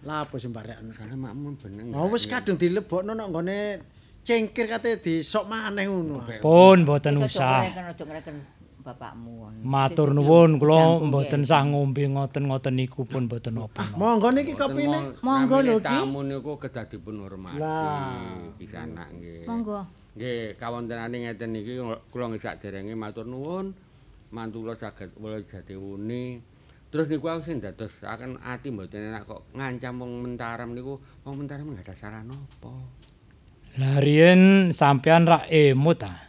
Lah 0.02 0.26
apa 0.26 0.34
sembarangan. 0.42 0.90
Soale 0.90 1.14
makmu 1.14 1.54
bener. 1.62 1.94
Oh 1.94 2.10
wis 2.10 2.26
kadung 2.26 2.58
dilebokno 2.58 3.14
nang 3.14 3.30
nggone 3.30 3.78
cengkir 4.26 4.66
kate 4.66 4.98
disok 4.98 5.46
maneh 5.46 5.86
ngono. 5.86 6.26
Pun 6.42 6.82
mboten 6.82 7.22
usah. 7.22 7.62
Bapakmu. 8.82 9.62
Matur 9.62 10.18
nuwun 10.18 10.58
kula 10.58 10.98
mboten 10.98 11.46
sah 11.46 11.62
ngombe 11.62 12.02
ngoten-ngoten 12.10 12.74
niku 12.74 13.06
pun 13.06 13.30
mboten 13.30 13.62
napa. 13.62 13.94
Monggo 13.94 14.34
niki 14.34 14.58
kopine. 14.58 15.14
Monggo 15.22 15.62
lho, 15.62 15.78
Ki. 15.78 15.86
Tamu 15.86 16.26
niku 16.26 16.58
kedah 16.58 16.90
dipun 16.90 17.22
hormati. 17.22 17.62
Lah. 17.62 18.18
Ki 18.58 18.66
sanak 18.66 19.14
nggih. 19.14 19.46
Monggo. 19.46 19.86
Nggih, 20.18 20.58
kawontenane 20.58 21.30
ngeten 21.30 21.54
niki 21.54 21.78
kula 22.10 22.34
nggih 22.34 22.42
saderenge 22.42 22.98
matur 22.98 23.30
nuwun. 23.30 23.78
Mantu 24.34 24.66
kula 24.66 24.74
saged 24.74 25.14
kula 25.14 25.38
jati 25.46 25.78
uni. 25.78 26.50
Terus 26.92 27.08
niku 27.08 27.32
aku 27.32 27.48
sing 27.48 27.64
dadosaken 27.64 28.44
ati 28.44 28.68
mboten 28.68 29.16
enak 29.16 29.24
kok 29.24 29.48
ngancam 29.56 30.04
wong 30.04 30.12
mentaram 30.28 30.76
niku 30.76 31.00
wong 31.24 31.40
mentaram 31.40 31.72
enggak 31.72 31.88
ada 31.88 31.96
salah 31.96 32.20
napa. 32.20 32.76
Lah 33.80 34.04
riyen 34.04 34.76
sampean 34.76 35.24
rak 35.24 35.48
emut 35.48 36.04
ah. 36.04 36.20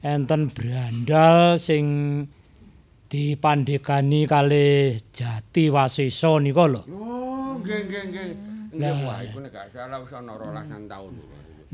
Enten 0.00 0.48
brandal 0.48 1.60
sing 1.60 1.84
dipandhekani 3.12 4.24
kalih 4.24 4.96
Jati 5.12 5.68
Wasisa 5.68 6.40
nika 6.40 6.64
lho. 6.64 6.88
Oh, 6.88 7.60
nggih 7.60 7.80
nggih 7.84 8.02
nggih. 8.08 8.28
Nggih 8.72 8.92
wah 9.04 9.20
iku 9.20 9.44
nek 9.44 9.52
gak 9.52 9.76
salah 9.76 10.00
wis 10.00 10.16
ana 10.16 10.32
rolasan 10.40 10.88
taun. 10.88 11.20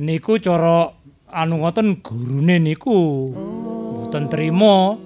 Niku 0.03 0.43
cara 0.43 0.91
anu 1.31 1.63
ngoten 1.63 2.03
gurune 2.03 2.59
niku 2.59 3.31
mboten 3.31 4.27
trima. 4.27 4.99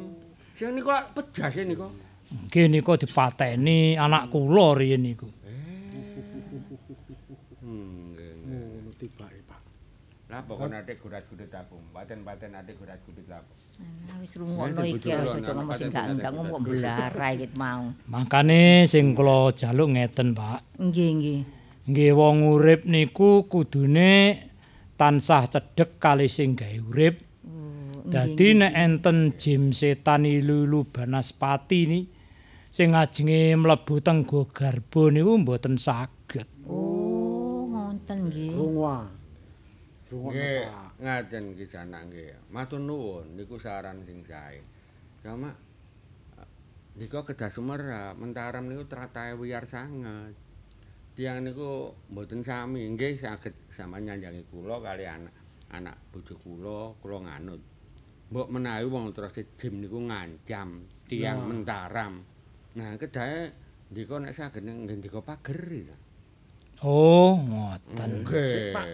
Sing 0.57 0.73
niku 0.73 0.89
lak 0.89 1.13
pejas 1.13 1.61
e 1.61 1.69
niku. 1.69 2.02
Nggih 2.33 2.67
niku 2.73 2.97
dipateni 2.97 3.97
anak 3.97 4.33
kula 4.33 4.77
riyen 4.77 5.05
niku. 5.05 5.29
Hmm, 7.61 8.17
nggih 8.17 8.33
nggih. 8.41 8.61
Ngono 8.73 8.91
tibake, 8.97 9.41
Pak. 9.45 9.61
Lah 10.33 10.41
pokoknya 10.49 10.81
adik 10.81 10.97
gurat-gudut 11.05 11.53
apa? 11.53 11.75
Paten-paten 11.93 12.57
adik 12.57 12.81
gurat-gudut 12.81 13.29
apa? 13.29 13.53
Nah, 14.09 14.17
wis 14.25 14.33
rungokno 14.33 14.81
Nggih, 14.81 14.97
iki 14.97 15.09
aja 15.13 15.53
ngomong 15.53 15.77
sing 15.77 15.89
gak 15.93 16.05
enggak 16.09 16.33
ngomong 16.33 16.61
kok 16.61 16.73
belarai 16.73 17.33
iki 17.37 17.49
mau. 17.53 17.93
Makane 18.09 18.89
sing 18.89 19.13
kula 19.13 19.53
jaluk 19.53 19.93
ngeten, 19.93 20.33
Pak. 20.33 20.81
Nggih, 20.81 21.11
nggih. 21.21 21.41
Nggih 21.83 22.11
wong 22.17 22.37
urip 22.49 22.89
niku 22.89 23.45
kudune 23.45 24.41
tansah 24.97 25.51
cedhek 25.53 26.01
kali 26.01 26.33
sing 26.33 26.57
gawe 26.57 26.79
urip. 26.89 27.21
Oh, 27.45 28.09
Dadi 28.09 28.57
nek 28.57 28.73
enten 28.73 29.37
jim 29.37 29.75
setan 29.75 30.25
ilu-ilu 30.25 30.89
banaspati 30.89 31.81
ni 31.87 32.01
sing 32.73 32.97
ajenge 32.97 33.53
mlebu 33.53 34.01
teng 34.01 34.25
go 34.25 34.49
garbo 34.49 35.13
niku 35.13 35.37
mboten 35.37 35.77
saged. 35.77 36.49
Oh, 36.65 37.69
ngoten 37.69 38.33
nggih. 38.33 38.57
Rungu 38.57 40.33
Nggih, 40.33 40.65
ngaten 41.01 41.45
ki 41.53 41.65
janak 41.69 42.09
nggih. 42.09 42.33
Matur 42.49 42.81
nuwun 42.81 43.37
niku 43.37 43.61
saran 43.61 44.01
sing 44.09 44.25
sae. 44.25 44.65
Cuma 45.21 45.53
nika 46.97 47.21
kedah 47.21 47.53
sumerap, 47.53 48.17
mentaram 48.17 48.65
niku 48.65 48.89
tratahe 48.89 49.37
wiyar 49.37 49.69
sanget. 49.69 50.33
Tiang 51.13 51.45
niku 51.45 51.93
mboten 52.09 52.41
sami, 52.41 52.89
nggih 52.89 53.21
saged 53.21 53.53
sama 53.69 54.01
nyanjangi 54.01 54.49
kula 54.49 54.81
kali 54.81 55.05
anak 55.05 55.37
anak 55.77 55.97
bojo 56.09 56.41
kula, 56.41 56.97
kula 57.05 57.29
nganut. 57.29 57.61
Mbok 58.33 58.49
menawi 58.49 58.89
wong 58.89 59.13
terus 59.13 59.37
jim 59.61 59.85
niku 59.85 60.01
ngancam 60.09 60.89
tiang 61.05 61.45
mentaram. 61.45 62.32
Nah, 62.73 62.97
kedahe 62.97 63.53
ndika 63.93 64.17
nek 64.17 64.33
saged 64.33 64.65
nggih 64.65 64.97
ndika 64.97 65.21
pageri. 65.21 65.85
Oh, 66.83 67.37
ngoten. 67.37 68.25
Nggih. 68.25 68.73
Pak. 68.73 68.87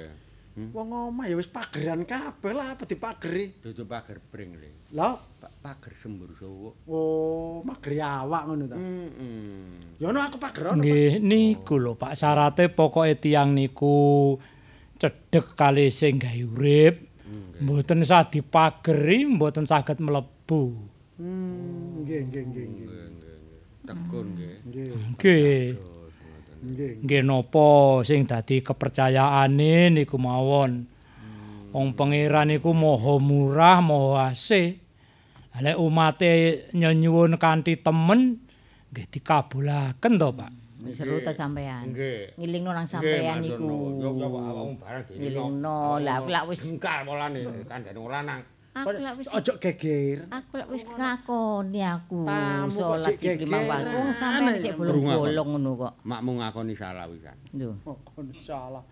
Wong 0.58 0.90
omah 0.90 1.30
ya 1.30 1.38
wis 1.38 1.46
pageran 1.46 2.02
kabeh 2.02 2.50
lah 2.50 2.74
apa 2.74 2.82
dipageri. 2.82 3.62
Dudu 3.62 3.86
pager 3.86 4.18
pring 4.18 4.58
le. 4.58 4.90
Lah, 4.90 5.14
Pak 5.14 5.62
pager 5.62 5.94
sembur 5.94 6.34
suwuk. 6.34 6.82
oh 6.90 7.62
mageri 7.62 8.02
awak 8.02 8.42
ngono 8.50 8.64
ta. 8.66 8.74
Heeh. 8.74 10.02
Ya 10.02 10.10
ono 10.10 10.18
aku 10.18 10.42
pageran. 10.42 10.82
Nggih 10.82 11.22
niku 11.22 11.78
lho 11.78 11.94
Pak 11.94 12.18
syarate 12.18 12.66
pokoke 12.74 13.14
tiyang 13.22 13.54
niku 13.54 14.34
cedhek 14.98 15.54
kali 15.54 15.94
sing 15.94 16.18
gawe 16.18 16.42
urip. 16.50 17.06
Mboten 17.62 18.02
sah 18.06 18.26
dipageri, 18.26 19.26
mboten 19.30 19.66
saged 19.66 20.02
mlebu. 20.02 20.74
Hmm, 21.18 22.02
nggih 22.02 22.30
nggih 22.30 22.42
nggih 22.50 22.66
nggih. 22.66 23.07
Nggih, 23.88 24.28
nggih, 24.34 24.54
nggih. 24.66 24.88
Tekun 24.98 25.16
nggih. 25.16 25.16
Nggih. 25.16 25.68
Nggih. 26.58 26.92
Nggih. 27.04 27.20
Napa 27.24 27.68
sing 28.04 28.28
dadi 28.28 28.60
kepercayaane 28.60 29.94
niku 29.94 30.16
mawon. 30.20 30.84
Wong 31.68 31.92
pangeran 31.92 32.48
niku 32.48 32.72
maha 32.72 33.14
murah, 33.20 33.78
maha 33.84 34.32
asih. 34.32 34.80
Lek 35.58 35.74
umate 35.74 36.64
nyuwun 36.72 37.34
kanthi 37.34 37.80
temen 37.82 38.38
nggih 38.94 39.06
dikabulaken 39.10 40.14
to, 40.16 40.28
Pak. 40.32 40.52
Wis 40.78 40.94
seru 40.94 41.18
ta 41.20 41.34
sampean. 41.34 41.90
Nggih. 41.90 42.38
Ngilingno 42.38 42.70
nang 42.70 42.86
sampean 42.86 43.42
niku. 43.42 43.98
dhewe. 43.98 44.78
Ngilingno, 45.18 45.98
lah 45.98 46.22
aku 46.22 46.28
lak 46.30 46.44
wis 46.46 46.62
engkal 46.62 47.02
polane 47.02 47.42
kandhane 47.66 47.98
wong 47.98 48.12
lanang. 48.12 48.40
Aku 48.84 48.90
lak 49.02 49.14
wis 49.18 49.26
Ojo 49.30 49.52
geger. 49.58 50.18
aku 50.30 50.52
lak 50.58 50.68
wis 50.70 50.84
ngakoni 50.86 51.80
aku 51.82 52.18
salat 52.74 53.14
iki 53.16 53.28
limang 53.42 53.62
gegeran. 53.64 53.86
waktu 53.86 53.98
sampean 54.18 54.54
sik 54.62 54.72
bolong-bolong 54.78 55.48
ngono 55.54 55.70
kok. 55.78 55.92
Makmu 56.04 56.30
ngakoni 56.38 56.74
salah 56.76 57.04
wisan. 57.10 57.36
Lho. 57.54 57.74
Oh, 57.88 57.96
kon 58.04 58.28
salah. 58.38 58.84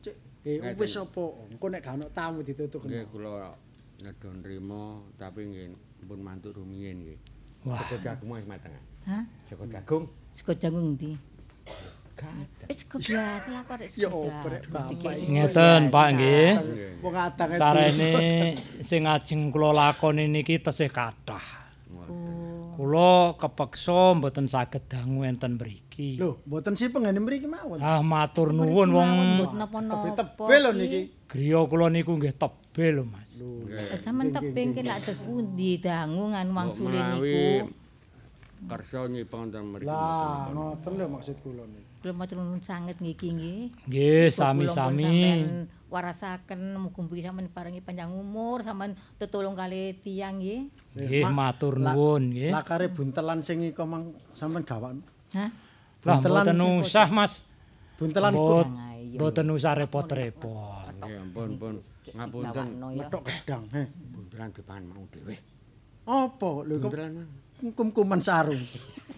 Cek, 0.00 0.14
eh 0.46 0.74
wis 0.76 0.96
apa? 0.96 1.24
Engko 1.52 1.66
nek 1.68 1.80
gak 1.84 1.94
ono 2.00 2.06
tamu 2.14 2.38
ditutuk 2.40 2.86
Nggih 2.86 3.06
kula 3.12 3.52
nedha 4.04 4.28
nrimo 4.28 5.00
tapi 5.16 5.40
nggih 5.48 5.66
pun 6.06 6.20
mantuk 6.20 6.56
rumiyin 6.56 7.02
nggih. 7.02 7.18
Wah. 7.66 7.80
Joko 7.82 7.96
jagung 8.00 8.30
wis 8.36 8.46
mateng. 8.46 8.72
Hah? 9.04 9.22
Joko 9.50 9.64
jagung. 9.66 10.04
Sego 10.36 10.52
jangung 10.54 10.94
ndi? 10.94 11.16
Wis 12.66 12.82
kok 12.88 12.98
biasa 12.98 13.48
lah 13.52 13.62
kok 13.62 13.76
rek 13.78 13.88
Ya 13.94 14.08
sego 14.08 14.18
oprek 14.26 14.62
jangung. 14.66 14.98
bapak. 14.98 15.12
Ngeten, 15.28 15.80
Pak 15.92 16.06
nggih. 16.16 16.50
Wong 17.04 17.14
adang 17.14 17.48
itu. 17.52 17.60
Sarene 17.60 18.12
sing 18.80 19.02
ajeng 19.04 19.52
kula 19.54 19.70
lakoni 19.70 20.24
niki 20.26 20.58
tesih 20.58 20.90
kathah. 20.90 21.44
Oh. 22.10 22.74
Kula 22.76 23.36
kepeksa 23.38 24.16
mboten 24.18 24.48
saged 24.48 24.88
dangu 24.88 25.22
enten 25.22 25.60
mriki. 25.60 26.18
Lho, 26.18 26.42
mboten 26.48 26.74
si 26.74 26.88
pengen 26.90 27.22
mriki 27.22 27.46
mawon. 27.46 27.78
Ah 27.78 28.00
matur 28.02 28.50
nuwun 28.50 28.88
wong. 28.90 29.10
Tebel 30.16 30.60
lho 30.66 30.72
niki. 30.72 31.00
griya 31.30 31.60
kula 31.68 31.86
niku 31.92 32.16
nggih 32.16 32.34
tebel 32.34 33.00
lho 33.00 33.04
Mas. 33.06 33.38
Sampeyan 34.02 34.32
tebing 34.34 34.68
ki 34.74 34.82
lak 34.88 35.04
dos 35.04 35.18
pundi 35.22 35.78
dangu 35.78 36.32
ngan 36.32 36.48
wangsule 36.50 37.00
niku. 37.14 37.70
kersa 38.66 39.04
nyipeng 39.06 39.52
wonten 39.52 39.64
mriki. 39.70 39.86
Lah, 39.86 40.48
ngoten 40.50 40.92
lho 40.96 41.06
maksud 41.12 41.36
kula 41.44 41.64
niki. 41.70 41.85
Kula 42.06 42.22
matur 42.22 42.38
nuwun 42.38 42.62
sanget 42.62 43.02
nggih. 43.02 43.18
Nggih, 43.90 44.30
pun 44.30 44.38
sami-sami. 44.38 45.10
warasaken 45.90 46.78
mugi-mugi 46.78 47.18
sampeyan 47.18 47.50
paringi 47.50 47.82
panjang 47.82 48.14
umur, 48.14 48.62
sampeyan 48.62 48.94
tetulung 49.18 49.58
kali 49.58 49.98
tiyang 49.98 50.38
nggih. 50.38 50.70
Nggih, 50.94 51.26
Ma- 51.26 51.50
matur 51.50 51.82
nuwun 51.82 52.30
nggih. 52.30 52.54
Lakare 52.54 52.86
buntelan 52.94 53.42
sing 53.42 53.58
iko 53.66 53.90
mang 53.90 54.14
sampean 54.38 54.62
gawan. 54.62 55.02
Hah? 55.34 55.50
Buntelan 55.98 56.46
mboten 56.46 56.86
usah 56.86 57.10
Mas. 57.10 57.42
Buntelan 57.98 58.38
Ayo. 58.38 59.18
Mboten 59.18 59.46
usah 59.50 59.74
repot-repot. 59.74 60.94
Nggih, 61.02 61.26
ampun, 61.26 61.50
pun. 61.58 61.74
Ngapunten. 62.06 62.66
Metok 63.02 63.22
gedang. 63.26 63.66
He. 63.74 63.82
Buntelan 64.14 64.54
depan 64.54 64.86
mau 64.86 65.02
dhewe. 65.10 65.34
Apa 66.06 66.50
lho 66.70 66.78
kok 66.78 66.94
kum-kuman 67.74 68.22
sarung. 68.22 68.62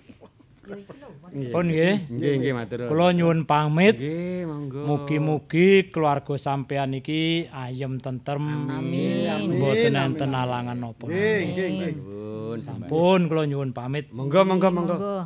Pun 1.52 1.64
nggih. 1.72 1.94
Nggih, 2.12 2.32
nggih 2.40 2.52
matur. 2.52 2.78
Kula 2.88 3.16
nyuwun 3.16 3.48
pamit. 3.48 3.96
Nggih, 3.96 4.44
monggo. 4.44 4.80
Mugi-mugi 4.84 5.88
keluarga 5.88 6.34
sampeyan 6.36 6.92
iki 6.96 7.48
ayem 7.48 7.96
tentrem. 8.00 8.68
Amin. 8.68 9.56
Mboten 9.56 9.96
enten 9.96 10.32
alangan 10.36 10.76
napa. 10.76 11.08
Nggih, 11.08 11.38
nggih, 11.52 11.68
nggih. 11.72 11.94
Sampun 12.60 13.28
kula 13.28 13.48
nyuwun 13.48 13.72
pamit. 13.72 14.12
Monggo, 14.12 14.40
monggo, 14.44 14.68
monggo. 14.68 14.96
Monggo. 14.96 15.18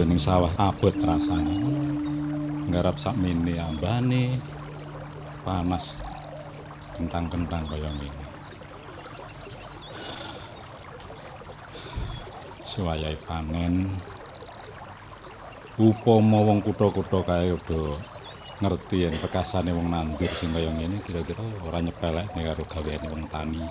Ya 0.00 0.08
ning 0.08 0.16
sawah 0.16 0.56
abot 0.56 0.96
rasane. 0.96 1.60
Nggarap 2.64 2.96
sakmene 2.96 3.60
ambane 3.60 4.40
panas 5.44 6.00
kentang-kentang 6.96 7.68
kaya 7.68 7.92
ngene. 7.92 8.24
Suwayahe 12.64 13.20
panen. 13.28 14.00
Upama 15.76 16.40
wong 16.48 16.64
kutha-kutha 16.64 17.20
kae 17.28 17.52
udah 17.52 18.00
ngerti 18.56 19.04
yen 19.04 19.16
bekasane 19.20 19.68
wong 19.76 19.92
nandur 19.92 20.32
sing 20.32 20.56
kaya 20.56 20.72
ngene 20.72 21.04
kira-kira 21.04 21.44
ora 21.60 21.84
nyepelekne 21.84 22.40
karo 22.40 22.64
gaweane 22.64 23.04
wong 23.12 23.28
tani. 23.28 23.68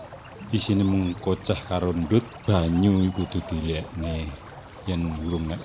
Isine 0.53 0.85
mung 0.85 1.17
kocah 1.17 1.57
karo 1.65 1.89
ndut 1.89 2.45
banyu 2.45 3.01
iku 3.01 3.25
kudu 3.25 3.41
dilekne. 3.49 4.45
Yen 4.85 5.17
urung 5.25 5.49
nek 5.49 5.61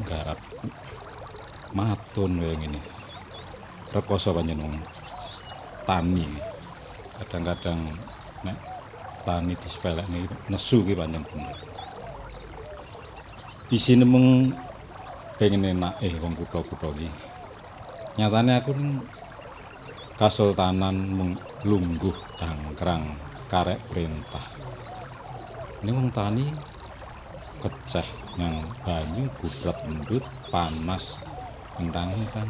garap. 0.00 0.40
Matun 1.76 2.40
kaya 2.40 2.56
ngene. 2.56 2.80
Rekoso 3.92 4.32
pancen 4.32 4.64
wong 4.64 4.76
tani. 5.84 6.40
Kadang-kadang 7.20 7.92
nek 8.42 8.58
tani 9.22 9.52
disepelekne 9.60 10.26
nesu 10.48 10.80
ki 10.82 10.96
pancen 10.96 11.22
bener 11.28 11.72
isine 13.72 14.04
mung 14.04 14.52
pengen 15.40 15.64
enak 15.64 15.96
eh 16.04 16.12
wong 16.20 16.36
kutha-kutha 16.36 16.92
ki 16.92 17.08
nyatane 18.20 18.52
aku 18.52 18.76
ning 18.76 19.00
kasultanan 20.20 20.92
mung 21.08 21.32
lungguh 21.64 22.12
dangkrang 22.36 23.16
karek 23.48 23.80
perintah. 23.88 24.44
Ini 25.80 25.88
wong 25.88 26.12
tani 26.12 26.44
keceh 27.64 28.21
yang 28.40 28.64
banyu 28.84 29.28
gubret 29.40 29.78
endut 29.84 30.24
panas 30.48 31.20
kentang 31.76 32.12
kan 32.32 32.48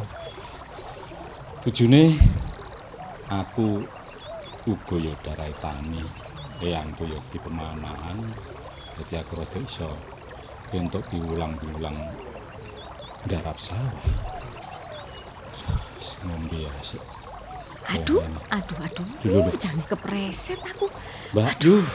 tujune 1.62 2.14
aku 3.26 3.82
uga 4.66 4.96
ya 4.98 5.14
darai 5.22 5.54
tani. 5.58 6.02
Eyangku 6.62 7.10
ya 7.10 7.18
di 7.34 7.42
pemanahan 7.42 8.22
jadi 8.94 9.24
aku 9.24 9.42
rada 9.42 9.58
iso 9.58 9.90
untuk 10.70 11.02
diulang-diulang 11.10 11.98
garap 13.26 13.58
sawah. 13.58 14.06
Ngombe 16.22 16.70
asik. 16.78 17.02
Aduh, 17.82 18.22
aduh, 18.46 18.78
aduh. 18.78 19.50
Jangan 19.58 19.82
kepreset 19.90 20.62
aku. 20.62 20.86
Mbak, 21.34 21.52
duh, 21.58 21.88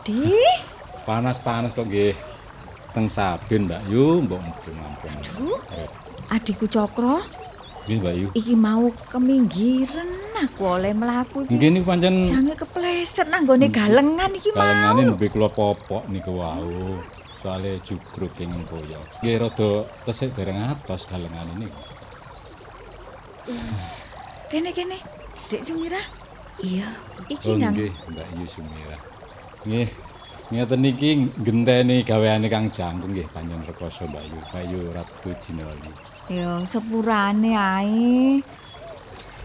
Di, 0.00 0.32
panas-panas 1.04 1.72
kok 1.72 1.86
nggih. 1.86 2.12
Teng 2.94 3.10
Sabin, 3.10 3.66
Mbak 3.66 3.90
Yu, 3.90 4.22
mbok. 4.22 4.38
Aduh. 5.04 5.58
adikku 6.30 6.70
Cokro, 6.70 7.18
Nggih, 7.84 7.98
Mbak 8.00 8.14
Yu. 8.16 8.26
iki 8.32 8.54
mau 8.54 8.86
keminggiran 9.10 10.08
aku 10.40 10.62
oleh 10.64 10.94
mlaku 10.94 11.44
iki. 11.44 11.52
Nggih 11.58 11.68
niku 11.74 11.86
pancen 11.90 12.24
Jangan 12.24 12.54
kepleset 12.54 13.26
nang 13.28 13.44
gone 13.44 13.66
galengan 13.68 14.30
iki 14.32 14.54
mau. 14.54 14.62
kalengane 14.62 15.00
nembe 15.04 15.26
kula 15.28 15.50
popok 15.50 16.06
niku 16.08 16.38
wau. 16.38 16.96
Soale 17.42 17.76
jugruk 17.84 18.32
kenging 18.32 18.64
boyo. 18.64 19.02
Nggih 19.20 19.36
rada 19.42 19.70
tesik 20.06 20.32
dereng 20.32 20.56
atos 20.64 21.04
galengane 21.04 21.52
niku. 21.58 21.82
Kene 24.48 24.70
kene. 24.72 24.96
Dek 25.50 25.60
Sumira. 25.60 26.00
Iya, 26.62 26.88
iki 27.26 27.50
Oh 27.50 27.58
nang 27.58 27.74
nggih, 27.74 27.90
Mbak 28.08 28.26
Yu 28.38 28.46
Sumira. 28.46 28.96
Nggih. 29.66 29.88
Ngeten 30.52 30.84
niki 30.84 31.10
genteni 31.40 32.04
gaweane 32.04 32.52
Kang 32.52 32.68
Jangkung 32.68 33.16
nggih 33.16 33.32
panjen 33.32 33.64
rekoso 33.64 34.04
Mbak 34.04 34.24
Yu. 34.28 34.38
Mbak 34.52 34.64
Yu 34.68 34.80
Ratu 34.92 35.30
Jinoli. 35.40 35.92
ya 36.28 36.60
sepurane 36.68 37.52
ae. 37.56 38.44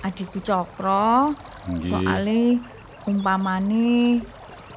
Adikku 0.03 0.39
Cokro, 0.39 1.35
soale 1.83 2.55
umpamane 3.07 4.23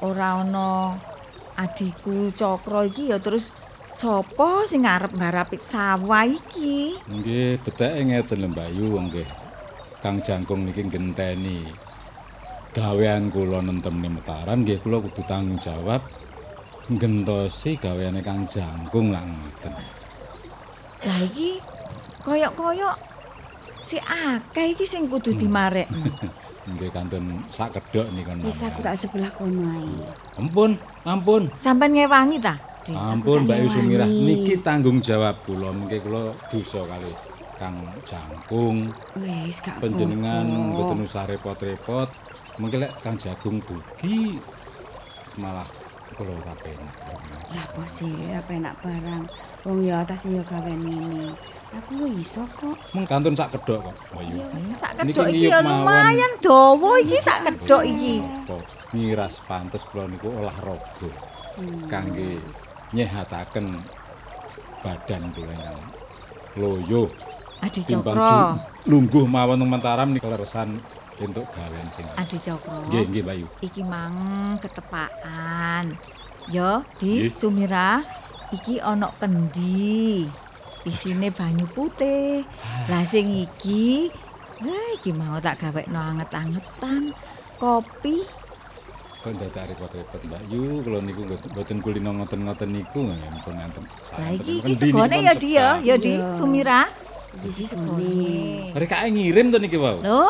ora 0.03 0.43
ana 0.43 0.99
adikku 1.55 2.31
Cokro 2.35 2.83
iki 2.83 3.07
ya 3.11 3.23
terus 3.23 3.55
sapa 3.95 4.67
sing 4.67 4.83
arep 4.83 5.15
ngarapi 5.15 5.55
sawah 5.59 6.27
iki? 6.27 6.99
Nggih, 7.07 7.59
beteke 7.63 7.99
ngeten 7.99 8.43
lho 8.43 8.47
Mbak 8.51 8.69
Yu 8.71 8.87
nggih. 8.95 9.29
Kang 10.03 10.19
Jangkung 10.19 10.67
niki 10.67 10.83
genteni 10.87 11.67
gawean 12.73 13.29
kula 13.29 13.61
nentemne 13.61 14.09
Mataram 14.09 14.65
nggih 14.65 14.81
kula 14.81 14.97
kudu 14.99 15.21
tanggung 15.29 15.61
jawab 15.61 16.01
ngentosi 16.89 17.79
gaweane 17.79 18.19
Kang 18.19 18.43
Jangkung 18.43 19.13
lah 19.13 19.23
ngoten. 19.23 19.71
Lah 21.03 21.19
iki 21.23 21.61
koyok-koyok 22.25 22.95
si 23.79 24.01
akeh 24.01 24.73
iki 24.73 24.83
sing 24.83 25.07
kudu 25.07 25.31
dimarekno. 25.37 26.03
Nggih 26.63 26.95
kanten 26.95 27.43
sak 27.51 27.75
kedhok 27.75 28.07
niku. 28.15 28.31
Wis 28.47 28.63
aku 28.63 28.79
tak 28.79 28.95
sebelah 28.95 29.27
kono 29.35 29.67
ae. 29.67 29.83
Ampun, 30.39 30.79
ampun. 31.03 31.51
Sampeyan 31.51 31.91
ngewangi 32.07 32.39
ta? 32.39 32.55
Ampun 32.87 33.43
Mbak 33.43 33.57
Yu 33.63 33.67
Sumirah, 33.67 34.07
ngewangi. 34.07 34.47
niki 34.47 34.55
tanggung 34.63 35.03
jawab 35.03 35.43
kula 35.43 35.75
mengke 35.75 35.99
kula 35.99 36.31
dosa 36.47 36.87
kali 36.87 37.11
Kang 37.59 37.83
Jangkung. 38.07 38.79
Wis 39.19 39.59
gak 39.59 39.83
Panjenengan 39.83 40.47
apa-apa. 40.47 40.71
mboten 40.71 40.99
usah 41.03 41.23
repot-repot. 41.27 42.07
Mengke 42.61 42.77
lek 42.77 42.91
Kang 43.01 43.17
Jagung 43.17 43.57
dugi 43.65 44.37
malah 45.41 45.65
kula 46.13 46.29
ora 46.37 46.53
penak. 46.61 46.93
Lah 47.49 47.65
apa 47.65 47.83
sih 47.89 48.13
ora 48.29 48.41
penak 48.45 48.77
barang. 48.85 49.23
Wong 49.65 49.81
ya 49.81 50.05
atas 50.05 50.29
ya 50.29 50.43
gawean 50.45 50.85
ngene. 50.85 51.33
Aku 51.73 52.05
iso 52.13 52.45
kok. 52.53 52.77
Mung 52.93 53.09
kantun 53.09 53.33
sak 53.33 53.49
kedok 53.57 53.89
kok, 53.89 53.95
Bayu. 54.13 54.37
Hmm, 54.37 54.73
sak 54.77 54.93
kedok 55.01 55.25
iki 55.33 55.49
ya 55.49 55.65
lumayan 55.65 56.37
dawa 56.37 57.01
iki 57.01 57.17
sak 57.17 57.41
kedok 57.49 57.81
iki. 57.81 58.21
Ngiras 58.93 59.41
pantes 59.49 59.81
kula 59.89 60.05
niku 60.05 60.29
olahraga 60.29 61.09
Hmm. 61.53 61.85
kangge 61.85 62.41
nyehataken 62.97 63.77
badan 64.81 65.29
kula 65.37 65.53
ingkang 65.53 65.81
loyo 66.57 67.13
Adi 67.61 67.85
Cokro. 67.85 68.57
lungguh 68.89 69.29
mawon 69.29 69.61
teng 69.61 69.69
Mataram 69.69 70.09
niku 70.09 70.33
leresan 70.33 70.81
entuk 71.19 71.45
gawean 71.47 71.87
sing 71.87 72.05
Adi 72.13 72.37
Cokro. 72.37 72.89
nggih 72.89 73.03
nggih 73.07 73.23
Bayu 73.23 73.45
Iki 73.59 73.81
mang 73.83 74.15
ketepaan. 74.57 75.93
Yo, 76.45 76.83
Di 76.97 77.23
Nggih. 77.23 77.31
Sumira, 77.33 78.03
iki 78.51 78.75
ana 78.77 79.13
kendi. 79.15 80.27
Isine 80.83 81.31
banyu 81.31 81.63
putih. 81.69 82.43
Lah 82.85 83.03
sing 83.03 83.31
iki, 83.31 84.11
eh 84.59 84.87
iki 84.93 85.11
mau 85.11 85.39
tak 85.39 85.61
gawekno 85.61 85.95
anget-angetan. 85.95 87.15
Kopi. 87.55 88.43
kok 89.23 89.39
dadak 89.39 89.71
repot-repot 89.71 90.19
Mbak 90.19 90.51
Yu 90.51 90.83
kula 90.83 90.99
niku 90.99 91.23
mboten- 91.23 91.47
mboten 91.47 91.77
kulino 91.79 92.11
ngoten-ngoten 92.11 92.69
niku 92.69 93.07
nggih 93.07 93.23
ampun 93.23 93.55
enten 93.55 93.83
Lah 94.19 94.35
iki 94.35 94.59
iki 94.59 94.73
segone 94.75 95.15
ya 95.17 95.31
Di 95.31 95.49
ya, 95.55 95.79
ya 95.79 95.95
Di. 95.95 96.19
Sumira. 96.35 96.91
Segone. 97.41 97.65
segone. 97.65 98.13
Mereka 98.77 99.09
ngirim 99.09 99.47
to 99.49 99.57
niki 99.57 99.77
wau. 99.81 99.97
Loh, 99.97 100.29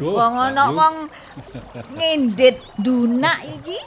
wong 0.00 0.34
ana 0.40 0.72
wong 0.72 0.94
ngendit 1.96 2.64
dunak 2.80 3.44
iki. 3.44 3.78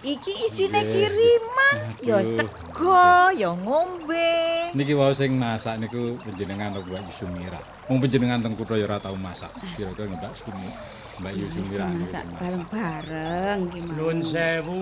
Iki 0.00 0.48
isine 0.48 0.80
kiriman, 0.88 2.00
ya 2.00 2.24
sego, 2.24 3.28
ya 3.36 3.52
ngombe. 3.52 4.72
Niki 4.72 4.96
wau 4.96 5.12
sing 5.12 5.36
masak 5.36 5.76
niku 5.76 6.16
panjenengan 6.24 6.72
karo 6.72 6.88
Mbak 6.88 7.04
Yu 7.04 7.12
Sumira. 7.12 7.60
Wong 7.84 8.00
panjenengan 8.00 8.40
teng 8.40 8.56
kutha 8.56 8.80
ya 8.80 8.88
ora 8.88 8.96
tau 8.96 9.12
masak. 9.12 9.52
Kira-kira 9.76 10.08
Mbak 10.08 10.32
Sumi 10.32 10.72
Mbak 11.20 11.32
Yu 11.36 11.44
Wis 11.44 11.52
Sumira 11.52 11.84
niku 11.92 12.00
masak 12.00 12.24
masak. 12.24 12.40
bareng-bareng 12.40 13.58
ki 13.68 13.78
mau. 13.84 13.92
Nuwun 13.92 14.18
sewu. 14.24 14.80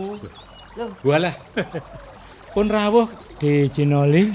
Walah. 1.02 1.35
Pun 2.55 2.66
rawuh. 2.70 3.10
Di 3.43 3.66
Cinoli. 3.66 4.30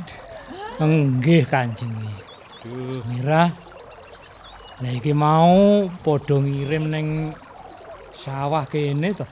Enggih 0.83 1.47
Kanjeng. 1.47 1.95
Duh, 2.63 3.03
Mira. 3.11 3.51
Lah 4.79 4.91
iki 4.95 5.11
mau 5.11 5.91
padha 5.99 6.39
ngirim 6.39 6.87
ning 6.87 7.07
sawah 8.15 8.63
kene 8.71 9.11
to. 9.11 9.27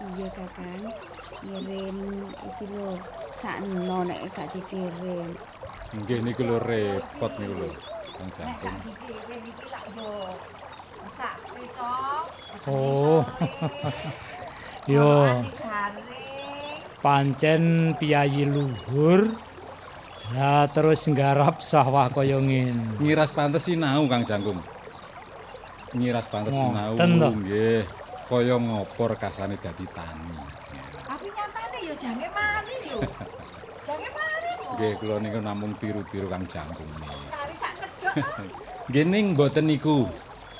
Iya 0.00 0.32
Kakang. 0.32 0.88
Ngirim 1.44 1.98
iki 2.48 2.64
lho 2.64 2.96
sakno 3.36 4.08
nek 4.08 4.32
gak 4.32 4.56
dikirim. 4.56 5.36
nggih 5.92 6.24
niku 6.24 6.48
lho 6.48 6.56
repot 6.64 7.32
niku 7.36 7.54
lho. 7.60 7.68
Kang 8.16 8.28
Jangkung. 8.32 8.76
dikirim 8.80 9.42
iki 9.44 9.66
lak 9.68 9.84
yo 9.92 10.40
mesake 11.04 11.62
to. 11.76 11.92
Oh. 12.72 13.20
Yo, 14.88 15.12
pancen 17.04 17.92
piyayi 18.00 18.48
luhur. 18.48 19.36
Lah 20.32 20.64
terus 20.72 21.04
nggarap 21.04 21.60
sawah 21.60 22.08
kaya 22.08 22.40
ngene. 22.40 22.96
Ngiras 22.96 23.28
pantes 23.28 23.68
sinau 23.68 24.08
Kang 24.08 24.24
Jangkung. 24.24 24.56
Ngiras 25.92 26.26
pantes 26.32 26.56
sinau 26.56 26.96
nggih. 26.96 27.84
Kaya 28.24 28.56
ngopo 28.56 29.12
rekasane 29.12 29.60
dadi 29.60 29.84
tani. 29.92 30.32
Tapi 31.04 31.28
nyatane 31.28 31.78
yo 31.84 31.94
jange 32.00 32.26
mari 32.32 32.76
yo. 32.88 32.98
Jange 33.86 34.08
mari 34.16 34.48
kok. 34.56 34.72
Nggih 34.80 34.92
kula 34.96 35.16
niku 35.20 35.38
namung 35.44 35.76
tiru-tiru 35.76 36.32
Kang 36.32 36.48
Jangkung 36.48 36.88
niki. 36.96 37.20
Kari 37.28 37.54
sak 37.60 37.72
kedok. 37.76 38.14
Nggih 38.88 39.04
ning 39.04 39.24
mboten 39.36 39.68
niku. 39.68 40.08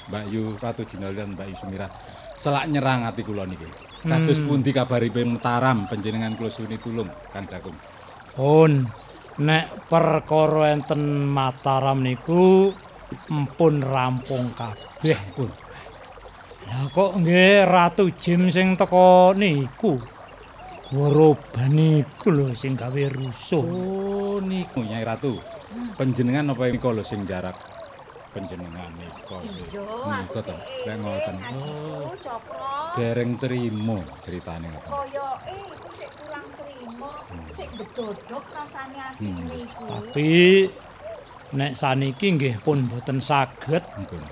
Mbak 0.05 0.25
Yu 0.29 0.61
Ratu 0.61 0.85
Jinoli 0.85 1.17
lan 1.17 1.33
Mbak 1.33 1.49
Yu 1.49 1.57
Sumira 1.57 1.89
selak 2.37 2.69
nyerang 2.69 3.09
ati 3.09 3.25
kula 3.25 3.49
niki. 3.49 3.65
Kados 4.05 4.37
Hmm. 4.45 4.49
pundi 4.53 4.69
kabaripun 4.69 5.41
Mataram 5.41 5.89
panjenengan 5.89 6.37
kula 6.37 6.53
suni 6.53 6.77
tulung 6.77 7.09
Kang 7.33 7.49
Jangkung. 7.49 7.73
Pun 8.37 8.85
nek 9.41 9.91
perkara 9.91 10.71
enten 10.71 11.27
Mataram 11.31 11.99
niku 12.05 12.71
empun 13.31 13.83
rampung 13.83 14.55
kabeh. 14.55 15.19
Pun. 15.35 15.51
Lah 16.65 16.89
kok 16.91 17.11
nggih 17.21 17.67
Ratu 17.67 18.09
Jim 18.15 18.49
sing 18.49 18.79
teko 18.79 19.35
niku. 19.35 19.99
Goroban 20.95 21.75
niku 21.75 22.31
lho 22.31 22.55
sing 22.55 22.79
gawe 22.79 23.03
rusuh. 23.11 23.65
Oh 23.65 24.39
niku 24.39 24.87
Nyai 24.87 25.03
Ratu. 25.03 25.39
Panjenengan 25.99 26.55
apa 26.55 26.71
nika 26.71 26.89
lho 26.95 27.03
sing 27.03 27.27
jarak 27.27 27.59
panjenengan 28.35 28.91
nika. 28.99 29.39
Iya, 29.47 29.83
Nika 30.23 30.41
to. 30.43 30.55
Nek 30.87 30.97
ngoten. 30.99 31.37
Oh, 31.55 32.11
cokro. 32.19 32.75
dereng 32.95 33.39
trimo 33.39 33.99
ceritane 34.23 34.71
ngoten. 34.71 34.91
Koyoke 34.91 35.55
iku 35.55 35.89
sik 35.95 36.11
sik 37.55 37.71
bedodok 37.79 38.45
rasane 38.53 38.99
ati 38.99 39.27
Hmm. 39.27 39.47
niku. 39.51 39.85
Tapi 39.87 40.31
nek 41.55 41.73
saniki 41.79 42.27
nggih 42.35 42.57
pun 42.65 42.87
boten 42.91 43.19
saged. 43.23 43.85
Ampun. 43.95 44.23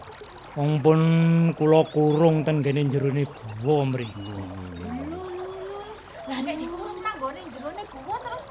Wong 0.52 0.72
pun 0.84 1.00
kula 1.56 1.80
kurung 1.88 2.44
ten 2.44 2.60
kene 2.60 2.84
jerone 2.84 3.24
guwa 3.24 3.88
mriku. 3.88 4.20
Lho. 4.20 4.42
Lah 6.28 6.38
nek 6.44 6.56
dikurung 6.60 6.98
nang 7.00 7.16
gone 7.16 7.40
jerone 7.48 7.82
guwa 7.88 8.16
terus 8.20 8.44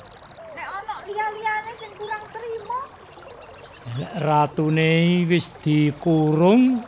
nek 0.58 0.68
ana 0.68 0.96
liya-liyane 1.06 1.72
sing 1.78 1.92
kurang 2.00 2.26
trimo, 2.34 2.80
Lek 4.02 4.14
ratune 4.22 4.92
wis 5.30 5.54
dikurung 5.62 6.82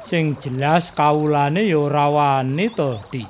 sing 0.00 0.36
jelas 0.40 0.92
kawulane 0.92 1.64
ya 1.68 1.76
ora 1.80 2.06
wani 2.08 2.68
to, 2.72 3.00
Di. 3.12 3.24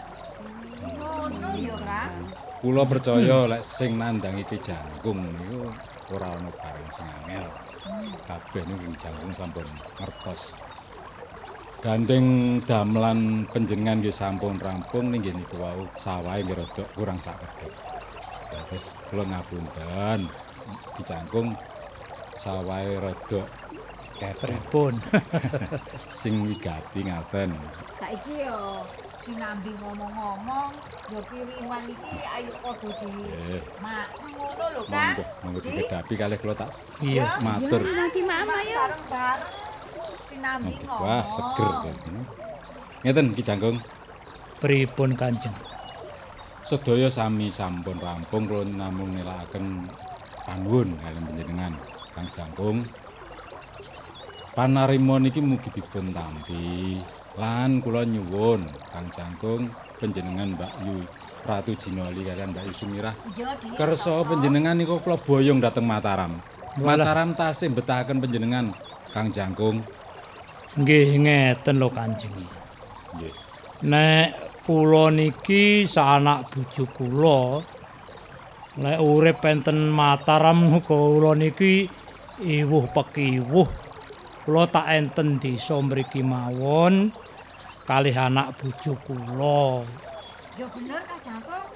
Kula 2.61 2.85
percaya 2.85 3.49
lek 3.49 3.65
sing 3.65 3.97
nandangi 3.97 4.45
Ki 4.45 4.61
Jangkung 4.61 5.33
niku 5.33 5.65
ora 6.13 6.29
ana 6.29 6.53
barang 6.53 6.89
sing 6.93 7.09
angel. 7.09 7.49
Kabeh 8.29 8.69
niku 8.69 8.85
Jangkung 9.01 9.33
sampun 9.33 9.65
ngertos. 9.97 10.53
Gandeng 11.81 12.61
damelan 12.69 13.49
panjenengan 13.49 14.05
nggih 14.05 14.13
sampun 14.13 14.61
rampung 14.61 15.09
ning 15.09 15.25
nggih 15.25 15.41
niku 15.41 15.57
wau 15.57 15.89
sawahe 15.97 16.45
nggih 16.45 16.61
rada 16.61 16.85
kurang 16.93 17.17
sak 17.17 17.41
kedhok. 17.41 17.73
Dados 18.53 18.93
kula 19.09 19.25
ngapunten 19.25 20.29
Ki 20.93 21.01
Jangkung 21.01 21.57
sawahe 22.37 23.01
rada 23.01 23.41
ketrep 24.21 24.69
Pripun? 24.69 25.01
sing 26.21 26.45
wigati 26.45 27.09
ngaten. 27.09 27.57
Saiki 27.97 28.45
yo 28.45 28.85
sinambi 29.31 29.71
ngomong-ngomong, 29.79 30.71
yo 31.15 31.21
kiriman 31.31 31.87
iki 31.87 32.19
ayo 32.27 32.51
padha 32.59 32.91
di 32.99 33.11
mak 33.79 34.09
ngono 34.19 34.65
lho, 34.75 34.83
Kang. 34.91 35.15
monggo 35.15 35.25
monggo 35.47 35.61
kalih 36.19 36.39
kula 36.43 36.55
tak 36.59 36.71
Iya. 36.99 37.39
matur. 37.39 37.83
Nanti 37.87 38.21
mama 38.27 38.59
ya. 38.67 38.75
bareng-bareng 38.83 39.55
sinambi 40.27 40.75
ngomong. 40.83 41.07
Wah, 41.07 41.23
seger 41.31 41.71
kan. 41.79 41.97
Ngeten 43.07 43.27
Ki 43.39 43.43
Jangkung, 43.47 43.79
Pripun 44.59 45.15
Kanjeng? 45.15 45.55
sedaya 46.61 47.09
sami 47.09 47.49
sampun 47.49 47.97
rampung 48.03 48.45
kula 48.51 48.67
namung 48.69 49.17
nilakaken 49.17 49.89
panuwun 50.45 50.99
kaliyan 51.01 51.25
panjenengan 51.31 51.75
Kang 52.13 52.29
Jangkung. 52.35 52.79
Panarima 54.51 55.23
niki 55.23 55.39
mugi 55.41 55.71
dipun 55.71 56.11
tampi 56.11 56.99
lan 57.39 57.79
kula 57.79 58.03
nyuwun 58.03 58.67
Kang 58.91 59.07
Jangkung 59.15 59.71
panjenengan 60.03 60.59
Mbak 60.59 60.73
Yu 60.83 60.97
Ratu 61.47 61.73
Jinoli 61.79 62.27
kaliyan 62.27 62.51
Mbak 62.51 62.65
Yu 62.67 62.75
Sumirah 62.75 63.15
kersa 63.79 64.27
panjenengan 64.27 64.75
niku 64.75 64.99
kula 64.99 65.21
boyong 65.21 65.63
dhateng 65.63 65.87
Mataram. 65.87 66.43
Mataram 66.83 67.35
tasih 67.35 67.71
betahaken 67.71 68.19
panjenengan 68.19 68.75
Kang 69.15 69.31
Jangkung. 69.31 69.83
Nggih 70.79 71.19
ngeten 71.19 71.83
lho 71.83 71.91
Kanjeng. 71.91 72.35
Nggih. 73.15 73.35
Nek 73.87 74.63
kula 74.67 75.11
niki 75.15 75.87
saanak 75.87 76.51
bojo 76.51 76.85
kula 76.95 77.41
lek 78.79 78.99
urip 79.03 79.43
enten 79.47 79.91
Mataram 79.91 80.71
kula 80.87 81.39
niki 81.39 81.87
iwuh 82.43 82.87
pekiwuh. 82.91 83.90
Kula 84.41 84.65
tak 84.73 84.89
enten 84.89 85.37
desa 85.37 85.77
mriki 85.85 86.25
mawon 86.25 87.13
kalih 87.85 88.17
anak 88.17 88.57
bojo 88.57 88.97
kula. 89.05 89.85
Ya 90.57 90.67
bener 90.73 91.01
Kak 91.05 91.21
Jangkung. 91.21 91.69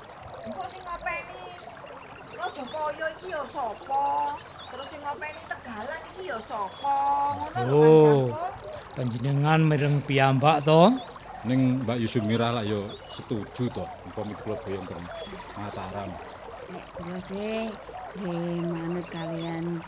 Engko 0.45 0.65
sing 0.69 0.83
ngopeni 0.85 1.45
Rajapaya 2.37 3.07
iki 3.17 3.29
ya 3.33 3.43
sapa? 3.45 4.05
Terus 4.73 4.87
sing 4.89 5.01
ngopeni 5.05 5.43
Tegalan 5.45 6.03
iki 6.17 6.23
ya 6.33 6.39
sapa? 6.41 6.97
Ngono 7.37 7.61
lho 7.69 7.85
Oh. 7.85 8.23
Kak. 8.33 8.53
Panjenengan 8.97 9.61
mireng 9.61 9.97
piyambak 10.07 10.65
to? 10.65 10.97
Ning 11.45 11.85
Mbak 11.85 12.01
Yusumira 12.01 12.49
lah 12.49 12.65
yo 12.65 12.89
setuju 13.13 13.69
to. 13.69 13.85
Muga 14.09 14.35
kula 14.41 14.57
boyong 14.65 14.89
teng 14.89 15.05
Mataram. 15.61 16.11
Nek 16.73 16.85
kula 16.97 17.19
sih 17.21 17.69
nggih 18.17 18.65
manut 18.73 19.07
kalian 19.13 19.85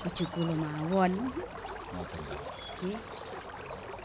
bojo 0.00 0.24
kula 0.32 0.54
mawon. 0.56 1.12
Ngoten 1.92 2.20
ta. 2.24 2.36
Nggih. 2.80 3.00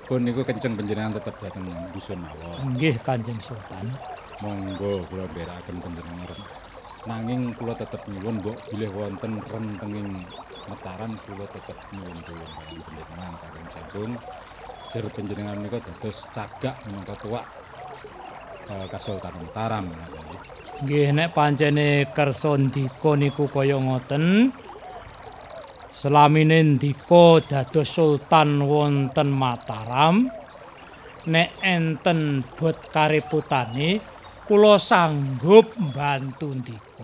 Pun 0.06 0.22
niku 0.22 0.42
kenceng 0.46 0.76
panjenengan 0.76 1.16
tetep 1.18 1.36
dateng 1.40 1.66
dusun 1.96 2.20
mawon. 2.20 2.76
Nggih 2.76 3.00
Kanjeng 3.00 3.40
Sultan. 3.40 3.96
Monggo 4.44 5.08
kula 5.08 5.24
ndherekaken 5.32 5.76
panjenengan. 5.80 6.40
Nanging 7.08 7.56
kula 7.56 7.74
tetep 7.80 8.02
nyuwun 8.12 8.44
mbok 8.44 8.58
bilih 8.74 8.92
wonten 8.92 9.40
rentenging 9.40 10.10
Mataram 10.66 11.14
kula 11.22 11.46
tetep 11.46 11.78
nyuwun 11.94 12.18
tulung 12.26 12.50
kaliyan 12.58 12.82
panjenengan 12.84 13.34
kagem 13.40 13.66
Jabung. 13.72 14.12
Jer 14.92 15.06
panjenengan 15.14 15.58
menika 15.62 15.80
dados 15.80 16.28
cagak 16.34 16.76
minangka 16.90 17.16
tuwak 17.24 17.46
eh, 18.68 18.88
Kasultanan 18.92 19.48
Mataram 19.48 19.86
ngoten 19.88 20.22
nggih. 20.28 20.42
Nggih 20.84 21.08
nek 21.16 21.30
pancene 21.32 22.12
kersa 22.12 22.60
ndika 22.60 23.16
niku 23.16 23.48
kaya 23.48 23.80
ngoten. 23.80 24.52
Selamine 26.00 26.58
ndika 26.64 27.24
dados 27.50 27.90
sultan 27.96 28.50
wonten 28.72 29.30
Mataram. 29.42 30.18
Nek 31.32 31.50
enten 31.74 32.22
bot 32.58 32.80
kariputane 32.94 33.90
kula 34.48 34.74
sanggup 34.90 35.68
mbantu 35.88 36.48
ndika. 36.60 36.95